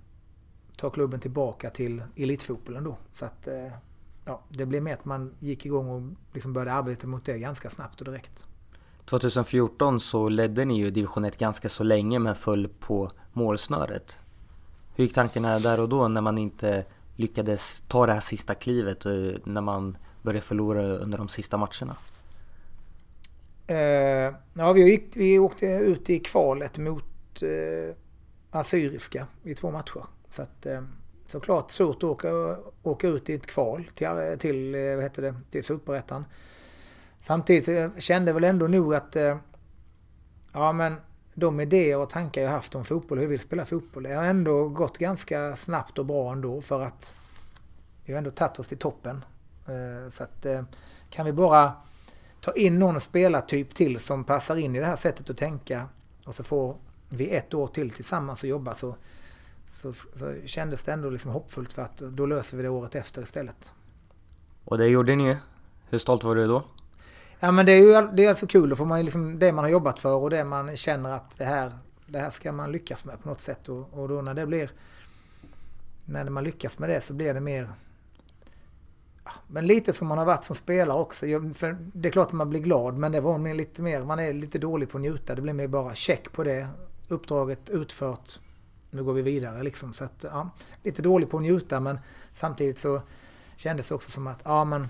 ta 0.77 0.91
klubben 0.91 1.21
tillbaka 1.21 1.71
till 1.71 2.03
elitfotbollen 2.17 2.85
då. 2.85 2.97
Så 3.13 3.25
att... 3.25 3.47
Eh, 3.47 3.73
ja, 4.25 4.41
det 4.49 4.67
blev 4.67 4.83
mer 4.83 4.95
att 4.95 5.05
man 5.05 5.35
gick 5.39 5.67
igång 5.67 5.89
och 5.89 6.03
liksom 6.35 6.53
började 6.53 6.73
arbeta 6.73 7.07
mot 7.07 7.25
det 7.25 7.39
ganska 7.39 7.71
snabbt 7.71 8.01
och 8.01 8.05
direkt. 8.05 8.45
2014 9.05 10.01
så 10.01 10.29
ledde 10.29 10.65
ni 10.65 10.79
ju 10.79 10.91
division 10.91 11.25
1 11.25 11.39
ganska 11.39 11.69
så 11.69 11.85
länge 11.85 12.19
men 12.19 12.35
föll 12.35 12.69
på 12.69 13.11
målsnöret. 13.33 14.19
Hur 14.95 15.05
gick 15.05 15.15
tankarna 15.15 15.59
där 15.59 15.81
och 15.81 15.89
då 15.89 16.09
när 16.09 16.21
man 16.21 16.39
inte 16.39 16.85
lyckades 17.17 17.83
ta 17.89 18.07
det 18.07 18.13
här 18.13 18.21
sista 18.21 18.55
klivet 18.55 19.07
eh, 19.07 19.13
när 19.45 19.61
man 19.61 19.97
började 20.23 20.41
förlora 20.41 20.83
under 20.83 21.19
de 21.19 21.29
sista 21.29 21.57
matcherna? 21.57 21.97
Eh, 23.67 24.35
ja, 24.55 24.73
vi, 24.73 24.91
gick, 24.91 25.17
vi 25.17 25.39
åkte 25.39 25.67
ut 25.67 26.11
i 26.11 26.19
kvalet 26.19 26.79
mot 26.79 27.43
eh, 27.43 27.95
Assyriska 28.51 29.27
i 29.43 29.55
två 29.55 29.71
matcher. 29.71 30.05
Så 30.31 30.43
att, 30.43 30.67
eh, 30.67 30.83
såklart 31.27 31.71
svårt 31.71 31.97
att 31.97 32.05
åka, 32.05 32.57
åka 32.83 33.09
ut 33.09 33.31
i 33.31 33.35
ett 33.35 33.47
kval 33.47 33.89
till, 33.95 34.07
eh, 34.07 34.37
till, 34.39 34.75
eh, 34.75 34.95
vad 34.95 35.03
heter 35.03 35.23
det, 35.23 35.35
till 35.51 35.65
Superettan. 35.65 36.25
Samtidigt 37.21 37.65
så 37.65 38.13
jag 38.13 38.35
väl 38.35 38.45
ändå 38.45 38.67
nog 38.67 38.95
att 38.95 39.17
eh, 39.17 39.37
ja 40.53 40.73
men 40.73 40.97
de 41.35 41.61
idéer 41.61 41.99
och 41.99 42.11
tankar 42.11 42.43
jag 42.43 42.51
haft 42.51 42.75
om 42.75 42.85
fotboll, 42.85 43.19
hur 43.19 43.25
jag 43.25 43.31
vill 43.31 43.41
spela 43.41 43.65
fotboll, 43.65 44.03
det 44.03 44.15
har 44.15 44.25
ändå 44.25 44.69
gått 44.69 44.99
ganska 44.99 45.57
snabbt 45.57 45.99
och 45.99 46.07
bra 46.07 46.33
ändå 46.33 46.61
för 46.61 46.83
att 46.83 47.15
vi 48.05 48.13
har 48.13 48.19
ändå 48.19 48.31
tagit 48.31 48.59
oss 48.59 48.69
till 48.69 48.79
toppen. 48.79 49.25
Eh, 49.69 50.11
så 50.11 50.23
att 50.23 50.47
eh, 50.47 50.63
kan 51.11 51.27
vi 51.27 51.33
bara 51.33 51.73
ta 52.41 52.53
in 52.53 52.79
någon 52.79 53.01
spelartyp 53.01 53.75
till 53.75 54.01
som 54.01 54.25
passar 54.25 54.57
in 54.57 54.77
i 54.77 54.81
det 54.81 54.87
här 54.87 54.97
sättet 54.97 55.31
att 55.31 55.37
tänka 55.37 55.89
och 56.25 56.35
så 56.35 56.43
får 56.43 56.77
vi 57.09 57.31
ett 57.31 57.55
år 57.55 57.67
till 57.67 57.91
tillsammans 57.91 58.43
och 58.43 58.49
jobba 58.49 58.75
så, 58.75 58.97
så, 59.71 59.93
så 59.93 60.35
kändes 60.47 60.85
det 60.85 60.93
ändå 60.93 61.11
liksom 61.11 61.31
hoppfullt 61.31 61.73
för 61.73 61.83
att 61.83 61.97
då 61.97 62.27
löser 62.27 62.57
vi 62.57 62.63
det 62.63 62.69
året 62.69 62.95
efter 62.95 63.23
istället. 63.23 63.73
Och 64.65 64.79
det 64.79 64.87
gjorde 64.87 65.17
ni 65.17 65.37
Hur 65.91 65.99
stolt 65.99 66.25
var 66.25 66.35
du 66.35 66.47
då? 66.47 66.63
Ja 67.41 67.53
men 67.53 67.67
det 67.67 67.73
är 67.73 67.81
ju 67.81 68.09
det 68.13 68.25
är 68.25 68.29
alltså 68.29 68.47
kul. 68.47 68.69
Då 68.69 68.77
får 68.77 68.87
man 68.87 68.99
ju 68.99 69.05
liksom 69.05 69.39
det 69.39 69.53
man 69.53 69.65
har 69.65 69.71
jobbat 69.71 70.01
för 70.01 70.15
och 70.15 70.31
det 70.31 70.45
man 70.45 70.77
känner 70.77 71.13
att 71.13 71.39
det 71.39 71.45
här, 71.45 71.73
det 72.07 72.19
här 72.19 72.31
ska 72.31 72.53
man 72.53 72.73
lyckas 72.73 73.05
med 73.05 73.23
på 73.23 73.29
något 73.29 73.41
sätt. 73.41 73.69
Och, 73.69 73.89
och 73.93 74.09
då 74.09 74.23
när 74.23 74.35
det 74.35 74.47
blir... 74.47 74.71
När 76.05 76.31
man 76.31 76.45
lyckas 76.45 76.79
med 76.79 76.91
det 76.91 77.01
så 77.01 77.13
blir 77.13 77.35
det 77.35 77.41
mer... 77.41 77.69
Men 79.47 79.67
lite 79.67 79.93
som 79.93 80.09
man 80.09 80.19
har 80.19 80.25
varit 80.25 80.45
som 80.45 80.57
spelare 80.57 80.99
också. 80.99 81.27
För 81.55 81.77
det 81.93 82.09
är 82.09 82.13
klart 82.13 82.27
att 82.27 82.33
man 82.33 82.51
blir 82.51 82.61
glad 82.61 82.95
men 82.95 83.13
det 83.13 83.21
var 83.21 83.55
lite 83.55 83.83
mer... 83.83 84.05
Man 84.05 84.19
är 84.19 84.33
lite 84.33 84.59
dålig 84.59 84.91
på 84.91 84.99
att 84.99 85.03
njuta. 85.03 85.35
Det 85.35 85.43
blir 85.43 85.53
mer 85.53 85.69
bara 85.69 85.95
check 85.95 86.33
på 86.33 86.45
det. 86.45 86.69
Uppdraget 87.09 87.71
utfört. 87.71 88.41
Nu 88.91 89.05
går 89.05 89.13
vi 89.13 89.23
vidare 89.23 89.63
liksom. 89.63 89.93
Så 89.93 90.05
att, 90.05 90.25
ja, 90.31 90.51
lite 90.83 91.03
dålig 91.03 91.31
på 91.31 91.37
att 91.37 91.43
njuta 91.43 91.81
men 91.81 91.99
samtidigt 92.35 92.79
så 92.79 93.03
kändes 93.57 93.89
det 93.89 93.95
också 93.95 94.11
som 94.11 94.27
att 94.27 94.41
ja 94.45 94.65
men 94.65 94.89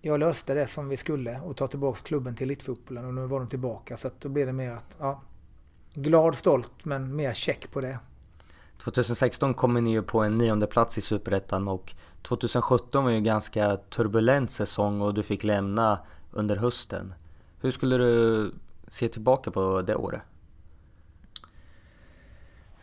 jag 0.00 0.20
löste 0.20 0.54
det 0.54 0.66
som 0.66 0.88
vi 0.88 0.96
skulle 0.96 1.40
och 1.40 1.56
ta 1.56 1.66
tillbaka 1.66 2.00
klubben 2.02 2.34
till 2.34 2.46
elitfotbollen 2.46 3.04
och 3.04 3.14
nu 3.14 3.26
var 3.26 3.40
de 3.40 3.48
tillbaka. 3.48 3.96
Så 3.96 4.08
att 4.08 4.20
då 4.20 4.28
blir 4.28 4.46
det 4.46 4.52
mer 4.52 4.70
att, 4.70 4.96
ja, 4.98 5.22
glad, 5.94 6.36
stolt 6.36 6.84
men 6.84 7.16
mer 7.16 7.32
check 7.32 7.72
på 7.72 7.80
det. 7.80 7.98
2016 8.78 9.54
kommer 9.54 9.80
ni 9.80 9.90
ju 9.90 10.02
på 10.02 10.20
en 10.20 10.38
nionde 10.38 10.66
plats 10.66 10.98
i 10.98 11.00
Superettan 11.00 11.68
och 11.68 11.94
2017 12.22 13.04
var 13.04 13.10
ju 13.10 13.16
en 13.16 13.24
ganska 13.24 13.76
turbulent 13.76 14.50
säsong 14.50 15.00
och 15.00 15.14
du 15.14 15.22
fick 15.22 15.44
lämna 15.44 16.00
under 16.30 16.56
hösten. 16.56 17.14
Hur 17.60 17.70
skulle 17.70 17.96
du 17.96 18.52
se 18.88 19.08
tillbaka 19.08 19.50
på 19.50 19.82
det 19.82 19.94
året? 19.94 20.20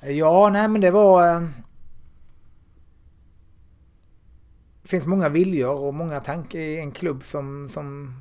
Ja, 0.02 0.50
nej 0.50 0.68
men 0.68 0.82
det 0.82 0.92
var... 0.92 1.36
Eh, 1.36 1.42
det 4.82 4.90
finns 4.90 5.06
många 5.06 5.30
viljor 5.30 5.80
och 5.80 5.94
många 5.94 6.20
tankar 6.20 6.60
i 6.60 6.80
en 6.80 6.92
klubb 6.92 7.24
som, 7.24 7.70
som, 7.70 8.16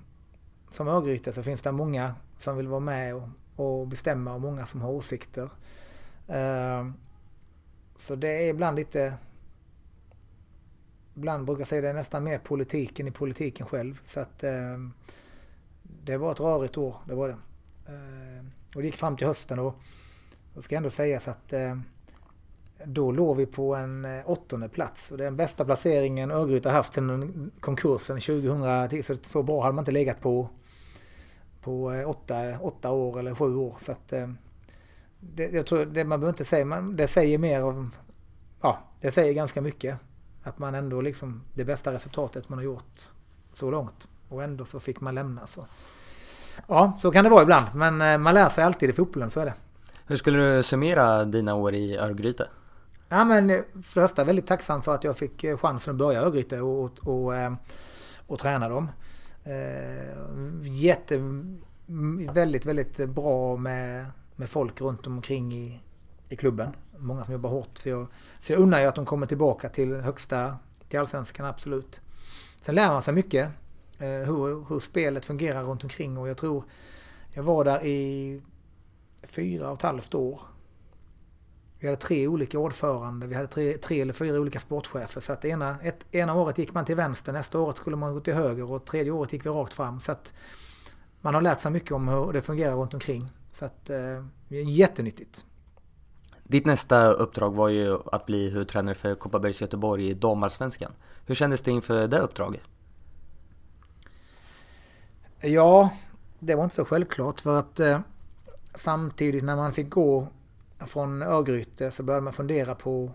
som 0.70 0.88
Örgryte 0.88 1.33
så 1.33 1.42
finns 1.42 1.62
det 1.62 1.72
många 1.72 2.14
som 2.37 2.56
vill 2.56 2.68
vara 2.68 2.80
med 2.80 3.14
och, 3.14 3.28
och 3.56 3.87
bestämma 3.87 4.35
och 4.35 4.40
många 4.40 4.66
som 4.66 4.80
har 4.80 4.90
åsikter. 4.90 5.50
Eh, 6.28 6.87
så 8.01 8.15
det 8.15 8.29
är 8.29 8.49
ibland 8.49 8.77
lite... 8.77 9.15
Ibland 11.15 11.47
brukar 11.47 11.61
jag 11.61 11.69
säga 11.69 11.83
det 11.83 11.89
är 11.89 11.95
nästan 11.95 12.25
mer 12.25 12.39
politiken 12.39 13.09
i 13.09 13.11
politiken 13.11 13.67
själv. 13.67 14.01
Så 14.05 14.21
att 14.21 14.45
eh, 14.45 14.79
det 15.83 16.17
var 16.17 16.33
ett 16.33 16.41
rörigt 16.41 16.77
år, 16.77 16.97
det 17.07 17.15
var 17.15 17.29
det. 17.29 17.37
Eh, 17.87 18.45
och 18.75 18.81
det 18.81 18.87
gick 18.87 18.97
fram 18.97 19.17
till 19.17 19.27
hösten 19.27 19.59
och 19.59 19.75
då 20.55 20.63
ska 20.63 20.77
ändå 20.77 20.91
sägas 20.91 21.29
att 21.29 21.53
ehm, 21.53 21.83
då 22.85 23.13
låg 23.13 23.37
vi 23.37 23.47
på 23.47 23.75
en 23.75 24.05
eh, 24.05 24.31
åttonde 24.31 24.69
plats 24.69 25.13
och 25.13 25.19
det 25.19 25.25
är 25.25 25.27
den 25.27 25.37
bästa 25.37 25.65
placeringen 25.65 26.31
Örgryte 26.31 26.69
har 26.69 26.77
haft 26.77 26.95
sedan 26.95 27.51
konkursen 27.61 28.21
2010. 28.21 29.03
Så, 29.03 29.17
så 29.17 29.43
bra 29.43 29.63
hade 29.63 29.75
man 29.75 29.83
inte 29.83 29.93
legat 29.93 30.21
på 30.21 30.49
på 31.61 31.93
eh, 31.93 32.09
åtta, 32.09 32.59
åtta 32.61 32.91
år 32.91 33.19
eller 33.19 33.35
sju 33.35 33.57
år. 33.57 33.77
Så 33.79 33.93
att, 33.93 34.13
eh, 34.13 34.31
det, 35.20 35.50
jag 35.50 35.66
tror 35.66 35.85
det 35.85 36.04
man 36.04 36.20
behöver 36.20 36.33
inte 36.33 36.44
säga, 36.44 36.64
man, 36.64 36.96
det 36.96 37.09
säger 37.09 37.38
mer 37.38 37.64
om, 37.64 37.90
ja, 38.61 38.78
det 39.00 39.11
säger 39.11 39.33
ganska 39.33 39.61
mycket. 39.61 39.98
Att 40.42 40.59
man 40.59 40.74
ändå 40.74 41.00
liksom, 41.00 41.42
det 41.54 41.64
bästa 41.64 41.92
resultatet 41.92 42.48
man 42.48 42.59
har 42.59 42.64
gjort 42.64 43.00
så 43.52 43.70
långt. 43.70 44.09
Och 44.28 44.42
ändå 44.42 44.64
så 44.64 44.80
fick 44.80 45.00
man 45.00 45.14
lämna 45.14 45.46
så. 45.46 45.66
Ja, 46.68 46.98
så 47.02 47.11
kan 47.11 47.24
det 47.24 47.30
vara 47.30 47.42
ibland. 47.42 47.66
Men 47.74 48.22
man 48.22 48.35
lär 48.35 48.48
sig 48.48 48.64
alltid 48.64 48.90
i 48.90 48.92
fotbollen, 48.92 49.30
så 49.30 49.40
är 49.40 49.44
det. 49.44 49.54
Hur 50.06 50.16
skulle 50.16 50.56
du 50.56 50.62
summera 50.62 51.24
dina 51.24 51.54
år 51.54 51.74
i 51.74 51.96
Örgryte? 51.96 52.48
Ja 53.09 53.24
men 53.24 53.50
eh, 53.50 53.61
för 53.83 54.00
det 54.00 54.09
första 54.09 54.24
väldigt 54.24 54.46
tacksam 54.46 54.83
för 54.83 54.94
att 54.94 55.04
jag 55.04 55.18
fick 55.18 55.44
eh, 55.44 55.59
chansen 55.59 55.90
att 55.90 55.98
börja 55.98 56.20
Örgryte 56.20 56.61
och, 56.61 56.85
och, 56.85 57.09
och, 57.09 57.37
eh, 57.37 57.52
och 58.26 58.38
träna 58.38 58.68
dem. 58.68 58.88
Jätte, 60.62 61.20
väldigt, 62.33 62.66
väldigt 62.66 63.09
bra 63.09 63.56
med, 63.56 64.06
med 64.40 64.50
folk 64.50 64.81
runt 64.81 65.07
omkring 65.07 65.55
i, 65.55 65.81
i 66.29 66.37
klubben. 66.37 66.76
Många 66.98 67.24
som 67.24 67.33
jobbar 67.33 67.50
hårt. 67.50 67.79
Så 67.79 67.88
jag, 67.88 68.07
så 68.38 68.53
jag 68.53 68.61
undrar 68.61 68.81
ju 68.81 68.87
att 68.87 68.94
de 68.94 69.07
kommer 69.07 69.26
tillbaka 69.26 69.68
till 69.68 69.94
högsta, 69.94 70.57
till 70.88 70.98
allsvenskan 71.00 71.46
absolut. 71.46 72.00
Sen 72.61 72.74
lär 72.74 72.88
man 72.88 73.03
sig 73.03 73.14
mycket. 73.14 73.50
Hur, 73.98 74.68
hur 74.68 74.81
spelet 74.81 75.24
fungerar 75.24 75.62
runt 75.62 75.85
omkring 75.85 76.18
och 76.18 76.29
jag 76.29 76.37
tror 76.37 76.64
jag 77.33 77.42
var 77.42 77.64
där 77.64 77.85
i 77.85 78.42
fyra 79.22 79.71
och 79.71 79.77
ett 79.77 79.83
halvt 79.83 80.15
år 80.15 80.40
vi 81.81 81.87
hade 81.87 81.96
tre 81.96 82.29
olika 82.29 82.58
ordförande, 82.58 83.27
vi 83.27 83.35
hade 83.35 83.48
tre, 83.48 83.79
tre 83.79 84.00
eller 84.00 84.12
fyra 84.12 84.40
olika 84.40 84.60
sportchefer. 84.60 85.21
Så 85.21 85.33
att 85.33 85.44
ena, 85.44 85.77
ett, 85.83 86.04
ena 86.10 86.35
året 86.35 86.58
gick 86.58 86.75
man 86.75 86.85
till 86.85 86.96
vänster, 86.96 87.33
nästa 87.33 87.58
året 87.58 87.77
skulle 87.77 87.96
man 87.96 88.15
gå 88.15 88.21
till 88.21 88.35
höger 88.35 88.71
och 88.71 88.85
tredje 88.85 89.12
året 89.12 89.33
gick 89.33 89.46
vi 89.46 89.50
rakt 89.50 89.75
fram. 89.75 90.00
Så 90.00 90.12
att 90.12 90.33
man 91.21 91.35
har 91.35 91.42
lärt 91.42 91.60
sig 91.60 91.71
mycket 91.71 91.92
om 91.92 92.08
hur 92.08 92.33
det 92.33 92.42
fungerar 92.42 92.75
runt 92.75 92.94
omkring. 92.94 93.31
Så 93.53 93.65
att 93.65 93.90
eh, 93.90 94.25
jättenyttigt. 94.48 95.44
Ditt 96.44 96.67
nästa 96.67 97.13
uppdrag 97.13 97.55
var 97.55 97.69
ju 97.69 97.98
att 98.13 98.27
bli 98.27 98.51
huvudtränare 98.51 98.94
för 98.94 99.15
Kopparbergs 99.15 99.61
Göteborg 99.61 100.09
i 100.09 100.15
damallsvenskan. 100.15 100.92
Hur 101.27 101.35
kändes 101.35 101.63
det 101.63 101.71
inför 101.71 102.09
det 102.09 102.19
uppdraget? 102.19 102.63
Ja, 105.40 105.90
det 106.38 106.55
var 106.55 106.65
inte 106.65 106.77
så 106.77 106.85
självklart 106.85 107.40
för 107.40 107.59
att 107.59 107.81
eh, 107.81 108.01
samtidigt 108.75 109.44
när 109.44 109.57
man 109.57 109.73
fick 109.73 109.90
gå 109.90 110.27
från 110.79 111.23
Örgryte 111.23 111.90
så 111.90 112.03
började 112.03 112.25
man 112.25 112.33
fundera 112.33 112.75
på 112.75 113.13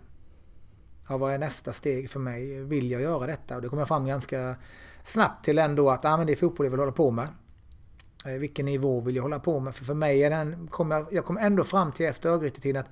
ja, 1.10 1.18
vad 1.18 1.34
är 1.34 1.38
nästa 1.38 1.74
steg 1.74 2.10
för 2.10 2.20
mig? 2.20 2.64
Vill 2.64 2.92
jag 2.92 3.02
göra 3.02 3.28
detta? 3.28 3.56
Och 3.56 3.62
det 3.62 3.70
kom 3.70 3.80
jag 3.80 3.88
fram 3.88 4.06
ganska 4.06 4.56
snabbt 5.04 5.46
till 5.46 5.60
ändå 5.60 5.90
att 5.90 6.06
ah, 6.06 6.18
men 6.18 6.28
det 6.28 6.34
är 6.34 6.38
fotboll 6.38 6.66
jag 6.66 6.72
vill 6.72 6.80
hålla 6.80 6.92
på 6.92 7.12
med. 7.12 7.28
Eh, 8.26 8.32
vilken 8.32 8.66
nivå 8.66 9.02
vill 9.02 9.16
jag 9.16 9.24
hålla 9.24 9.40
på 9.40 9.60
med? 9.60 9.76
För 9.76 9.86
för 9.86 9.94
mig 9.94 10.24
är 10.24 10.30
den, 10.30 10.68
kom 10.68 10.92
jag, 10.92 11.08
jag 11.12 11.26
kom 11.26 11.38
ändå 11.38 11.64
fram 11.64 11.92
till 11.92 12.06
efter 12.06 12.30
Örgryte-tiden 12.30 12.82
att 12.82 12.90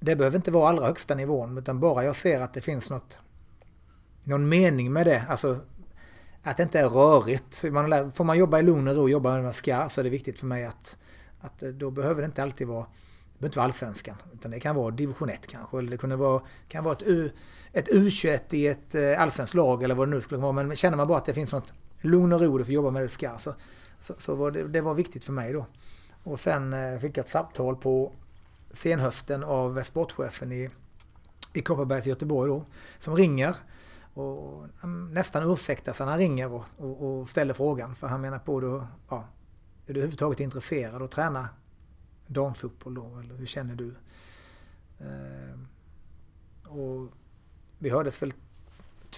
det 0.00 0.16
behöver 0.16 0.36
inte 0.36 0.50
vara 0.50 0.68
allra 0.68 0.86
högsta 0.86 1.14
nivån 1.14 1.58
utan 1.58 1.80
bara 1.80 2.04
jag 2.04 2.16
ser 2.16 2.40
att 2.40 2.54
det 2.54 2.60
finns 2.60 2.90
något 2.90 3.18
någon 4.24 4.48
mening 4.48 4.92
med 4.92 5.06
det. 5.06 5.24
Alltså 5.28 5.58
att 6.42 6.56
det 6.56 6.62
inte 6.62 6.78
är 6.78 6.88
rörigt. 6.88 7.64
Man, 7.64 8.12
får 8.12 8.24
man 8.24 8.38
jobba 8.38 8.58
i 8.58 8.62
lugn 8.62 8.88
och 8.88 8.96
ro 8.96 9.02
och 9.02 9.10
jobba 9.10 9.34
med 9.34 9.42
man 9.42 9.52
ska 9.52 9.88
så 9.88 10.00
är 10.00 10.04
det 10.04 10.10
viktigt 10.10 10.40
för 10.40 10.46
mig 10.46 10.64
att, 10.64 10.98
att 11.40 11.62
eh, 11.62 11.68
då 11.68 11.90
behöver 11.90 12.22
det 12.22 12.26
inte 12.26 12.42
alltid 12.42 12.66
vara 12.66 12.86
det 13.38 13.40
behöver 13.40 13.48
inte 13.48 13.58
vara 13.58 13.64
allsvenskan. 13.64 14.16
Utan 14.34 14.50
det 14.50 14.60
kan 14.60 14.76
vara 14.76 14.90
division 14.90 15.30
1 15.30 15.46
kanske. 15.46 15.78
Eller 15.78 15.90
det 15.90 15.96
kunde 15.96 16.16
vara, 16.16 16.42
kan 16.68 16.84
vara 16.84 16.94
ett, 16.94 17.02
U, 17.02 17.30
ett 17.72 17.88
U21 17.88 18.54
i 18.54 18.66
ett 18.66 18.94
eh, 18.94 19.20
allsvenskt 19.20 19.54
lag 19.54 19.82
eller 19.82 19.94
vad 19.94 20.08
det 20.08 20.14
nu 20.14 20.20
skulle 20.20 20.40
vara. 20.40 20.52
Men 20.52 20.76
känner 20.76 20.96
man 20.96 21.08
bara 21.08 21.18
att 21.18 21.24
det 21.24 21.34
finns 21.34 21.52
något 21.52 21.72
lugn 22.00 22.32
och 22.32 22.40
ro 22.40 22.58
du 22.58 22.64
får 22.64 22.74
jobba 22.74 22.90
med 22.90 23.02
det 23.02 23.06
du 23.06 23.10
ska. 23.10 23.38
Så, 23.38 23.54
så, 24.00 24.14
så 24.18 24.34
var 24.34 24.50
det, 24.50 24.68
det, 24.68 24.80
var 24.80 24.94
viktigt 24.94 25.24
för 25.24 25.32
mig 25.32 25.52
då. 25.52 25.66
Och 26.24 26.40
sen 26.40 26.72
eh, 26.72 26.98
fick 26.98 27.16
jag 27.16 27.24
ett 27.24 27.30
samtal 27.30 27.76
på 27.76 28.12
senhösten 28.70 29.44
av 29.44 29.82
sportchefen 29.82 30.52
i, 30.52 30.70
i 31.52 31.62
Kopparbergs 31.62 32.06
i 32.06 32.10
Göteborg 32.10 32.50
då. 32.50 32.64
Som 32.98 33.16
ringer 33.16 33.56
och 34.14 34.66
mm, 34.82 35.14
nästan 35.14 35.52
ursäktar 35.52 35.92
sig 35.92 36.06
när 36.06 36.10
han 36.10 36.18
ringer 36.18 36.52
och, 36.52 36.64
och, 36.76 37.20
och, 37.20 37.28
ställer 37.28 37.54
frågan. 37.54 37.94
För 37.94 38.06
han 38.06 38.20
menar 38.20 38.38
på 38.38 38.60
då, 38.60 38.86
ja, 39.08 39.24
är 39.86 39.94
du 39.94 40.00
överhuvudtaget 40.00 40.40
intresserad 40.40 40.94
av 40.94 41.02
att 41.02 41.10
träna 41.10 41.48
damfotboll 42.26 42.94
då? 42.94 43.18
Eller 43.18 43.34
hur 43.34 43.46
känner 43.46 43.74
du? 43.74 43.94
Eh, 44.98 45.58
och 46.72 47.08
vi 47.78 47.90
hördes 47.90 48.22
väl 48.22 48.32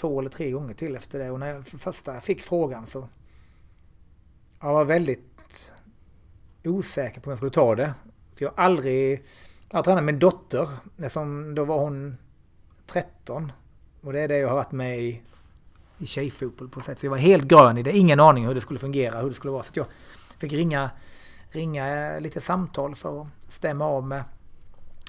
två 0.01 0.20
eller 0.20 0.30
tre 0.30 0.51
gånger 0.51 0.74
till 0.74 0.96
efter 0.96 1.18
det. 1.18 1.30
Och 1.30 1.40
när 1.40 1.46
jag 1.46 1.66
för 1.66 1.78
första 1.78 2.20
fick 2.20 2.42
frågan 2.42 2.86
så 2.86 3.09
jag 4.61 4.72
var 4.72 4.84
väldigt 4.84 5.72
osäker 6.64 7.20
på 7.20 7.26
om 7.26 7.30
jag 7.30 7.38
skulle 7.38 7.51
ta 7.51 7.74
det. 7.74 7.94
För 8.34 8.44
jag 8.44 8.53
har 8.57 8.64
aldrig... 8.64 9.24
Jag 9.70 9.78
har 9.78 9.82
tränat 9.82 10.05
med 10.05 10.14
min 10.14 10.18
dotter. 10.18 10.68
Som 11.09 11.55
då 11.55 11.64
var 11.64 11.78
hon 11.78 12.16
13. 12.86 13.53
Och 14.01 14.12
det 14.12 14.20
är 14.20 14.28
det 14.28 14.38
jag 14.38 14.48
har 14.48 14.57
varit 14.57 14.72
med 14.72 15.01
i, 15.01 15.22
i 15.98 16.07
tjejfotboll 16.07 16.68
på 16.68 16.80
sätt. 16.80 16.98
Så 16.98 17.07
jag 17.07 17.11
var 17.11 17.18
helt 17.18 17.44
grön 17.44 17.78
i 17.78 17.82
det. 17.82 17.96
Ingen 17.96 18.20
aning 18.20 18.46
hur 18.46 18.55
det 18.55 18.61
skulle 18.61 18.78
fungera, 18.78 19.20
hur 19.20 19.28
det 19.28 19.34
skulle 19.34 19.53
vara. 19.53 19.62
Så 19.62 19.72
jag 19.74 19.86
fick 20.38 20.53
ringa, 20.53 20.90
ringa 21.51 22.18
lite 22.18 22.40
samtal 22.40 22.94
för 22.94 23.22
att 23.22 23.28
stämma 23.48 23.84
av 23.84 24.07
med 24.07 24.24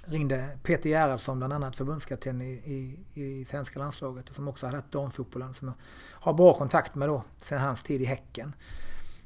ringde 0.03 0.49
Peter 0.63 0.89
Gerhardsson, 0.89 1.37
bland 1.37 1.53
annat 1.53 1.77
förbundskapten 1.77 2.41
i, 2.41 2.51
i, 2.53 2.97
i 3.21 3.45
svenska 3.45 3.79
landslaget 3.79 4.29
som 4.29 4.47
också 4.47 4.65
hade 4.65 4.77
haft 4.77 4.91
damfotbollen 4.91 5.53
som 5.53 5.67
jag 5.67 5.75
har 6.11 6.33
bra 6.33 6.53
kontakt 6.53 6.95
med 6.95 7.09
då 7.09 7.23
sen 7.39 7.59
hans 7.59 7.83
tid 7.83 8.01
i 8.01 8.05
Häcken. 8.05 8.55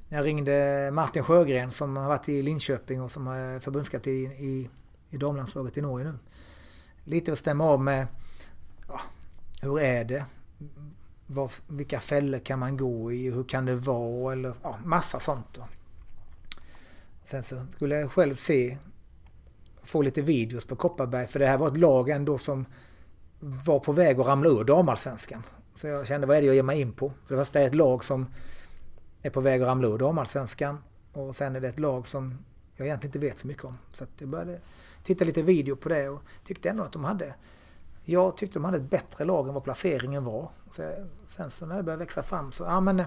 Jag 0.10 0.26
ringde 0.26 0.90
Martin 0.94 1.24
Sjögren 1.24 1.72
som 1.72 1.98
har 1.98 2.08
varit 2.08 2.30
i 2.30 2.42
Linköping 2.42 3.02
och 3.02 3.12
som 3.12 3.28
är 3.28 3.60
förbundskapten 3.60 4.14
i, 4.14 4.24
i, 4.24 4.70
i 5.10 5.18
damlandslaget 5.18 5.78
i 5.78 5.82
Norge 5.82 6.06
nu. 6.06 6.18
Lite 7.04 7.32
att 7.32 7.40
stämma 7.40 7.64
av 7.64 7.82
med 7.82 8.08
ja, 8.88 9.02
hur 9.62 9.80
är 9.80 10.04
det? 10.04 10.26
Var, 11.28 11.52
vilka 11.68 12.00
fällor 12.00 12.40
kan 12.40 12.60
man 12.60 12.78
gå 12.78 13.12
i? 13.12 13.32
Hur 13.32 13.44
kan 13.44 13.66
det 13.66 13.76
vara? 13.76 14.34
Eller 14.34 14.54
ja, 14.64 14.78
massa 14.84 15.20
sånt. 15.20 15.48
Då. 15.54 15.68
Sen 17.26 17.44
så 17.44 17.66
skulle 17.76 17.96
jag 17.96 18.12
själv 18.12 18.36
se 18.36 18.78
få 19.86 20.02
lite 20.02 20.22
videos 20.22 20.66
på 20.66 20.76
Kopparberg. 20.76 21.28
För 21.28 21.40
det 21.40 21.48
här 21.48 21.58
var 21.58 21.68
ett 21.68 21.78
lag 21.78 22.10
ändå 22.10 22.38
som 22.38 22.66
var 23.40 23.80
på 23.80 23.92
väg 23.92 24.20
att 24.20 24.28
ramla 24.28 24.50
ur 24.50 24.64
damallsvenskan. 24.64 25.44
Så 25.76 25.88
jag 25.88 26.08
kände, 26.08 26.28
vad 26.28 26.38
är 26.38 26.42
det 26.42 26.48
jag 26.48 26.56
ger 26.56 26.64
mig 26.64 26.82
in 26.82 26.94
på? 26.94 27.12
För 27.28 27.36
det 27.36 27.42
första 27.42 27.60
är 27.60 27.64
det 27.64 27.70
ett 27.70 27.76
lag 27.76 28.04
som 28.04 28.28
är 29.22 29.30
på 29.30 29.42
väg 29.42 29.62
att 29.62 29.68
ramla 29.68 29.88
ur 29.88 29.98
damallsvenskan. 29.98 30.78
Och 31.14 31.36
sen 31.36 31.56
är 31.56 31.60
det 31.60 31.68
ett 31.68 31.80
lag 31.80 32.08
som 32.08 32.38
jag 32.76 32.88
egentligen 32.88 33.10
inte 33.10 33.20
vet 33.20 33.40
så 33.40 33.48
mycket 33.48 33.64
om. 33.64 33.78
Så 33.94 34.06
jag 34.18 34.30
började 34.30 34.60
titta 35.04 35.26
lite 35.26 35.42
video 35.42 35.76
på 35.76 35.90
det 35.90 36.10
och 36.10 36.22
tyckte 36.44 36.70
ändå 36.70 36.84
att 36.84 36.92
de 36.92 37.04
hade... 37.04 37.36
Jag 38.04 38.38
tyckte 38.38 38.60
de 38.60 38.66
hade 38.66 38.78
ett 38.78 38.90
bättre 38.90 39.26
lag 39.26 39.48
än 39.48 39.54
vad 39.54 39.64
placeringen 39.64 40.24
var. 40.24 40.50
Så 40.72 40.92
sen 41.28 41.52
så 41.52 41.66
när 41.66 41.78
det 41.78 41.84
började 41.84 42.04
växa 42.04 42.24
fram 42.24 42.52
så, 42.52 42.64
ja 42.64 42.80
men 42.80 43.04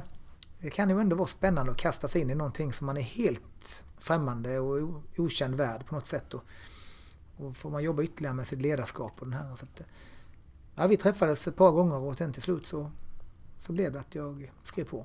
det 0.60 0.70
kan 0.70 0.90
ju 0.90 1.00
ändå 1.00 1.16
vara 1.16 1.28
spännande 1.28 1.72
att 1.72 1.78
kasta 1.78 2.08
sig 2.08 2.20
in 2.20 2.30
i 2.30 2.34
någonting 2.34 2.72
som 2.72 2.86
man 2.86 2.96
är 2.96 3.02
helt 3.02 3.84
främmande 3.98 4.58
och 4.58 5.02
okänd 5.16 5.54
värld 5.54 5.86
på 5.86 5.94
något 5.94 6.06
sätt. 6.06 6.34
Och, 6.34 6.44
och 7.36 7.56
får 7.56 7.70
man 7.70 7.82
jobba 7.82 8.02
ytterligare 8.02 8.34
med 8.34 8.46
sitt 8.46 8.62
ledarskap 8.62 9.12
och 9.18 9.26
den 9.26 9.34
här. 9.34 9.56
Så 9.56 9.64
att, 9.64 9.82
ja, 10.74 10.86
vi 10.86 10.96
träffades 10.96 11.48
ett 11.48 11.56
par 11.56 11.70
gånger 11.70 11.96
och 11.96 12.16
sen 12.16 12.32
till 12.32 12.42
slut 12.42 12.66
så, 12.66 12.90
så 13.58 13.72
blev 13.72 13.92
det 13.92 14.00
att 14.00 14.14
jag 14.14 14.52
skrev 14.62 14.84
på. 14.84 15.04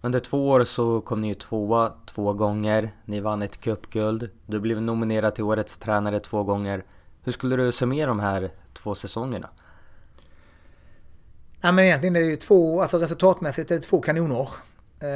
Under 0.00 0.20
två 0.20 0.48
år 0.48 0.64
så 0.64 1.00
kom 1.00 1.20
ni 1.20 1.28
ju 1.28 1.34
tvåa 1.34 1.92
två 2.06 2.32
gånger. 2.32 2.90
Ni 3.04 3.20
vann 3.20 3.42
ett 3.42 3.60
cupguld. 3.60 4.30
Du 4.46 4.60
blev 4.60 4.82
nominerad 4.82 5.34
till 5.34 5.44
Årets 5.44 5.78
tränare 5.78 6.20
två 6.20 6.44
gånger. 6.44 6.84
Hur 7.22 7.32
skulle 7.32 7.56
du 7.56 7.72
summera 7.72 8.06
de 8.06 8.20
här 8.20 8.50
två 8.72 8.94
säsongerna? 8.94 9.48
Ja, 11.60 11.72
men 11.72 11.84
egentligen 11.84 12.16
är 12.16 12.20
det 12.20 12.26
ju 12.26 12.36
två, 12.36 12.82
alltså 12.82 12.98
resultatmässigt 12.98 13.70
är 13.70 13.74
det 13.74 13.82
två 13.82 14.00
kanonår. 14.00 14.50
Eh, 15.00 15.08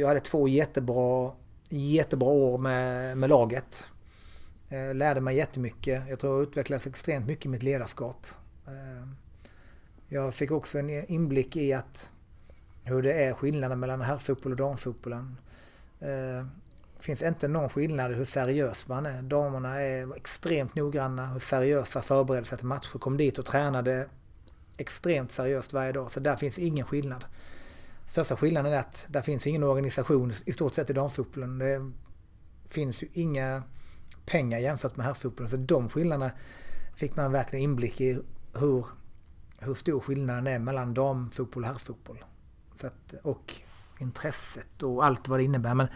jag 0.00 0.08
hade 0.08 0.20
två 0.20 0.48
jättebra, 0.48 1.32
jättebra 1.68 2.28
år 2.28 2.58
med, 2.58 3.18
med 3.18 3.30
laget. 3.30 3.84
Eh, 4.68 4.94
lärde 4.94 5.20
mig 5.20 5.36
jättemycket. 5.36 6.02
Jag 6.08 6.20
tror 6.20 6.34
jag 6.34 6.42
utvecklades 6.42 6.86
extremt 6.86 7.26
mycket 7.26 7.46
i 7.46 7.48
mitt 7.48 7.62
ledarskap. 7.62 8.26
Eh, 8.66 9.08
jag 10.08 10.34
fick 10.34 10.50
också 10.50 10.78
en 10.78 10.90
inblick 10.90 11.56
i 11.56 11.72
att 11.72 12.10
hur 12.84 13.02
det 13.02 13.12
är 13.12 13.32
skillnaden 13.32 13.80
mellan 13.80 14.00
herrfotboll 14.00 14.52
och 14.52 14.58
damfotbollen. 14.58 15.36
Det 15.98 16.46
finns 17.00 17.22
inte 17.22 17.48
någon 17.48 17.68
skillnad 17.68 18.12
i 18.12 18.14
hur 18.14 18.24
seriös 18.24 18.88
man 18.88 19.06
är. 19.06 19.22
Damerna 19.22 19.80
är 19.80 20.16
extremt 20.16 20.74
noggranna, 20.74 21.26
hur 21.26 21.40
seriösa 21.40 22.02
förberedelser 22.02 22.56
till 22.56 22.66
matcher. 22.66 22.98
Kom 22.98 23.16
dit 23.16 23.38
och 23.38 23.46
tränade 23.46 24.06
extremt 24.76 25.32
seriöst 25.32 25.72
varje 25.72 25.92
dag. 25.92 26.10
Så 26.10 26.20
där 26.20 26.36
finns 26.36 26.58
ingen 26.58 26.86
skillnad. 26.86 27.24
Största 28.10 28.36
skillnaden 28.36 28.72
är 28.72 28.78
att 28.78 29.06
där 29.10 29.22
finns 29.22 29.46
ingen 29.46 29.62
organisation 29.62 30.32
i 30.46 30.52
stort 30.52 30.74
sett 30.74 30.90
i 30.90 30.92
damfotbollen. 30.92 31.58
Det 31.58 31.92
finns 32.68 33.02
ju 33.02 33.06
inga 33.12 33.62
pengar 34.26 34.58
jämfört 34.58 34.96
med 34.96 35.06
herrfotbollen. 35.06 35.50
Så 35.50 35.56
de 35.56 35.88
skillnaderna 35.88 36.30
fick 36.94 37.16
man 37.16 37.32
verkligen 37.32 37.62
inblick 37.62 38.00
i 38.00 38.18
hur, 38.54 38.86
hur 39.58 39.74
stor 39.74 40.00
skillnaden 40.00 40.46
är 40.46 40.58
mellan 40.58 40.94
damfotboll 40.94 41.62
och 41.62 41.68
herrfotboll. 41.68 42.24
Så 42.74 42.86
att, 42.86 43.14
och 43.22 43.54
intresset 43.98 44.82
och 44.82 45.04
allt 45.04 45.28
vad 45.28 45.38
det 45.38 45.44
innebär. 45.44 45.74
Men, 45.74 45.88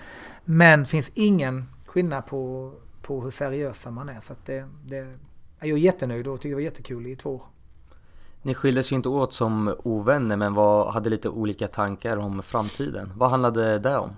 men 0.44 0.86
finns 0.86 1.10
ingen 1.14 1.64
skillnad 1.86 2.26
på, 2.26 2.72
på 3.02 3.20
hur 3.20 3.30
seriösa 3.30 3.90
man 3.90 4.08
är. 4.08 4.20
Så 4.20 4.32
att 4.32 4.46
det, 4.46 4.68
det, 4.84 5.18
jag 5.60 5.70
är 5.70 5.76
jättenöjd 5.76 6.26
och 6.26 6.36
tyckte 6.36 6.48
det 6.48 6.54
var 6.54 6.60
jättekul 6.60 7.06
i 7.06 7.16
två 7.16 7.34
år. 7.34 7.42
Ni 8.44 8.54
skildes 8.54 8.92
ju 8.92 8.96
inte 8.96 9.08
åt 9.08 9.32
som 9.32 9.74
ovänner 9.84 10.36
men 10.36 10.54
var, 10.54 10.90
hade 10.90 11.10
lite 11.10 11.28
olika 11.28 11.68
tankar 11.68 12.16
om 12.16 12.42
framtiden. 12.42 13.12
Vad 13.16 13.30
handlade 13.30 13.78
det 13.78 13.98
om? 13.98 14.10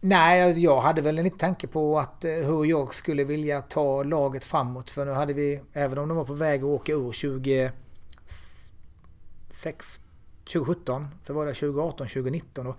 Nej, 0.00 0.64
jag 0.64 0.80
hade 0.80 1.00
väl 1.00 1.18
en 1.18 1.30
tanke 1.30 1.66
på 1.66 1.98
att 1.98 2.24
eh, 2.24 2.32
hur 2.32 2.64
jag 2.64 2.94
skulle 2.94 3.24
vilja 3.24 3.62
ta 3.62 4.02
laget 4.02 4.44
framåt. 4.44 4.90
För 4.90 5.04
nu 5.04 5.12
hade 5.12 5.32
vi, 5.32 5.60
även 5.72 5.98
om 5.98 6.08
de 6.08 6.16
var 6.16 6.24
på 6.24 6.34
väg 6.34 6.60
att 6.60 6.64
åka 6.64 6.92
ur 6.92 7.12
2016, 7.12 10.04
2017, 10.44 11.08
så 11.26 11.32
var 11.32 11.46
det 11.46 11.54
2018, 11.54 12.06
2019. 12.06 12.66
Och 12.66 12.76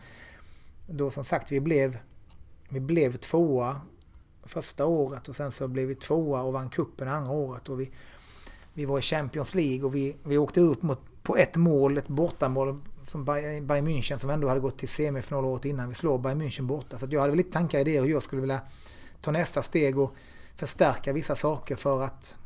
då 0.87 1.11
som 1.11 1.23
sagt, 1.23 1.51
vi 1.51 1.59
blev, 1.59 1.97
vi 2.69 2.79
blev 2.79 3.17
tvåa 3.17 3.81
första 4.43 4.85
året 4.85 5.29
och 5.29 5.35
sen 5.35 5.51
så 5.51 5.67
blev 5.67 5.87
vi 5.87 5.95
tvåa 5.95 6.41
och 6.41 6.53
vann 6.53 6.69
kuppen 6.69 7.07
andra 7.07 7.31
året. 7.31 7.69
Och 7.69 7.79
vi, 7.79 7.91
vi 8.73 8.85
var 8.85 8.99
i 8.99 9.01
Champions 9.01 9.55
League 9.55 9.83
och 9.83 9.95
vi, 9.95 10.15
vi 10.23 10.37
åkte 10.37 10.61
upp 10.61 10.81
mot, 10.81 10.99
på 11.23 11.37
ett 11.37 11.55
mål, 11.55 11.97
ett 11.97 12.07
bortamål 12.07 12.81
som 13.07 13.25
Bayern 13.25 13.87
München 13.87 14.17
som 14.17 14.29
ändå 14.29 14.47
hade 14.47 14.59
gått 14.59 14.77
till 14.77 14.89
semifinal 14.89 15.45
året 15.45 15.65
innan. 15.65 15.89
Vi 15.89 15.95
slår 15.95 16.17
Bayern 16.17 16.41
München 16.41 16.65
borta. 16.65 16.97
Så 16.97 17.07
jag 17.09 17.19
hade 17.19 17.31
väl 17.31 17.37
lite 17.37 17.51
tankar 17.51 17.77
och 17.77 17.81
idéer 17.81 18.01
hur 18.01 18.09
jag 18.09 18.23
skulle 18.23 18.41
vilja 18.41 18.61
ta 19.21 19.31
nästa 19.31 19.61
steg 19.61 19.99
och 19.99 20.15
förstärka 20.55 21.13
vissa 21.13 21.35
saker 21.35 21.75
för 21.75 22.03
att... 22.03 22.37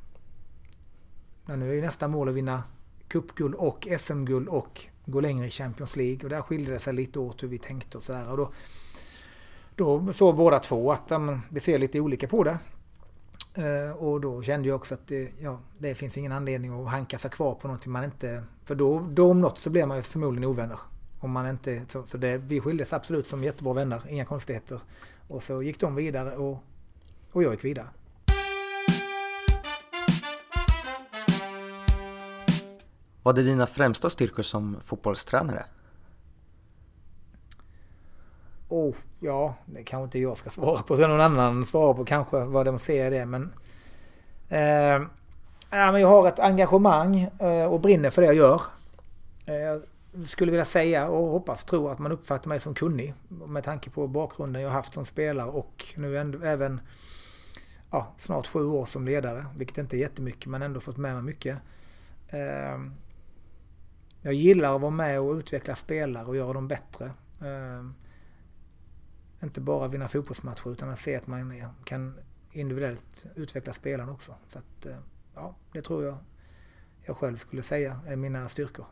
Ja, 1.45 1.55
nu 1.55 1.69
är 1.69 1.73
ju 1.73 1.81
nästa 1.81 2.07
mål 2.07 2.29
att 2.29 2.35
vinna 2.35 2.63
cupguld 3.07 3.55
och 3.55 3.87
SM-guld 3.99 4.47
och 4.47 4.81
gå 5.05 5.21
längre 5.21 5.47
i 5.47 5.49
Champions 5.49 5.95
League. 5.95 6.23
Och 6.23 6.29
där 6.29 6.41
skilde 6.41 6.71
det 6.71 6.79
sig 6.79 6.93
lite 6.93 7.19
åt 7.19 7.43
hur 7.43 7.47
vi 7.47 7.57
tänkte 7.57 7.97
och 7.97 8.03
sådär. 8.03 8.29
Och 8.29 8.37
då, 8.37 8.51
då 9.75 10.13
såg 10.13 10.35
båda 10.35 10.59
två 10.59 10.91
att 10.91 11.11
um, 11.11 11.41
vi 11.49 11.59
ser 11.59 11.79
lite 11.79 11.99
olika 11.99 12.27
på 12.27 12.43
det. 12.43 12.59
Eh, 13.53 13.91
och 13.91 14.21
då 14.21 14.43
kände 14.43 14.67
jag 14.67 14.75
också 14.75 14.93
att 14.93 15.07
det, 15.07 15.31
ja, 15.39 15.59
det 15.77 15.95
finns 15.95 16.17
ingen 16.17 16.31
anledning 16.31 16.81
att 16.81 16.91
hanka 16.91 17.17
sig 17.19 17.31
kvar 17.31 17.55
på 17.55 17.67
någonting 17.67 17.91
man 17.91 18.03
inte... 18.03 18.43
För 18.65 18.75
då, 18.75 19.07
då 19.11 19.31
om 19.31 19.41
något 19.41 19.59
så 19.59 19.69
blir 19.69 19.85
man 19.85 19.97
ju 19.97 20.03
förmodligen 20.03 20.49
ovänner. 20.49 20.79
Om 21.19 21.31
man 21.31 21.49
inte, 21.49 21.81
så 21.89 22.03
så 22.03 22.17
det, 22.17 22.37
vi 22.37 22.59
skildes 22.59 22.93
absolut 22.93 23.27
som 23.27 23.43
jättebra 23.43 23.73
vänner, 23.73 24.01
inga 24.09 24.25
konstigheter. 24.25 24.79
Och 25.27 25.43
så 25.43 25.63
gick 25.63 25.79
de 25.79 25.95
vidare 25.95 26.37
och, 26.37 26.63
och 27.31 27.43
jag 27.43 27.53
gick 27.53 27.65
vidare. 27.65 27.87
Var 33.23 33.33
det 33.33 33.43
dina 33.43 33.67
främsta 33.67 34.09
styrkor 34.09 34.43
som 34.43 34.77
fotbollstränare? 34.81 35.65
Oh, 38.73 38.95
ja, 39.19 39.55
det 39.65 39.83
kanske 39.83 40.03
inte 40.03 40.19
jag 40.19 40.37
ska 40.37 40.49
svara 40.49 40.83
på. 40.83 40.97
Sen 40.97 41.09
någon 41.09 41.21
annan 41.21 41.65
svarar 41.65 41.93
på 41.93 42.05
kanske 42.05 42.39
vad 42.39 42.65
de 42.65 42.79
ser 42.79 43.11
det. 43.11 43.25
Men, 43.25 43.53
eh, 44.49 45.07
ja, 45.69 45.91
men 45.91 46.01
jag 46.01 46.07
har 46.07 46.27
ett 46.27 46.39
engagemang 46.39 47.29
eh, 47.39 47.65
och 47.65 47.79
brinner 47.79 48.09
för 48.09 48.21
det 48.21 48.25
jag 48.25 48.35
gör. 48.35 48.61
Eh, 49.45 49.55
jag 49.55 49.81
skulle 50.25 50.51
vilja 50.51 50.65
säga 50.65 51.07
och 51.07 51.27
hoppas 51.27 51.63
tro 51.63 51.87
att 51.87 51.99
man 51.99 52.11
uppfattar 52.11 52.49
mig 52.49 52.59
som 52.59 52.73
kunnig. 52.73 53.13
Med 53.27 53.63
tanke 53.63 53.89
på 53.89 54.07
bakgrunden 54.07 54.61
jag 54.61 54.69
haft 54.69 54.93
som 54.93 55.05
spelare 55.05 55.49
och 55.49 55.85
nu 55.95 56.17
ändå, 56.17 56.39
även 56.39 56.81
ja, 57.91 58.13
snart 58.17 58.47
sju 58.47 58.65
år 58.65 58.85
som 58.85 59.05
ledare. 59.05 59.45
Vilket 59.57 59.77
inte 59.77 59.97
är 59.97 59.99
jättemycket 59.99 60.45
men 60.45 60.61
ändå 60.61 60.79
fått 60.79 60.97
med 60.97 61.13
mig 61.13 61.23
mycket. 61.23 61.57
Eh, 62.29 62.79
jag 64.21 64.33
gillar 64.33 64.75
att 64.75 64.81
vara 64.81 64.91
med 64.91 65.19
och 65.19 65.33
utveckla 65.33 65.75
spelare 65.75 66.25
och 66.25 66.35
göra 66.35 66.53
dem 66.53 66.67
bättre. 66.67 67.05
Eh, 67.41 68.02
inte 69.43 69.61
bara 69.61 69.87
vinna 69.87 70.07
fotbollsmatcher 70.07 70.71
utan 70.71 70.89
att 70.89 70.99
se 70.99 71.15
att 71.15 71.27
man 71.27 71.63
kan 71.83 72.19
individuellt 72.51 73.25
utveckla 73.35 73.73
spelarna 73.73 74.11
också. 74.11 74.35
Så 74.47 74.59
att, 74.59 74.85
eh, 74.85 74.97
ja, 75.35 75.55
det 75.71 75.81
tror 75.81 76.03
jag 76.03 76.17
jag 77.05 77.17
själv 77.17 77.37
skulle 77.37 77.63
säga 77.63 77.99
är 78.07 78.15
mina 78.15 78.49
styrkor. 78.49 78.85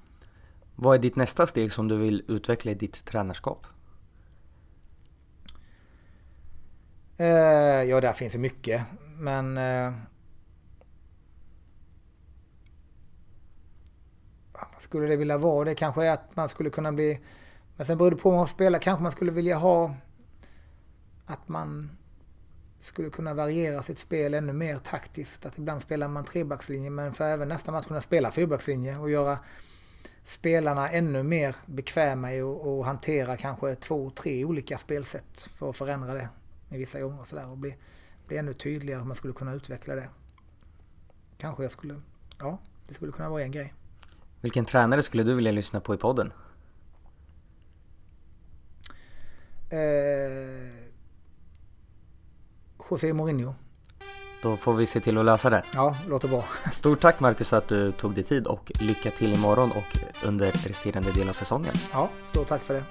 Vad 0.76 0.96
är 0.96 1.00
ditt 1.00 1.16
nästa 1.16 1.48
steg 1.48 1.72
som 1.72 1.88
du 1.88 1.98
vill 1.98 2.24
utveckla 2.28 2.72
i 2.72 2.74
ditt 2.74 3.06
tränarskap? 3.06 3.68
Eh, 7.18 7.28
ja, 7.84 8.02
där 8.02 8.14
finns 8.14 8.36
ju 8.36 8.40
mycket. 8.40 8.86
Men... 9.18 9.58
Eh, 9.58 9.94
vad 14.54 14.82
skulle 14.82 15.08
det 15.08 15.16
vilja 15.16 15.38
vara? 15.38 15.66
Det 15.66 15.76
kanske 15.76 16.06
är 16.06 16.12
att 16.12 16.36
man 16.36 16.50
skulle 16.50 16.70
kunna 16.70 16.92
bli... 16.92 17.20
Men 17.76 17.86
sen 17.86 17.98
beror 17.98 18.12
det 18.12 18.18
på 18.18 18.30
om 18.30 18.36
man 18.36 18.48
spelar. 18.48 18.80
Kanske 18.80 19.04
man 19.04 19.12
skulle 19.12 19.32
vilja 19.32 19.58
ha 19.58 19.96
att 21.32 21.48
man 21.48 21.90
skulle 22.80 23.10
kunna 23.10 23.34
variera 23.34 23.84
sitt 23.84 24.00
spel 24.00 24.34
ännu 24.34 24.54
mer 24.54 24.78
taktiskt. 24.78 25.46
Att 25.46 25.58
ibland 25.58 25.82
spelar 25.82 26.08
man 26.08 26.26
trebackslinje 26.26 26.90
men 26.90 27.14
för 27.14 27.26
även 27.26 27.48
nästa 27.48 27.72
match 27.72 27.86
kunna 27.86 28.02
spela 28.02 28.32
fyrbackslinje 28.32 28.98
och 28.98 29.10
göra 29.10 29.40
spelarna 30.24 30.90
ännu 30.90 31.24
mer 31.24 31.56
bekväma 31.66 32.34
i 32.34 32.42
att 32.42 32.86
hantera 32.86 33.38
kanske 33.38 33.76
två, 33.76 34.10
tre 34.10 34.46
olika 34.46 34.78
spelsätt 34.78 35.42
för 35.42 35.70
att 35.70 35.78
förändra 35.78 36.14
det 36.14 36.30
i 36.70 36.78
vissa 36.78 37.00
gånger 37.00 37.22
och 37.22 37.28
sådär 37.28 37.50
och 37.50 37.58
bli, 37.58 37.76
bli 38.28 38.38
ännu 38.38 38.54
tydligare 38.54 39.00
hur 39.00 39.08
man 39.08 39.16
skulle 39.16 39.34
kunna 39.34 39.54
utveckla 39.54 39.96
det. 39.96 40.10
Kanske 41.38 41.64
jag 41.64 41.72
skulle, 41.72 42.02
ja, 42.40 42.60
det 42.88 42.94
skulle 42.94 43.12
kunna 43.12 43.30
vara 43.30 43.44
en 43.44 43.52
grej. 43.52 43.74
Vilken 44.42 44.66
tränare 44.66 45.04
skulle 45.04 45.24
du 45.24 45.34
vilja 45.34 45.52
lyssna 45.52 45.82
på 45.82 45.94
i 45.94 45.98
podden? 45.98 46.34
Eh, 49.70 50.81
José 52.92 53.14
Mourinho. 53.14 53.54
Då 54.42 54.58
får 54.58 54.74
vi 54.74 54.86
se 54.86 55.00
till 55.00 55.18
att 55.18 55.26
lösa 55.26 55.50
det. 55.50 55.64
Ja, 55.74 55.96
låter 56.08 56.28
bra. 56.28 56.44
Stort 56.72 57.00
tack 57.00 57.20
Marcus 57.20 57.54
att 57.54 57.68
du 57.68 57.92
tog 57.92 58.14
dig 58.14 58.24
tid 58.24 58.48
och 58.48 58.72
lycka 58.82 59.12
till 59.12 59.34
imorgon 59.34 59.72
och 59.72 59.98
under 60.26 60.52
resterande 60.52 61.12
del 61.12 61.30
av 61.30 61.34
säsongen. 61.34 61.74
Ja, 61.92 62.10
stort 62.26 62.48
tack 62.48 62.64
för 62.64 62.74
det. 62.74 62.84